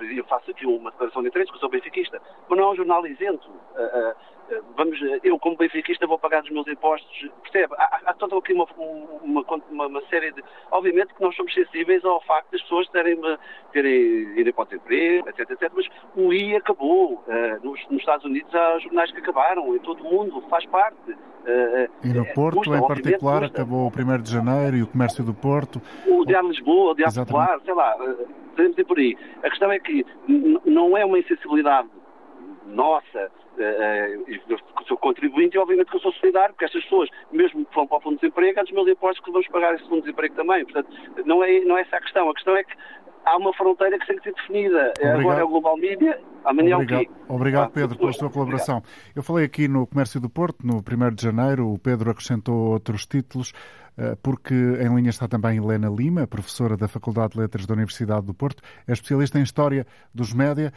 Eu 0.00 0.24
faço 0.24 0.50
aqui 0.50 0.66
uma 0.66 0.90
declaração 0.90 1.22
de 1.22 1.28
interesse, 1.28 1.50
porque 1.50 1.60
sou 1.60 1.70
benfiquista, 1.70 2.20
mas 2.48 2.58
não 2.58 2.68
é 2.68 2.72
um 2.72 2.76
jornal 2.76 3.06
isento. 3.06 3.50
Vamos, 4.76 4.98
eu 5.24 5.38
como 5.38 5.56
benfiquista 5.56 6.06
vou 6.06 6.18
pagar 6.18 6.42
os 6.42 6.50
meus 6.50 6.66
impostos, 6.68 7.28
percebe? 7.42 7.74
Há, 7.78 8.00
há 8.06 8.14
toda 8.14 8.36
aqui 8.38 8.52
uma, 8.52 8.66
uma, 8.76 9.44
uma, 9.70 9.86
uma, 9.86 10.00
série 10.08 10.30
de... 10.32 10.42
Obviamente 10.70 11.14
que 11.14 11.20
nós 11.20 11.34
somos 11.34 11.52
sensíveis 11.52 12.04
ao 12.04 12.22
facto 12.22 12.52
das 12.52 12.62
pessoas 12.62 12.88
terem, 12.90 13.18
terem 13.72 13.92
irem 14.38 14.52
para 14.52 14.62
o 14.62 14.66
desemprego, 14.66 15.28
etc, 15.28 15.50
etc, 15.50 15.72
mas 15.74 15.86
o 16.14 16.32
I 16.32 16.56
acabou. 16.56 17.24
Nos, 17.62 17.80
nos, 17.88 18.00
Estados 18.00 18.24
Unidos 18.24 18.54
há 18.54 18.78
jornais 18.78 19.10
que 19.10 19.18
acabaram, 19.18 19.74
em 19.74 19.78
todo 19.80 20.04
o 20.04 20.12
mundo, 20.12 20.40
faz 20.48 20.64
parte. 20.66 21.16
E 22.04 22.08
no 22.08 22.24
Porto, 22.34 22.56
custa, 22.58 22.76
em 22.76 22.86
particular, 22.86 23.40
custa. 23.40 23.62
acabou 23.62 23.86
o 23.86 24.14
1 24.16 24.22
de 24.22 24.32
janeiro 24.32 24.76
e 24.76 24.82
o 24.82 24.86
comércio 24.86 25.24
do 25.24 25.34
Porto. 25.34 25.80
O 26.06 26.24
Diário 26.24 26.48
Lisboa, 26.48 26.92
o 26.92 26.94
Diário 26.94 27.14
Popular, 27.14 27.60
sei 27.64 27.74
lá, 27.74 27.96
podemos 28.54 28.78
ir 28.78 28.84
por 28.84 28.98
aí. 28.98 29.16
A 29.42 29.50
questão 29.50 29.70
é 29.72 29.78
que 29.78 30.04
não 30.64 30.96
é 30.96 31.04
uma 31.04 31.18
insensibilidade 31.18 31.88
nossa, 32.66 33.30
uh, 33.58 34.84
sou 34.86 34.96
contribuinte 34.96 35.56
e 35.56 35.58
obviamente 35.58 35.90
que 35.90 35.96
eu 35.96 36.00
sou 36.00 36.12
solidário, 36.12 36.54
porque 36.54 36.64
estas 36.64 36.82
pessoas, 36.84 37.08
mesmo 37.32 37.64
que 37.64 37.74
vão 37.74 37.86
para 37.86 37.98
o 37.98 38.00
Fundo 38.00 38.14
de 38.16 38.20
Desemprego, 38.22 38.60
há 38.60 38.62
dos 38.62 38.72
meus 38.72 38.88
impostos 38.88 39.24
que 39.24 39.30
vamos 39.30 39.48
pagar 39.48 39.74
esse 39.74 39.84
Fundo 39.84 39.96
de 39.96 40.02
Desemprego 40.02 40.34
também. 40.34 40.64
Portanto, 40.64 40.90
não 41.24 41.42
é, 41.42 41.60
não 41.60 41.78
é 41.78 41.82
essa 41.82 41.96
a 41.96 42.00
questão. 42.00 42.30
A 42.30 42.34
questão 42.34 42.56
é 42.56 42.64
que 42.64 42.74
há 43.24 43.36
uma 43.36 43.52
fronteira 43.54 43.98
que 43.98 44.06
tem 44.06 44.16
que 44.16 44.24
ser 44.24 44.34
definida. 44.34 44.92
Obrigado. 44.98 45.20
Agora 45.20 45.40
é 45.40 45.44
o 45.44 45.48
Global 45.48 45.76
Media, 45.76 46.20
amanhã 46.44 46.76
Obrigado. 46.76 47.00
é 47.00 47.02
o 47.02 47.06
quê? 47.06 47.12
Obrigado, 47.28 47.70
Pedro, 47.72 47.98
pela 47.98 48.12
sua 48.12 48.30
colaboração. 48.30 48.78
Obrigado. 48.78 49.12
Eu 49.16 49.22
falei 49.22 49.44
aqui 49.44 49.68
no 49.68 49.86
Comércio 49.86 50.20
do 50.20 50.30
Porto, 50.30 50.66
no 50.66 50.76
1 50.76 51.14
de 51.14 51.22
janeiro, 51.22 51.72
o 51.72 51.78
Pedro 51.78 52.10
acrescentou 52.10 52.72
outros 52.72 53.06
títulos. 53.06 53.52
porque 54.22 54.54
em 54.54 54.94
linha 54.94 55.08
está 55.08 55.26
também 55.26 55.56
Helena 55.56 55.88
Lima, 55.88 56.26
professora 56.26 56.76
da 56.76 56.86
Faculdade 56.86 57.32
de 57.32 57.40
Letras 57.40 57.66
da 57.66 57.72
Universidade 57.72 58.26
do 58.26 58.34
Porto, 58.34 58.62
é 58.86 58.92
especialista 58.92 59.38
em 59.38 59.42
História 59.42 59.86
dos 60.14 60.34
Média. 60.34 60.70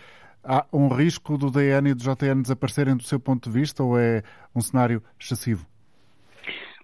Há 0.44 0.66
um 0.72 0.88
risco 0.88 1.38
do 1.38 1.52
DN 1.52 1.90
e 1.90 1.94
do 1.94 2.04
JN 2.04 2.42
desaparecerem 2.42 2.96
do 2.96 3.04
seu 3.04 3.20
ponto 3.20 3.50
de 3.50 3.60
vista 3.60 3.84
ou 3.84 4.00
é 4.00 4.24
um 4.56 4.62
cenário 4.62 5.04
excessivo? 5.20 5.66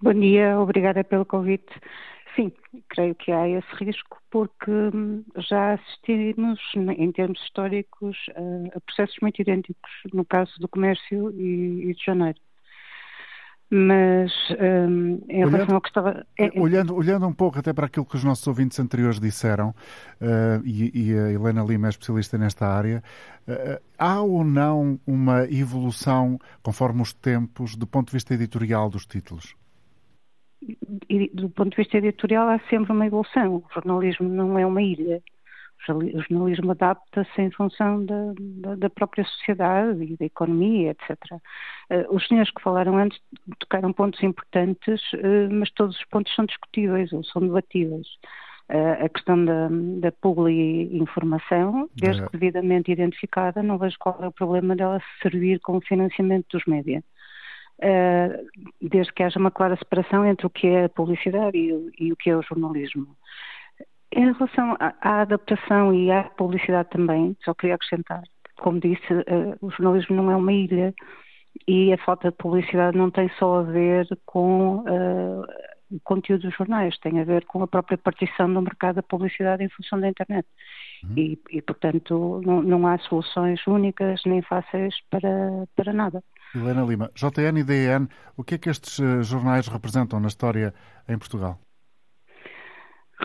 Bom 0.01 0.13
dia, 0.13 0.59
obrigada 0.59 1.03
pelo 1.03 1.25
convite. 1.25 1.73
Sim, 2.35 2.51
creio 2.89 3.15
que 3.15 3.31
há 3.31 3.47
esse 3.47 3.75
risco 3.75 4.17
porque 4.29 4.69
hum, 4.69 5.23
já 5.37 5.73
assistimos, 5.73 6.59
em 6.75 7.11
termos 7.13 7.41
históricos, 7.41 8.17
a 8.75 8.79
processos 8.81 9.15
muito 9.21 9.41
idênticos 9.41 9.91
no 10.13 10.25
caso 10.25 10.51
do 10.59 10.67
comércio 10.67 11.31
e, 11.31 11.93
de 11.93 12.03
janeiro. 12.03 12.37
Mas 13.69 14.31
um, 14.51 15.21
em 15.27 15.43
olhando, 15.43 15.51
relação 15.51 15.75
ao 15.75 15.81
que 15.81 15.87
estava. 15.87 16.25
É, 16.37 16.55
é, 16.55 16.61
olhando, 16.61 16.95
olhando 16.95 17.27
um 17.27 17.33
pouco 17.33 17.57
até 17.57 17.73
para 17.73 17.87
aquilo 17.87 18.05
que 18.05 18.15
os 18.15 18.23
nossos 18.23 18.45
ouvintes 18.45 18.79
anteriores 18.79 19.19
disseram, 19.19 19.69
uh, 19.69 20.61
e, 20.63 20.91
e, 20.93 21.17
a 21.17 21.31
Helena 21.31 21.63
Lima 21.63 21.87
é 21.87 21.89
especialista 21.89 22.37
nesta 22.37 22.67
área, 22.67 23.03
uh, 23.47 23.81
há 23.97 24.21
ou 24.21 24.43
não 24.43 24.99
uma 25.05 25.45
evolução, 25.45 26.39
conforme 26.61 27.01
os 27.01 27.11
tempos, 27.11 27.75
do 27.75 27.87
ponto 27.87 28.07
de 28.07 28.13
vista 28.13 28.33
editorial 28.33 28.89
dos 28.89 29.05
títulos? 29.05 29.55
do 31.33 31.49
ponto 31.49 31.71
de 31.71 31.77
vista 31.77 31.97
editorial, 31.97 32.49
há 32.49 32.59
sempre 32.69 32.91
uma 32.91 33.05
evolução. 33.05 33.55
O 33.55 33.63
jornalismo 33.73 34.27
não 34.27 34.57
é 34.57 34.65
uma 34.65 34.81
ilha. 34.81 35.21
O 35.87 36.21
jornalismo 36.21 36.71
adapta-se 36.71 37.41
em 37.41 37.51
função 37.51 38.03
da, 38.05 38.33
da, 38.37 38.75
da, 38.75 38.89
própria 38.89 39.23
sociedade 39.23 40.03
e 40.03 40.17
da 40.17 40.25
economia, 40.25 40.91
etc. 40.91 41.15
Eh, 41.91 42.07
os 42.09 42.27
senhores 42.27 42.49
que 42.51 42.61
falaram 42.61 42.97
antes 42.97 43.19
tocaram 43.59 43.93
pontos 43.93 44.21
importantes, 44.23 44.99
eh, 45.13 45.47
mas 45.51 45.69
todos 45.71 45.95
os 45.95 46.05
pontos 46.05 46.33
são 46.33 46.45
discutíveis 46.45 47.13
ou 47.13 47.23
são 47.23 47.41
debatíveis. 47.43 48.07
Eh, 48.69 49.05
a 49.05 49.09
questão 49.09 49.45
da, 49.45 49.69
da 49.69 50.11
informação, 50.91 51.87
desde 51.95 52.25
que 52.25 52.37
devidamente 52.37 52.91
identificada, 52.91 53.61
não 53.61 53.77
vejo 53.77 53.97
qual 53.99 54.17
é 54.23 54.27
o 54.27 54.31
problema 54.31 54.75
dela 54.75 54.99
servir 55.21 55.59
como 55.59 55.81
financiamento 55.81 56.47
dos 56.51 56.65
médias. 56.65 57.03
Desde 58.81 59.13
que 59.13 59.21
haja 59.21 59.37
uma 59.37 59.51
clara 59.51 59.75
separação 59.75 60.25
entre 60.25 60.47
o 60.47 60.49
que 60.49 60.65
é 60.65 60.85
a 60.85 60.89
publicidade 60.89 61.57
e 61.99 62.11
o 62.11 62.15
que 62.15 62.29
é 62.29 62.37
o 62.37 62.41
jornalismo. 62.41 63.05
Em 64.15 64.31
relação 64.31 64.77
à, 64.79 64.93
à, 65.01 65.21
adaptação 65.21 65.93
e 65.93 66.09
à 66.09 66.23
publicidade 66.23 66.89
também, 66.89 67.35
só 67.43 67.53
queria 67.53 67.75
acrescentar, 67.75 68.23
como 68.57 68.79
disse, 68.79 69.13
uh, 69.13 69.57
o 69.61 69.69
jornalismo 69.69 70.15
não 70.15 70.31
é 70.31 70.35
uma 70.35 70.53
ilha 70.53 70.93
e 71.67 71.91
a 71.91 71.97
falta 71.97 72.31
de 72.31 72.37
publicidade 72.37 72.97
não 72.97 73.11
tem 73.11 73.29
só 73.37 73.59
a 73.59 73.63
ver 73.63 74.07
com 74.25 74.77
uh, 74.77 75.43
o 75.91 75.99
conteúdo 76.03 76.43
dos 76.43 76.55
jornais, 76.55 76.97
tem 76.99 77.19
a 77.19 77.25
ver 77.25 77.45
com 77.45 77.61
a 77.61 77.67
própria 77.67 77.97
partição 77.97 78.51
do 78.53 78.61
mercado 78.61 78.95
da 78.95 79.03
publicidade 79.03 79.63
em 79.63 79.69
função 79.69 79.99
da 79.99 80.07
internet. 80.07 80.47
Uhum. 81.03 81.13
E, 81.17 81.39
e, 81.51 81.61
portanto, 81.61 82.41
não, 82.45 82.61
não 82.61 82.87
há 82.87 82.97
soluções 82.99 83.59
únicas 83.67 84.21
nem 84.25 84.41
fáceis 84.41 84.95
para, 85.09 85.67
para 85.75 85.93
nada. 85.93 86.23
Helena 86.55 86.83
Lima, 86.83 87.11
JN 87.15 87.59
e 87.59 87.63
DN, 87.63 88.07
o 88.37 88.43
que 88.43 88.55
é 88.55 88.57
que 88.57 88.69
estes 88.69 88.97
eh, 88.99 89.21
jornais 89.21 89.67
representam 89.67 90.21
na 90.21 90.29
história 90.29 90.73
em 91.07 91.17
Portugal? 91.17 91.59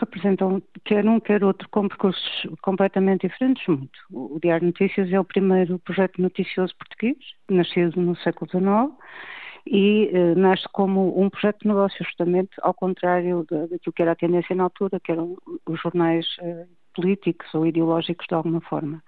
Representam 0.01 0.61
quer 0.83 1.05
um, 1.07 1.19
quer 1.19 1.43
outro, 1.43 1.69
com 1.69 1.87
percursos 1.87 2.47
completamente 2.63 3.27
diferentes, 3.27 3.65
muito. 3.67 3.99
O 4.11 4.39
Diário 4.41 4.65
Notícias 4.65 5.13
é 5.13 5.19
o 5.19 5.23
primeiro 5.23 5.77
projeto 5.77 6.19
noticioso 6.19 6.75
português, 6.75 7.17
nascido 7.47 8.01
no 8.01 8.15
século 8.17 8.49
XIX, 8.49 8.97
e 9.67 10.09
eh, 10.11 10.33
nasce 10.35 10.67
como 10.73 11.21
um 11.21 11.29
projeto 11.29 11.59
de 11.61 11.67
negócio, 11.67 12.03
justamente 12.03 12.49
ao 12.63 12.73
contrário 12.73 13.45
daquilo 13.47 13.93
que 13.95 14.01
era 14.01 14.13
a 14.13 14.15
tendência 14.15 14.55
na 14.55 14.63
altura, 14.63 14.99
que 14.99 15.11
eram 15.11 15.37
os 15.67 15.79
jornais 15.79 16.25
eh, 16.41 16.65
políticos 16.95 17.53
ou 17.53 17.65
ideológicos 17.65 18.25
de 18.27 18.33
alguma 18.33 18.61
forma. 18.61 19.03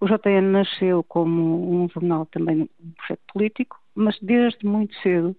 O 0.00 0.06
JN 0.06 0.52
nasceu 0.52 1.02
como 1.02 1.82
um 1.82 1.88
jornal 1.88 2.26
também 2.26 2.62
um 2.62 2.90
projeto 2.96 3.22
político, 3.32 3.76
mas 3.94 4.18
desde 4.20 4.66
muito 4.66 4.94
cedo 5.00 5.34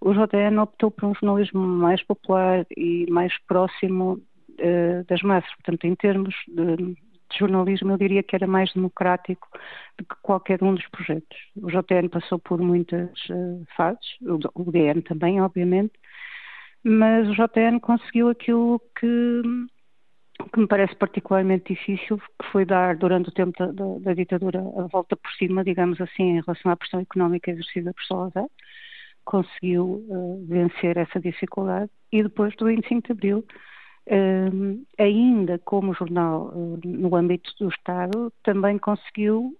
o 0.00 0.12
JN 0.12 0.60
optou 0.60 0.90
por 0.90 1.06
um 1.06 1.14
jornalismo 1.14 1.60
mais 1.60 2.02
popular 2.02 2.66
e 2.76 3.06
mais 3.08 3.32
próximo 3.46 4.20
das 5.06 5.22
massas. 5.22 5.50
Portanto, 5.56 5.84
em 5.84 5.94
termos 5.94 6.34
de, 6.48 6.76
de, 6.76 6.96
jornalismo, 7.38 7.92
eu 7.92 7.98
diria 7.98 8.22
que 8.22 8.34
era 8.34 8.46
mais 8.46 8.72
democrático 8.72 9.48
do 9.98 10.04
que 10.04 10.14
qualquer 10.22 10.62
um 10.62 10.74
dos 10.74 10.86
projetos. 10.88 11.38
O 11.56 11.68
JN 11.70 12.08
passou 12.10 12.38
por 12.38 12.60
muitas 12.60 13.10
uh, 13.30 13.64
fases, 13.76 14.16
o, 14.22 14.38
o 14.54 14.72
DN 14.72 15.02
também, 15.02 15.40
obviamente, 15.40 15.92
mas 16.82 17.28
o 17.28 17.34
JN 17.34 17.78
conseguiu 17.80 18.28
aquilo 18.28 18.80
que 18.98 19.42
que 20.48 20.60
me 20.60 20.66
parece 20.66 20.94
particularmente 20.96 21.74
difícil, 21.74 22.18
que 22.18 22.48
foi 22.50 22.64
dar, 22.64 22.96
durante 22.96 23.28
o 23.28 23.32
tempo 23.32 23.52
da, 23.58 23.66
da, 23.72 23.98
da, 24.00 24.14
ditadura, 24.14 24.60
a 24.60 24.86
volta 24.86 25.16
por 25.16 25.30
cima, 25.32 25.64
digamos 25.64 26.00
assim, 26.00 26.22
em 26.22 26.40
relação 26.40 26.72
à 26.72 26.76
pressão 26.76 27.00
económica 27.00 27.50
exercida 27.50 27.92
por 27.92 28.04
Salazar. 28.04 28.46
Conseguiu 29.24 30.04
uh, 30.08 30.46
vencer 30.48 30.96
essa 30.96 31.20
dificuldade 31.20 31.90
e 32.10 32.22
depois 32.22 32.54
do 32.56 32.66
25 32.66 33.06
de 33.06 33.12
Abril, 33.12 33.44
uh, 34.08 34.86
ainda 34.98 35.58
como 35.58 35.94
jornal 35.94 36.52
uh, 36.54 36.80
no 36.84 37.14
âmbito 37.14 37.52
do 37.58 37.68
Estado, 37.68 38.32
também 38.42 38.78
conseguiu, 38.78 39.56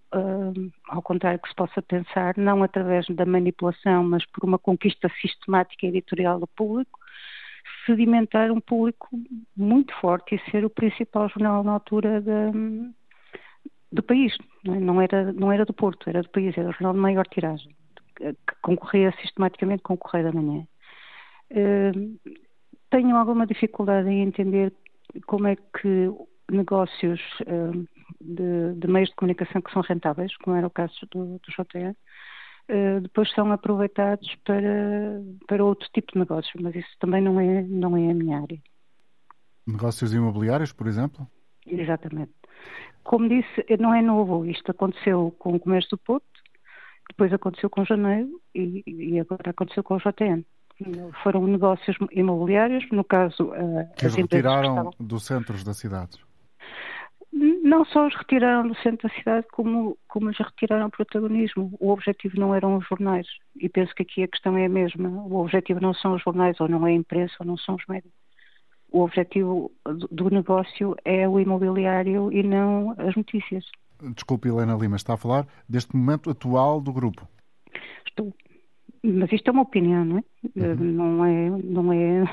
ao 0.89 1.03
contrário 1.03 1.41
que 1.41 1.49
se 1.49 1.55
possa 1.55 1.81
pensar, 1.83 2.37
não 2.37 2.63
através 2.63 3.07
da 3.09 3.25
manipulação, 3.25 4.05
mas 4.05 4.25
por 4.27 4.45
uma 4.45 4.59
conquista 4.59 5.09
sistemática 5.21 5.87
editorial 5.87 6.41
do 6.41 6.47
público, 6.47 6.99
sedimentar 7.87 8.51
um 8.51 8.61
público 8.61 9.09
muito 9.57 9.95
forte 10.01 10.35
e 10.35 10.51
ser 10.51 10.65
o 10.65 10.71
principal 10.71 11.29
jornal 11.29 11.63
na 11.63 11.73
altura 11.73 12.21
de, 12.21 12.91
do 13.93 14.03
país. 14.03 14.37
Não, 14.65 15.01
é? 15.01 15.05
era, 15.05 15.33
não 15.33 15.53
era 15.53 15.65
do 15.65 15.73
Porto, 15.73 16.09
era 16.09 16.23
do 16.23 16.29
país, 16.29 16.57
era 16.57 16.69
o 16.69 16.73
jornal 16.73 16.93
de 16.93 16.99
maior 16.99 17.27
tiragem, 17.27 17.75
que 18.17 18.35
concorria 18.63 19.13
sistematicamente 19.21 19.83
com 19.83 19.95
o 19.95 19.99
Correio 19.99 20.33
da 20.33 20.33
Manhã. 20.33 20.67
Tenho 22.91 23.17
alguma 23.17 23.47
dificuldade 23.47 24.09
em 24.09 24.23
entender 24.23 24.73
como 25.27 25.47
é 25.47 25.57
que 25.57 26.11
negócios 26.51 27.21
uh, 27.43 27.87
de, 28.21 28.75
de, 28.75 28.89
meios 28.89 29.09
de 29.11 29.17
comunicação 29.17 29.63
que 29.63 29.73
são 29.73 29.83
rentáveis, 29.83 30.37
como 30.39 30.57
era 30.57 30.67
o 30.67 30.71
caso 30.71 30.95
do, 31.11 31.39
do 31.39 31.51
JTE, 31.51 31.97
eh, 32.73 33.01
depois 33.01 33.29
são 33.33 33.51
aproveitados 33.51 34.33
para, 34.45 35.21
para 35.49 35.65
outro 35.65 35.89
tipo 35.93 36.13
de 36.13 36.21
negócios, 36.21 36.55
mas 36.63 36.75
isso 36.77 36.89
também 37.01 37.21
não 37.21 37.41
é, 37.41 37.63
não 37.63 37.97
é 37.97 38.11
a 38.11 38.15
minha 38.15 38.41
área. 38.41 38.63
Negócios 39.67 40.15
imobiliários, 40.15 40.73
por 40.73 40.87
exemplo? 40.87 41.27
Exatamente. 41.67 42.33
Como 43.03 43.29
disse, 43.29 43.65
não 43.81 43.93
é 43.93 44.01
novo. 44.01 44.47
Isto 44.47 44.71
aconteceu 44.71 45.35
com 45.37 45.57
o 45.57 45.61
comércio 45.61 45.91
do 45.91 45.99
Porto, 45.99 46.25
depois 47.09 47.33
aconteceu 47.33 47.69
com 47.69 47.85
Janeiro 47.85 48.41
e, 48.55 48.85
e 48.87 49.19
agora 49.19 49.51
aconteceu 49.51 49.83
com 49.83 49.97
o 49.97 49.99
JN. 49.99 50.45
Foram 51.23 51.47
negócios 51.47 51.97
imobiliários, 52.13 52.85
no 52.91 53.05
caso... 53.05 53.53
Eh, 53.55 53.89
que 53.97 54.07
as 54.07 54.15
retiraram 54.15 54.71
estavam... 54.71 54.93
dos 54.99 55.25
centros 55.25 55.65
da 55.65 55.75
cidade 55.75 56.19
não 57.63 57.85
só 57.85 58.07
os 58.07 58.15
retiraram 58.15 58.67
do 58.67 58.75
centro 58.77 59.09
da 59.09 59.15
cidade, 59.15 59.47
como, 59.53 59.97
como 60.09 60.29
os 60.29 60.39
retiraram 60.39 60.87
o 60.87 60.91
protagonismo. 60.91 61.73
O 61.79 61.91
objetivo 61.91 62.39
não 62.39 62.55
eram 62.55 62.77
os 62.77 62.87
jornais. 62.87 63.27
E 63.57 63.69
penso 63.69 63.95
que 63.95 64.03
aqui 64.03 64.23
a 64.23 64.29
questão 64.29 64.57
é 64.57 64.67
a 64.67 64.69
mesma. 64.69 65.09
O 65.09 65.37
objetivo 65.37 65.81
não 65.81 65.95
são 65.95 66.15
os 66.15 66.23
jornais, 66.23 66.59
ou 66.61 66.69
não 66.69 66.87
é 66.87 66.91
a 66.91 66.95
imprensa, 66.95 67.35
ou 67.41 67.47
não 67.47 67.57
são 67.57 67.77
os 67.77 67.87
médios. 67.89 68.13
O 68.91 69.03
objetivo 69.03 69.71
do 70.11 70.31
negócio 70.31 70.97
é 71.05 71.29
o 71.29 71.39
imobiliário 71.39 72.33
e 72.33 72.43
não 72.43 72.95
as 72.99 73.15
notícias. 73.15 73.65
Desculpe, 74.15 74.49
Helena 74.49 74.75
Lima, 74.75 74.97
está 74.97 75.15
a 75.15 75.17
falar 75.17 75.47
deste 75.69 75.95
momento 75.95 76.31
atual 76.31 76.81
do 76.81 76.93
grupo. 76.93 77.29
Estou. 78.07 78.35
Mas 79.03 79.33
isto 79.33 79.49
é 79.49 79.51
uma 79.51 79.63
opinião, 79.63 80.05
não 80.05 80.19
é? 80.19 80.25
Uhum. 80.57 80.75
Não 80.77 81.25
é, 81.25 81.51
não 81.65 81.93
é 81.93 82.25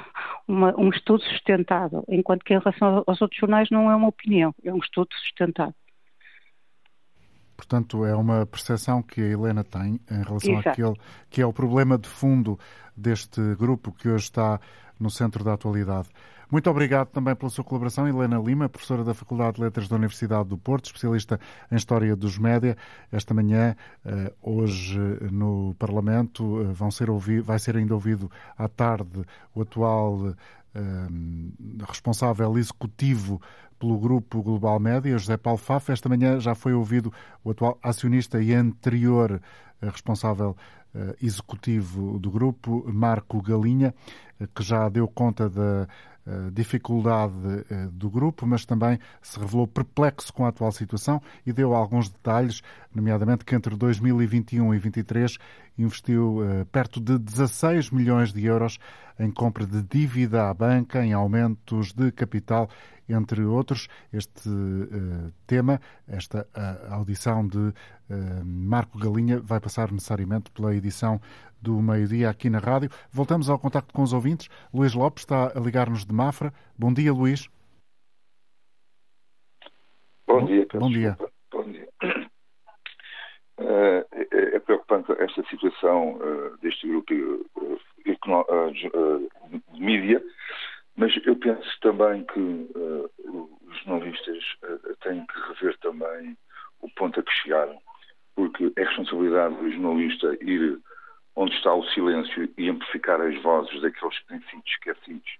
uma, 0.47 0.80
um 0.80 0.89
estudo 0.89 1.24
sustentado, 1.24 2.03
enquanto 2.09 2.43
que 2.43 2.53
em 2.53 2.59
relação 2.59 3.03
aos 3.07 3.22
outros 3.22 3.39
jornais 3.39 3.70
não 3.70 3.89
é 3.89 3.95
uma 3.95 4.09
opinião, 4.09 4.53
é 4.63 4.74
um 4.74 4.80
estudo 4.80 5.07
sustentado. 5.13 5.74
Portanto, 7.58 8.05
é 8.05 8.16
uma 8.16 8.45
percepção 8.45 9.01
que 9.01 9.20
a 9.20 9.26
Helena 9.26 9.64
tem 9.64 9.99
em 10.10 10.24
relação 10.24 10.53
Exato. 10.53 10.70
àquele 10.70 10.93
que 11.30 11.41
é 11.41 11.45
o 11.45 11.51
problema 11.51 11.97
de 11.97 12.08
fundo 12.08 12.58
deste 12.95 13.41
grupo 13.55 13.91
que 13.91 14.08
hoje 14.08 14.26
está 14.26 14.60
no 14.99 15.10
centro 15.10 15.43
da 15.43 15.53
atualidade. 15.53 16.08
Muito 16.49 16.70
obrigado 16.70 17.10
também 17.10 17.36
pela 17.36 17.49
sua 17.49 17.64
colaboração, 17.64 18.08
Helena 18.08 18.39
Lima, 18.39 18.70
professora 18.70 19.03
da 19.03 19.14
Faculdade 19.14 19.58
de 19.58 19.64
Letras 19.64 19.89
da 19.89 19.97
Universidade 19.97 20.47
do 20.47 20.58
Porto, 20.58 20.86
especialista 20.86 21.38
em 21.70 21.76
História 21.76 22.16
dos 22.16 22.38
Média. 22.38 22.78
Esta 23.12 23.34
manhã, 23.34 23.76
eh, 24.05 24.34
hoje 24.41 24.97
no 25.30 25.76
Parlamento, 25.78 26.62
eh, 26.62 26.72
vão 26.72 26.89
ser 26.89 27.10
ouvido, 27.10 27.43
vai 27.43 27.60
ser 27.60 27.76
ainda 27.76 27.93
ouvido 27.93 28.32
à 28.58 28.70
tarde 28.70 29.26
o 29.53 29.62
atual 29.62 30.34
eh, 30.74 30.82
responsável 31.86 32.58
executivo 32.58 33.41
pelo 33.80 33.98
Grupo 33.98 34.42
Global 34.42 34.80
Média, 34.80 35.18
José 35.18 35.38
Paulo 35.38 35.58
Faf. 35.58 35.92
Esta 35.92 36.10
manhã 36.10 36.40
já 36.40 36.56
foi 36.56 36.74
ouvido 36.74 37.12
o 37.44 37.52
atual 37.52 37.78
acionista 37.82 38.42
e 38.42 38.54
anterior 38.54 39.42
responsável 39.82 40.56
executivo 41.22 42.18
do 42.20 42.32
grupo, 42.32 42.84
Marco 42.92 43.42
Galinha, 43.42 43.94
que 44.56 44.64
já 44.64 44.90
deu 44.90 45.08
conta 45.08 45.50
da 45.50 45.88
dificuldade 46.52 47.34
do 47.92 48.10
grupo, 48.10 48.46
mas 48.46 48.66
também 48.66 49.00
se 49.22 49.40
revelou 49.40 49.68
perplexo 49.68 50.34
com 50.34 50.46
a 50.46 50.50
atual 50.50 50.72
situação 50.72 51.22
e 51.46 51.54
deu 51.54 51.74
alguns 51.74 52.10
detalhes, 52.10 52.62
nomeadamente 52.94 53.46
que 53.46 53.56
entre 53.56 53.76
2021 53.76 54.74
e 54.74 54.80
2023 54.80 55.38
investiu 55.78 56.40
perto 56.72 57.00
de 57.00 57.18
16 57.18 57.92
milhões 57.92 58.34
de 58.34 58.46
euros 58.46 58.78
em 59.20 59.32
compra 59.32 59.66
de 59.66 59.82
dívida 59.84 60.50
à 60.50 60.54
banca, 60.54 61.04
em 61.04 61.14
aumentos 61.14 61.94
de 61.94 62.12
capital 62.12 62.70
entre 63.10 63.44
outros, 63.46 63.88
este 64.12 64.50
uh, 64.50 65.32
tema, 65.46 65.80
esta 66.08 66.46
uh, 66.56 66.94
audição 66.94 67.48
de 67.48 67.58
uh, 67.58 67.74
Marco 68.46 69.00
Galinha, 69.00 69.40
vai 69.40 69.60
passar 69.60 69.92
necessariamente 69.92 70.52
pela 70.52 70.76
edição 70.76 71.22
do 71.62 71.82
meio-dia 71.82 72.30
aqui 72.30 72.49
na 72.49 72.60
rádio. 72.60 72.89
Voltamos 73.12 73.49
ao 73.49 73.60
contacto 73.60 73.93
com 73.93 74.01
os 74.03 74.14
ouvintes. 74.14 74.49
Luís 74.74 74.93
Lopes 74.93 75.24
está 75.24 75.51
a 75.55 75.60
ligar-nos 75.60 76.05
de 76.05 76.14
Mafra. 76.14 76.53
Bom 76.78 76.93
dia, 76.93 77.14
Luís. 77.14 77.49
Bom 80.28 80.45
dia. 80.45 80.68
Bom 80.74 80.89
dia. 80.89 81.18
Bom 81.51 81.64
dia. 81.64 81.88
É, 83.60 84.05
é, 84.55 84.60
preocupante 84.60 85.12
esta 85.14 85.43
situação 85.49 86.20
deste 86.62 86.88
grupo 86.88 87.14
de 87.14 87.28
mídia 89.80 90.22
mas 90.97 91.16
eu 91.26 91.36
penso 91.36 91.80
também 91.82 92.26
que 92.26 92.39
uh, 92.39 93.10
os 93.62 93.78
jornalistas 93.84 94.43
uh, 94.64 94.95
têm 95.03 95.26
que 95.28 95.39
rever 95.47 95.78
também 95.78 96.36
o 96.82 96.89
ponto 96.89 97.20
a 97.20 97.24
que 97.24 97.32
chegaram, 97.34 97.80
porque 98.36 98.74
é 98.76 98.84
responsabilidade 98.84 99.55
do 99.55 99.72
jornalista 99.72 100.36
ir 100.41 100.80
onde 101.38 101.56
está 101.56 101.72
o 101.72 101.86
silêncio 101.90 102.52
e 102.58 102.68
amplificar 102.68 103.22
as 103.22 103.40
vozes 103.44 103.80
daqueles 103.80 104.20
que 104.20 104.28
têm 104.28 104.42
sido 104.50 104.64
esquecidos 104.66 105.38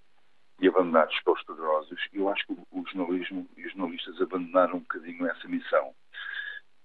e 0.60 0.68
abandonados 0.68 1.18
pelos 1.24 1.42
poderosos. 1.42 2.00
Eu 2.12 2.28
acho 2.28 2.46
que 2.46 2.52
o 2.70 2.86
jornalismo 2.86 3.48
e 3.56 3.66
os 3.66 3.72
jornalistas 3.72 4.22
abandonaram 4.22 4.76
um 4.76 4.80
bocadinho 4.80 5.26
essa 5.26 5.48
missão. 5.48 5.92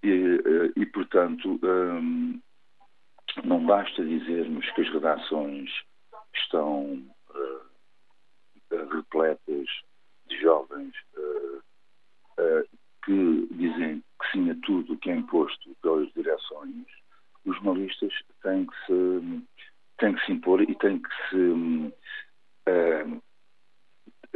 E, 0.01 0.09
uh, 0.09 0.73
e 0.75 0.85
portanto, 0.87 1.59
um, 1.63 2.41
não 3.43 3.63
basta 3.63 4.03
dizermos 4.03 4.67
que 4.71 4.81
as 4.81 4.89
redações 4.89 5.69
estão 6.35 7.03
repletas 8.91 9.67
de 10.27 10.41
jovens 10.41 10.93
uh, 11.15 11.61
uh, 12.39 12.67
que 13.05 13.47
dizem 13.51 14.03
que 14.19 14.31
sim 14.31 14.49
a 14.49 14.55
tudo 14.65 14.93
o 14.93 14.97
que 14.97 15.11
é 15.11 15.15
imposto 15.15 15.75
pelas 15.83 16.11
direções, 16.13 16.87
os 17.45 17.55
jornalistas 17.57 18.11
têm 18.43 18.65
que 18.65 18.85
se, 18.85 19.43
têm 19.97 20.13
que 20.13 20.25
se 20.25 20.31
impor 20.31 20.61
e 20.61 20.75
têm 20.75 21.01
que 21.01 21.09
se 21.29 21.93
uh, 22.69 23.21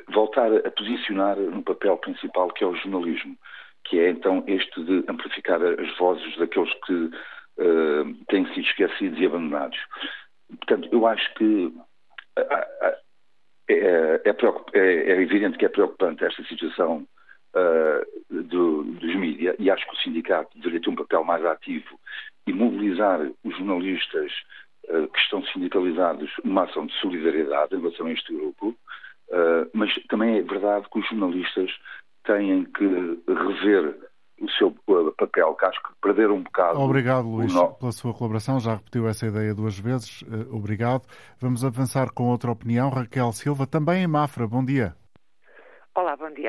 voltar 0.10 0.52
a 0.54 0.72
posicionar 0.72 1.38
no 1.38 1.64
papel 1.64 1.98
principal 1.98 2.50
que 2.50 2.64
é 2.64 2.68
o 2.68 2.76
jornalismo, 2.76 3.38
que 3.86 4.00
é 4.00 4.10
então 4.10 4.44
este 4.48 4.84
de 4.84 5.04
amplificar 5.08 5.62
as 5.62 5.98
vozes 5.98 6.38
daqueles 6.38 6.74
que 6.86 7.12
têm 8.28 8.46
sido 8.54 8.68
esquecidos 8.68 9.20
e 9.20 9.26
abandonados. 9.26 9.78
Portanto, 10.48 10.90
eu 10.92 11.08
acho 11.08 11.34
que 11.34 11.74
é, 12.38 13.00
é, 13.70 14.22
é, 14.24 14.32
é, 14.74 15.22
evidente 15.22 15.58
que 15.58 15.66
é 15.66 15.70
preocupante 15.70 16.24
esta 16.24 16.44
situação 16.46 17.06
uh, 17.56 18.34
do, 18.44 18.84
dos 18.84 19.16
mídias 19.16 19.56
e 19.60 19.70
acho 19.70 19.86
que 19.88 19.94
o 19.94 20.00
sindicato 20.00 20.58
deveria 20.58 20.82
ter 20.82 20.90
um 20.90 20.96
papel 20.96 21.24
mais 21.24 21.44
ativo 21.46 22.00
e 22.48 22.54
mobilizar 22.54 23.20
os 23.44 23.58
jornalistas 23.58 24.32
uh, 24.90 25.08
que 25.08 25.20
estão 25.20 25.44
sindicalizados 25.48 26.32
numa 26.44 26.64
ação 26.64 26.86
de 26.86 26.94
solidariedade 27.00 27.76
em 27.76 27.80
relação 27.80 28.08
a 28.08 28.12
este 28.12 28.34
grupo, 28.34 28.70
uh, 28.70 29.70
mas 29.74 29.94
também 30.10 30.38
é 30.38 30.42
verdade 30.42 30.88
que 30.92 31.00
os 31.00 31.08
jornalistas 31.08 31.70
têm 32.26 32.66
que 32.66 32.86
rever 33.28 33.96
o 34.40 34.50
seu 34.52 34.72
papel, 35.18 35.56
que 35.56 35.66
acho 35.66 35.82
que 35.82 35.90
perderam 36.02 36.36
um 36.36 36.44
bocado. 36.44 36.80
Obrigado, 36.80 37.28
Luís, 37.28 37.54
pela 37.80 37.92
sua 37.92 38.14
colaboração. 38.14 38.60
Já 38.60 38.76
repetiu 38.76 39.08
essa 39.08 39.26
ideia 39.26 39.54
duas 39.54 39.80
vezes. 39.80 40.22
Uh, 40.22 40.56
obrigado. 40.56 41.08
Vamos 41.40 41.66
avançar 41.66 42.12
com 42.14 42.30
outra 42.30 42.52
opinião. 42.52 42.90
Raquel 42.90 43.32
Silva, 43.32 43.66
também 43.66 44.04
em 44.04 44.08
Mafra. 44.08 44.48
Bom 44.48 44.64
dia. 44.64 44.96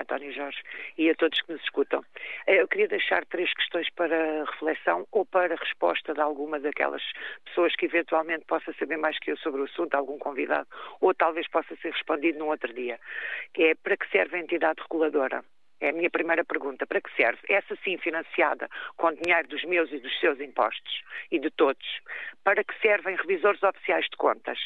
António 0.09 0.33
Jorge, 0.33 0.63
e 0.97 1.11
a 1.11 1.15
todos 1.15 1.39
que 1.43 1.53
nos 1.53 1.63
escutam. 1.63 2.03
Eh, 2.47 2.63
eu 2.63 2.67
queria 2.67 2.89
deixar 2.89 3.27
três 3.27 3.53
questões 3.53 3.91
para 3.91 4.45
reflexão 4.45 5.07
ou 5.13 5.27
para 5.27 5.55
resposta 5.55 6.15
de 6.15 6.21
alguma 6.21 6.59
daquelas 6.59 7.03
pessoas 7.45 7.77
que 7.77 7.85
eventualmente 7.85 8.47
possa 8.47 8.73
saber 8.79 8.97
mais 8.97 9.19
que 9.19 9.31
eu 9.31 9.37
sobre 9.37 9.61
o 9.61 9.65
assunto, 9.65 9.95
algum 9.95 10.19
convidado, 10.19 10.67
ou 11.03 11.13
talvez 11.13 11.47
possa 11.49 11.77
ser 11.77 11.93
respondido 11.93 12.39
num 12.39 12.49
outro 12.49 12.73
dia, 12.73 12.99
que 13.53 13.65
é 13.65 13.75
para 13.75 13.99
que 13.99 14.11
serve 14.11 14.39
a 14.39 14.41
entidade 14.41 14.81
reguladora? 14.81 15.45
É 15.81 15.91
a 15.91 15.93
minha 15.93 16.11
primeira 16.11 16.45
pergunta. 16.45 16.87
Para 16.87 17.01
que 17.01 17.15
serve? 17.15 17.41
Essa 17.49 17.77
sim 17.85 17.99
financiada 17.99 18.69
com 18.97 19.13
dinheiro 19.13 19.47
dos 19.47 19.63
meus 19.65 19.93
e 19.93 19.99
dos 19.99 20.19
seus 20.19 20.41
impostos 20.41 21.03
e 21.31 21.39
de 21.39 21.51
todos. 21.51 21.87
Para 22.43 22.65
que 22.65 22.75
servem 22.81 23.15
revisores 23.15 23.63
oficiais 23.63 24.07
de 24.07 24.17
contas? 24.17 24.59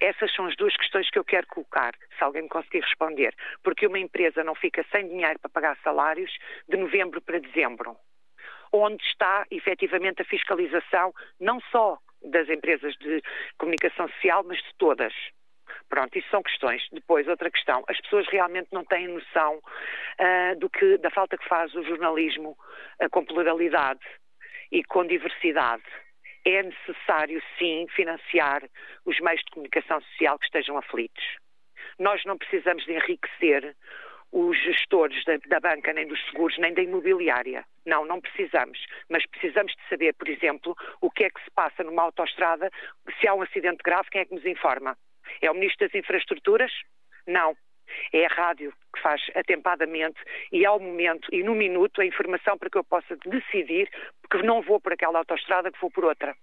Essas 0.00 0.32
são 0.34 0.46
as 0.46 0.56
duas 0.56 0.76
questões 0.76 1.08
que 1.10 1.18
eu 1.18 1.24
quero 1.24 1.46
colocar, 1.46 1.94
se 2.16 2.24
alguém 2.24 2.42
me 2.42 2.48
conseguir 2.48 2.80
responder. 2.80 3.34
Porque 3.62 3.86
uma 3.86 3.98
empresa 3.98 4.42
não 4.42 4.54
fica 4.54 4.84
sem 4.90 5.08
dinheiro 5.08 5.38
para 5.38 5.50
pagar 5.50 5.78
salários 5.82 6.30
de 6.68 6.76
novembro 6.76 7.20
para 7.20 7.38
dezembro. 7.38 7.96
Onde 8.72 9.04
está 9.04 9.46
efetivamente 9.50 10.22
a 10.22 10.24
fiscalização, 10.24 11.12
não 11.38 11.60
só 11.70 11.98
das 12.22 12.48
empresas 12.48 12.94
de 12.96 13.22
comunicação 13.58 14.08
social, 14.08 14.42
mas 14.44 14.58
de 14.58 14.74
todas. 14.78 15.12
Pronto, 15.88 16.18
isso 16.18 16.28
são 16.30 16.42
questões. 16.42 16.82
Depois, 16.92 17.28
outra 17.28 17.50
questão. 17.50 17.84
As 17.88 18.00
pessoas 18.00 18.26
realmente 18.28 18.68
não 18.72 18.84
têm 18.84 19.08
noção 19.08 19.56
uh, 19.58 20.58
do 20.58 20.68
que, 20.68 20.98
da 20.98 21.10
falta 21.10 21.36
que 21.36 21.48
faz 21.48 21.74
o 21.74 21.84
jornalismo 21.84 22.56
uh, 23.00 23.10
com 23.10 23.24
pluralidade 23.24 24.04
e 24.72 24.82
com 24.82 25.06
diversidade. 25.06 25.84
É 26.44 26.62
necessário, 26.62 27.42
sim, 27.58 27.86
financiar 27.94 28.62
os 29.04 29.18
meios 29.20 29.40
de 29.40 29.50
comunicação 29.50 30.00
social 30.02 30.38
que 30.38 30.46
estejam 30.46 30.76
aflitos. 30.76 31.24
Nós 31.98 32.22
não 32.24 32.36
precisamos 32.36 32.84
de 32.84 32.92
enriquecer 32.92 33.74
os 34.34 34.60
gestores 34.62 35.24
da, 35.24 35.36
da, 35.46 35.60
banca, 35.60 35.92
nem 35.92 36.08
dos 36.08 36.20
seguros, 36.26 36.58
nem 36.58 36.74
da 36.74 36.82
imobiliária. 36.82 37.64
Não, 37.86 38.04
não 38.04 38.20
precisamos. 38.20 38.84
Mas 39.08 39.24
precisamos 39.26 39.72
de 39.72 39.88
saber, 39.88 40.12
por 40.14 40.28
exemplo, 40.28 40.76
o 41.00 41.08
que 41.08 41.24
é 41.24 41.30
que 41.30 41.42
se 41.42 41.50
passa 41.52 41.84
numa 41.84 42.02
autoestrada, 42.02 42.68
se 43.20 43.28
há 43.28 43.34
um 43.34 43.42
acidente 43.42 43.82
grave, 43.84 44.10
quem 44.10 44.22
é 44.22 44.24
que 44.24 44.34
nos 44.34 44.44
informa? 44.44 44.98
É 45.40 45.48
o 45.50 45.54
Ministro 45.54 45.86
das 45.86 45.94
Infraestruturas? 45.94 46.72
Não. 47.28 47.56
É 48.12 48.26
a 48.26 48.28
rádio 48.28 48.72
que 48.94 49.00
faz 49.00 49.20
atempadamente 49.34 50.20
e 50.52 50.64
ao 50.64 50.78
momento 50.78 51.28
e 51.32 51.42
no 51.42 51.54
minuto 51.54 52.00
a 52.00 52.06
informação 52.06 52.56
para 52.58 52.70
que 52.70 52.78
eu 52.78 52.84
possa 52.84 53.16
decidir 53.26 53.88
que 54.30 54.42
não 54.42 54.62
vou 54.62 54.80
por 54.80 54.92
aquela 54.92 55.18
autoestrada, 55.18 55.70
que 55.70 55.80
vou 55.80 55.90
por 55.90 56.04
outra. 56.04 56.34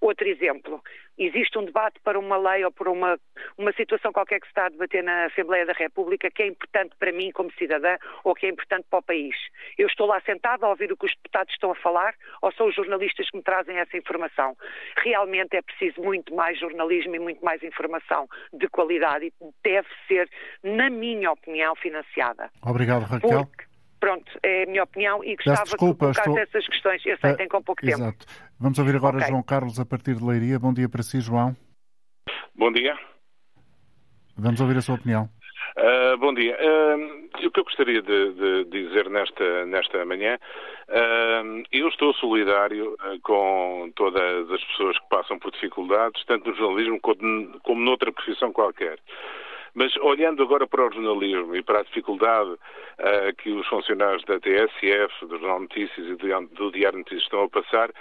Outro 0.00 0.26
exemplo, 0.26 0.82
existe 1.18 1.58
um 1.58 1.64
debate 1.64 1.98
para 2.04 2.18
uma 2.18 2.36
lei 2.36 2.64
ou 2.64 2.70
para 2.70 2.90
uma, 2.90 3.18
uma 3.56 3.72
situação 3.72 4.12
qualquer 4.12 4.40
que 4.40 4.46
se 4.46 4.50
está 4.50 4.66
a 4.66 4.68
debater 4.68 5.02
na 5.02 5.26
Assembleia 5.26 5.66
da 5.66 5.72
República 5.72 6.30
que 6.30 6.42
é 6.42 6.46
importante 6.46 6.94
para 6.98 7.12
mim 7.12 7.30
como 7.32 7.52
cidadã 7.52 7.96
ou 8.24 8.34
que 8.34 8.46
é 8.46 8.48
importante 8.48 8.86
para 8.88 9.00
o 9.00 9.02
país. 9.02 9.34
Eu 9.76 9.88
estou 9.88 10.06
lá 10.06 10.20
sentada 10.20 10.66
a 10.66 10.70
ouvir 10.70 10.92
o 10.92 10.96
que 10.96 11.06
os 11.06 11.14
deputados 11.16 11.52
estão 11.52 11.72
a 11.72 11.74
falar 11.74 12.14
ou 12.40 12.52
são 12.52 12.68
os 12.68 12.74
jornalistas 12.74 13.28
que 13.30 13.36
me 13.36 13.42
trazem 13.42 13.76
essa 13.78 13.96
informação? 13.96 14.56
Realmente 14.98 15.56
é 15.56 15.62
preciso 15.62 16.00
muito 16.00 16.34
mais 16.34 16.58
jornalismo 16.58 17.14
e 17.16 17.18
muito 17.18 17.44
mais 17.44 17.62
informação 17.62 18.28
de 18.52 18.68
qualidade 18.68 19.26
e 19.26 19.32
deve 19.62 19.88
ser, 20.06 20.28
na 20.62 20.88
minha 20.90 21.32
opinião, 21.32 21.74
financiada. 21.76 22.50
Obrigado, 22.62 23.02
Raquel. 23.02 23.46
Porque 23.46 23.67
Pronto, 24.00 24.30
é 24.42 24.62
a 24.62 24.66
minha 24.66 24.84
opinião 24.84 25.24
e 25.24 25.34
gostava 25.36 25.64
desculpa, 25.64 26.12
que 26.12 26.20
colocasse 26.20 26.28
estou... 26.28 26.38
essas 26.38 26.66
questões. 26.68 27.06
Eu 27.06 27.18
sei, 27.18 27.34
tem 27.34 27.48
com 27.48 27.62
pouco 27.62 27.82
tempo. 27.82 27.98
Exato. 27.98 28.26
Vamos 28.60 28.78
ouvir 28.78 28.96
agora 28.96 29.16
okay. 29.16 29.28
João 29.28 29.42
Carlos 29.42 29.80
a 29.80 29.84
partir 29.84 30.14
de 30.14 30.24
Leiria. 30.24 30.58
Bom 30.58 30.72
dia 30.72 30.88
para 30.88 31.02
si, 31.02 31.20
João. 31.20 31.56
Bom 32.54 32.72
dia. 32.72 32.96
Vamos 34.36 34.60
ouvir 34.60 34.76
a 34.76 34.82
sua 34.82 34.94
opinião. 34.94 35.28
Uh, 35.76 36.16
bom 36.18 36.32
dia. 36.32 36.56
Uh, 36.60 37.46
o 37.46 37.50
que 37.50 37.60
eu 37.60 37.64
gostaria 37.64 38.02
de, 38.02 38.32
de, 38.32 38.64
dizer 38.64 39.08
nesta, 39.10 39.66
nesta 39.66 40.04
manhã, 40.04 40.38
uh, 40.88 41.62
eu 41.72 41.88
estou 41.88 42.12
solidário 42.14 42.96
com 43.22 43.90
todas 43.94 44.50
as 44.50 44.64
pessoas 44.64 44.98
que 44.98 45.08
passam 45.08 45.38
por 45.38 45.50
dificuldades, 45.52 46.24
tanto 46.24 46.50
no 46.50 46.56
jornalismo 46.56 47.00
como, 47.00 47.60
como 47.60 47.80
noutra 47.80 48.12
profissão 48.12 48.52
qualquer. 48.52 48.98
Mas 49.78 49.96
olhando 49.98 50.42
agora 50.42 50.66
para 50.66 50.88
o 50.88 50.92
jornalismo 50.92 51.54
e 51.54 51.62
para 51.62 51.78
a 51.78 51.82
dificuldade 51.84 52.50
uh, 52.50 53.36
que 53.38 53.48
os 53.48 53.64
funcionários 53.68 54.24
da 54.24 54.40
TSF, 54.40 55.24
do 55.24 55.38
Jornal 55.38 55.60
Notícias 55.60 56.04
e 56.04 56.16
do, 56.16 56.46
do 56.48 56.72
Diário 56.72 56.98
Notícias 56.98 57.22
estão 57.22 57.44
a 57.44 57.48
passar, 57.48 57.88
uh, 57.88 57.92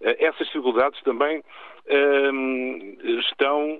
essas 0.00 0.46
dificuldades 0.46 0.98
também 1.02 1.40
uh, 1.40 3.18
estão, 3.20 3.78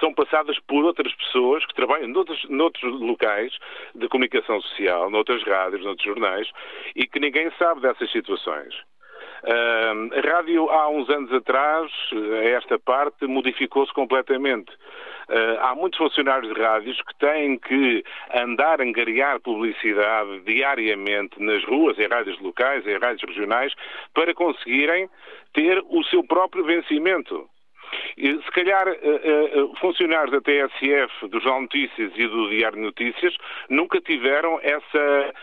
são 0.00 0.14
passadas 0.14 0.58
por 0.60 0.82
outras 0.82 1.14
pessoas 1.14 1.66
que 1.66 1.74
trabalham 1.74 2.08
noutros, 2.08 2.42
noutros 2.48 2.98
locais 2.98 3.52
de 3.94 4.08
comunicação 4.08 4.58
social, 4.62 5.10
noutras 5.10 5.42
rádios, 5.42 5.84
noutros 5.84 6.06
jornais, 6.06 6.50
e 6.96 7.06
que 7.06 7.20
ninguém 7.20 7.50
sabe 7.58 7.82
dessas 7.82 8.10
situações. 8.10 8.74
A 9.44 10.20
rádio, 10.28 10.68
há 10.70 10.88
uns 10.88 11.08
anos 11.08 11.32
atrás, 11.32 11.90
a 12.12 12.44
esta 12.44 12.78
parte, 12.78 13.26
modificou-se 13.26 13.92
completamente. 13.92 14.72
Uh, 15.28 15.60
há 15.60 15.74
muitos 15.74 15.98
funcionários 15.98 16.54
de 16.54 16.58
rádios 16.58 17.00
que 17.02 17.14
têm 17.18 17.58
que 17.58 18.02
andar 18.34 18.80
a 18.80 18.84
angariar 18.84 19.38
publicidade 19.40 20.40
diariamente 20.40 21.38
nas 21.38 21.62
ruas, 21.64 21.98
em 21.98 22.08
rádios 22.08 22.40
locais, 22.40 22.86
em 22.86 22.96
rádios 22.96 23.28
regionais, 23.28 23.74
para 24.14 24.32
conseguirem 24.32 25.06
ter 25.52 25.84
o 25.86 26.02
seu 26.04 26.24
próprio 26.24 26.64
vencimento. 26.64 27.46
Se 28.16 28.50
calhar 28.52 28.88
uh, 28.88 29.76
funcionários 29.76 30.30
da 30.30 30.40
TSF, 30.40 31.28
do 31.28 31.40
Jornal 31.40 31.62
Notícias 31.62 32.10
e 32.16 32.26
do 32.26 32.48
Diário 32.48 32.80
Notícias 32.80 33.36
nunca 33.68 34.00
tiveram 34.00 34.58
essa, 34.62 35.34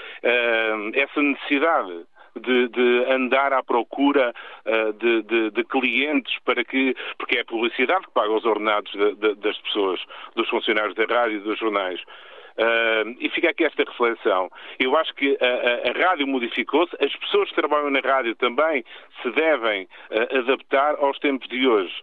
essa 0.93 1.21
necessidade 1.21 2.05
de, 2.39 2.67
de 2.69 3.05
andar 3.11 3.53
à 3.53 3.63
procura 3.63 4.33
uh, 4.65 4.93
de, 4.93 5.23
de, 5.23 5.51
de, 5.51 5.63
clientes 5.63 6.37
para 6.43 6.63
que. 6.63 6.95
porque 7.17 7.37
é 7.37 7.41
a 7.41 7.45
publicidade 7.45 8.05
que 8.05 8.13
paga 8.13 8.31
os 8.31 8.45
ordenados 8.45 8.91
de, 8.91 9.35
das 9.35 9.57
pessoas, 9.59 9.99
dos 10.35 10.47
funcionários 10.49 10.95
da 10.95 11.05
rádio 11.05 11.37
e 11.37 11.41
dos 11.41 11.57
jornais. 11.57 11.99
Uh, 12.57 13.15
e 13.19 13.29
fica 13.29 13.49
aqui 13.49 13.65
esta 13.65 13.83
reflexão. 13.83 14.49
Eu 14.79 14.95
acho 14.95 15.13
que 15.15 15.37
a, 15.41 15.45
a, 15.45 15.91
a 15.91 16.07
rádio 16.07 16.25
modificou-se, 16.25 16.95
as 17.03 17.13
pessoas 17.17 17.49
que 17.49 17.55
trabalham 17.55 17.89
na 17.89 17.99
rádio 17.99 18.33
também 18.35 18.83
se 19.21 19.29
devem 19.31 19.83
uh, 19.83 20.37
adaptar 20.37 20.95
aos 20.99 21.19
tempos 21.19 21.47
de 21.49 21.67
hoje. 21.67 21.93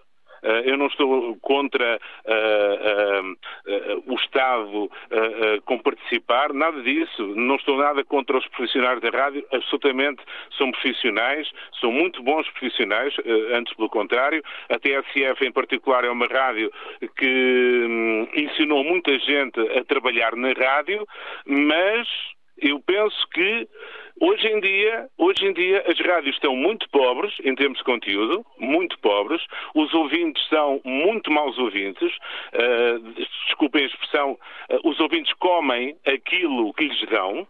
Eh, 0.43 0.62
eu 0.66 0.76
não 0.76 0.86
estou 0.86 1.36
contra 1.40 2.01
eh, 2.24 3.22
eh, 3.66 3.97
o 4.07 4.14
Estado 4.14 4.90
com 5.64 5.78
participar, 5.78 6.53
nada 6.53 6.82
disso. 6.82 7.26
Não 7.36 7.57
estou 7.57 7.76
nada 7.76 8.05
contra 8.05 8.36
os 8.36 8.47
profissionais 8.49 9.01
da 9.01 9.11
rádio, 9.11 9.45
absolutamente 9.53 10.22
são 10.57 10.70
profissionais, 10.72 11.51
são 11.80 11.93
muito 11.93 12.22
bons 12.22 12.49
profissionais, 12.51 13.14
antes 13.53 13.74
pelo 13.74 13.88
contrário. 13.88 14.43
A 14.68 14.78
TSF, 14.78 15.47
em 15.47 15.53
particular, 15.53 16.05
é 16.05 16.11
uma 16.11 16.26
rádio 16.26 16.72
que 17.16 17.86
hum, 17.88 18.28
ensinou 18.34 18.82
muita 18.84 19.16
gente 19.18 19.61
a 19.78 19.84
trabalhar 19.84 20.34
na 20.34 20.53
rádio, 20.53 21.07
mas 21.47 22.09
eu 22.59 22.80
penso 22.80 23.28
que 23.32 23.68
hoje 24.20 24.46
em 24.48 24.60
dia, 24.60 25.08
hoje 25.18 25.44
em 25.44 25.52
dia 25.52 25.84
as 25.86 25.98
rádios 26.00 26.34
estão 26.34 26.54
muito 26.56 26.88
pobres 26.90 27.34
em 27.44 27.54
termos 27.54 27.78
de 27.78 27.84
conteúdo, 27.84 28.44
muito 28.58 28.98
pobres. 29.00 29.42
Os 29.74 29.92
ouvintes 29.94 30.46
são 30.48 30.80
muito 30.84 31.30
maus 31.30 31.58
ouvintes. 31.58 32.12
Uh, 32.52 33.00
desculpem 33.46 33.84
a 33.84 33.86
expressão, 33.86 34.32
uh, 34.32 34.88
os 34.88 34.98
ouvintes 35.00 35.32
comem 35.34 35.96
aquilo 36.06 36.72
que 36.74 36.84
lhes 36.84 37.08
dão. 37.08 37.46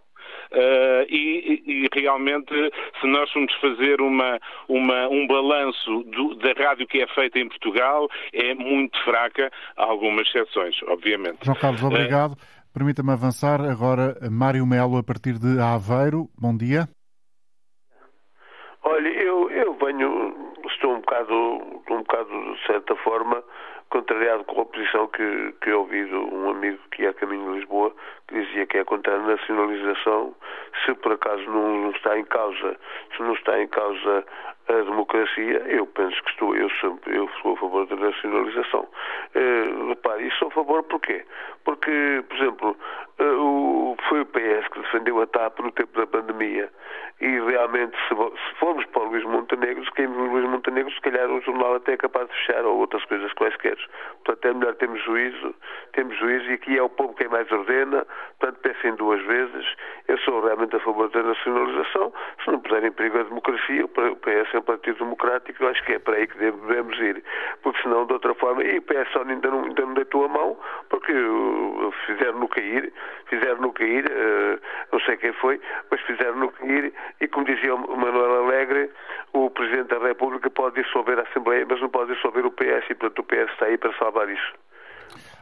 Uh, 0.52 1.06
e, 1.08 1.62
e, 1.66 1.88
realmente, 1.94 2.52
se 3.00 3.06
nós 3.06 3.30
formos 3.32 3.54
fazer 3.54 4.02
uma, 4.02 4.38
uma, 4.68 5.08
um 5.08 5.26
balanço 5.26 6.02
do, 6.04 6.34
da 6.34 6.52
rádio 6.52 6.86
que 6.86 7.00
é 7.00 7.06
feita 7.06 7.38
em 7.38 7.48
Portugal, 7.48 8.08
é 8.34 8.54
muito 8.54 9.02
fraca, 9.02 9.50
há 9.76 9.84
algumas 9.84 10.26
exceções, 10.28 10.76
obviamente. 10.88 11.38
João 11.42 11.56
Carlos, 11.56 11.82
obrigado. 11.82 12.32
Uh, 12.32 12.61
Permita-me 12.72 13.12
avançar 13.12 13.60
agora, 13.60 14.16
Mário 14.30 14.66
Melo, 14.66 14.96
a 14.96 15.02
partir 15.02 15.38
de 15.38 15.60
Aveiro. 15.60 16.30
Bom 16.40 16.56
dia. 16.56 16.88
Olha, 18.82 19.08
eu, 19.08 19.50
eu 19.50 19.74
venho, 19.74 20.54
estou 20.66 20.94
um 20.94 21.00
bocado, 21.00 21.34
um 21.34 21.98
bocado, 21.98 22.30
de 22.54 22.66
certa 22.66 22.96
forma, 22.96 23.44
contrariado 23.92 24.42
com 24.44 24.62
a 24.62 24.64
posição 24.64 25.06
que, 25.08 25.54
que 25.60 25.70
ouvi 25.70 26.06
de 26.06 26.14
um 26.14 26.48
amigo 26.48 26.78
que 26.92 27.04
é 27.04 27.10
a 27.10 27.12
caminho 27.12 27.52
de 27.52 27.58
Lisboa, 27.58 27.92
que 28.26 28.40
dizia 28.40 28.66
que 28.66 28.78
é 28.78 28.84
contra 28.84 29.14
a 29.14 29.18
nacionalização, 29.18 30.34
se 30.84 30.94
por 30.94 31.12
acaso 31.12 31.44
não, 31.44 31.82
não 31.82 31.90
está 31.90 32.18
em 32.18 32.24
causa, 32.24 32.76
se 33.14 33.22
não 33.22 33.34
está 33.34 33.60
em 33.60 33.68
causa 33.68 34.24
a 34.68 34.72
democracia, 34.72 35.62
eu 35.68 35.86
penso 35.86 36.22
que 36.22 36.30
estou, 36.30 36.56
eu, 36.56 36.70
sempre, 36.80 37.14
eu 37.14 37.28
sou 37.42 37.52
a 37.52 37.56
favor 37.58 37.86
da 37.86 37.96
nacionalização. 37.96 38.88
Uh, 39.34 39.88
repare, 39.88 40.26
e 40.26 40.30
sou 40.38 40.48
a 40.48 40.52
favor 40.52 40.82
porquê? 40.84 41.24
Porque, 41.64 42.24
por 42.28 42.36
exemplo, 42.38 42.76
uh, 43.20 43.24
o, 43.24 43.61
foi 44.08 44.20
o 44.20 44.26
PS 44.26 44.68
que 44.72 44.80
defendeu 44.80 45.20
a 45.20 45.26
TAP 45.26 45.60
no 45.60 45.72
tempo 45.72 45.98
da 45.98 46.06
pandemia 46.06 46.70
e 47.22 47.38
realmente 47.40 47.96
se, 48.08 48.14
se 48.14 48.54
formos 48.58 48.84
para 48.86 49.02
o 49.02 49.06
Luís 49.06 49.24
Montenegro, 49.24 49.84
se 49.84 49.92
caímos 49.92 50.16
no 50.16 50.32
Luís 50.32 50.44
Montenegro, 50.48 50.92
se 50.92 51.00
calhar 51.00 51.30
o 51.30 51.40
jornal 51.40 51.76
até 51.76 51.92
é 51.92 51.96
capaz 51.96 52.28
de 52.28 52.34
fechar 52.34 52.64
ou 52.64 52.78
outras 52.78 53.04
coisas 53.04 53.32
quaisquer. 53.34 53.78
Portanto, 54.24 54.44
é 54.44 54.54
melhor 54.54 54.74
termos 54.74 55.02
juízo, 55.04 55.54
temos 55.92 56.18
juízo 56.18 56.50
e 56.50 56.54
aqui 56.54 56.76
é 56.76 56.82
o 56.82 56.88
povo 56.88 57.14
quem 57.14 57.28
mais 57.28 57.50
ordena, 57.52 58.04
portanto, 58.40 58.60
pensem 58.60 58.96
duas 58.96 59.22
vezes. 59.22 59.66
Eu 60.08 60.18
sou 60.18 60.44
realmente 60.44 60.74
a 60.74 60.80
favor 60.80 61.08
da 61.10 61.22
nacionalização. 61.22 62.12
Se 62.44 62.50
não 62.50 62.58
puser 62.58 62.84
em 62.84 62.90
perigo 62.90 63.20
a 63.20 63.22
democracia, 63.22 63.84
o 63.84 63.88
PS 63.88 64.54
é 64.54 64.58
um 64.58 64.62
partido 64.62 64.98
democrático, 64.98 65.62
eu 65.62 65.68
acho 65.68 65.84
que 65.84 65.92
é 65.92 65.98
para 66.00 66.16
aí 66.16 66.26
que 66.26 66.36
devemos 66.38 66.98
ir. 66.98 67.22
Porque 67.62 67.80
senão, 67.82 68.04
de 68.04 68.14
outra 68.14 68.34
forma, 68.34 68.64
e 68.64 68.78
o 68.78 68.82
PS 68.82 69.16
ainda 69.16 69.48
não, 69.48 69.64
ainda 69.64 69.86
não 69.86 69.94
deitou 69.94 70.24
a 70.24 70.28
mão, 70.28 70.58
porque 70.88 71.12
fizeram-no 72.06 72.48
cair, 72.48 72.92
fizeram-no 73.26 73.72
cair, 73.72 73.81
uh, 73.84 74.60
não 74.92 75.00
sei 75.00 75.16
quem 75.16 75.32
foi, 75.32 75.60
mas 75.90 76.00
fizeram-no 76.02 76.50
cair 76.52 76.92
e, 77.20 77.28
como 77.28 77.46
dizia 77.46 77.74
o 77.74 77.96
Manuel 77.96 78.44
Alegre, 78.44 78.90
o 79.32 79.50
Presidente 79.50 79.88
da 79.88 79.98
República 79.98 80.50
pode 80.50 80.82
dissolver 80.82 81.18
a 81.18 81.22
Assembleia, 81.22 81.66
mas 81.68 81.80
não 81.80 81.88
pode 81.88 82.14
dissolver 82.14 82.44
o 82.46 82.50
PS 82.50 82.90
e, 82.90 82.94
portanto, 82.94 83.18
o 83.18 83.24
PS 83.24 83.52
está 83.52 83.66
aí 83.66 83.78
para 83.78 83.92
salvar 83.98 84.28
isso. 84.28 84.52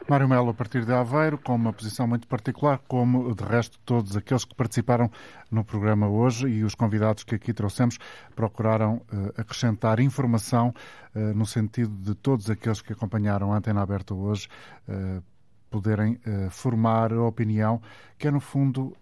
Mário 0.07 0.27
Melo, 0.27 0.49
a 0.49 0.53
partir 0.53 0.83
de 0.83 0.91
Aveiro, 0.91 1.37
com 1.37 1.55
uma 1.55 1.71
posição 1.71 2.07
muito 2.07 2.27
particular, 2.27 2.79
como 2.87 3.33
de 3.35 3.43
resto 3.43 3.79
todos 3.85 4.17
aqueles 4.17 4.43
que 4.43 4.55
participaram 4.55 5.09
no 5.49 5.63
programa 5.63 6.09
hoje 6.09 6.47
e 6.47 6.63
os 6.63 6.75
convidados 6.75 7.23
que 7.23 7.35
aqui 7.35 7.53
trouxemos 7.53 7.97
procuraram 8.35 8.95
uh, 8.95 9.31
acrescentar 9.37 9.99
informação 9.99 10.73
uh, 11.15 11.19
no 11.35 11.45
sentido 11.45 11.91
de 11.91 12.15
todos 12.15 12.49
aqueles 12.49 12.81
que 12.81 12.93
acompanharam 12.93 13.53
a 13.53 13.57
Antena 13.57 13.81
Aberta 13.81 14.13
hoje 14.13 14.47
uh, 14.89 15.23
poderem 15.71 16.19
formar 16.51 17.11
a 17.11 17.23
opinião, 17.23 17.81
que 18.19 18.27
é 18.27 18.31
no 18.31 18.39
fundo 18.39 18.95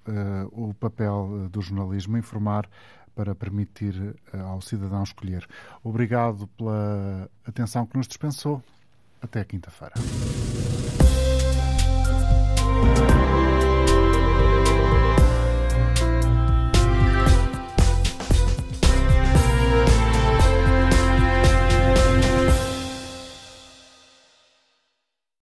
o 0.51 0.73
papel 0.75 1.49
do 1.51 1.61
jornalismo, 1.61 2.17
informar 2.17 2.69
para 3.13 3.35
permitir 3.35 4.15
ao 4.31 4.61
cidadão 4.61 5.03
escolher. 5.03 5.45
Obrigado 5.83 6.47
pela 6.55 7.29
atenção 7.45 7.85
que 7.85 7.97
nos 7.97 8.07
dispensou. 8.07 8.63
Até 9.21 9.43
quinta-feira. 9.43 9.95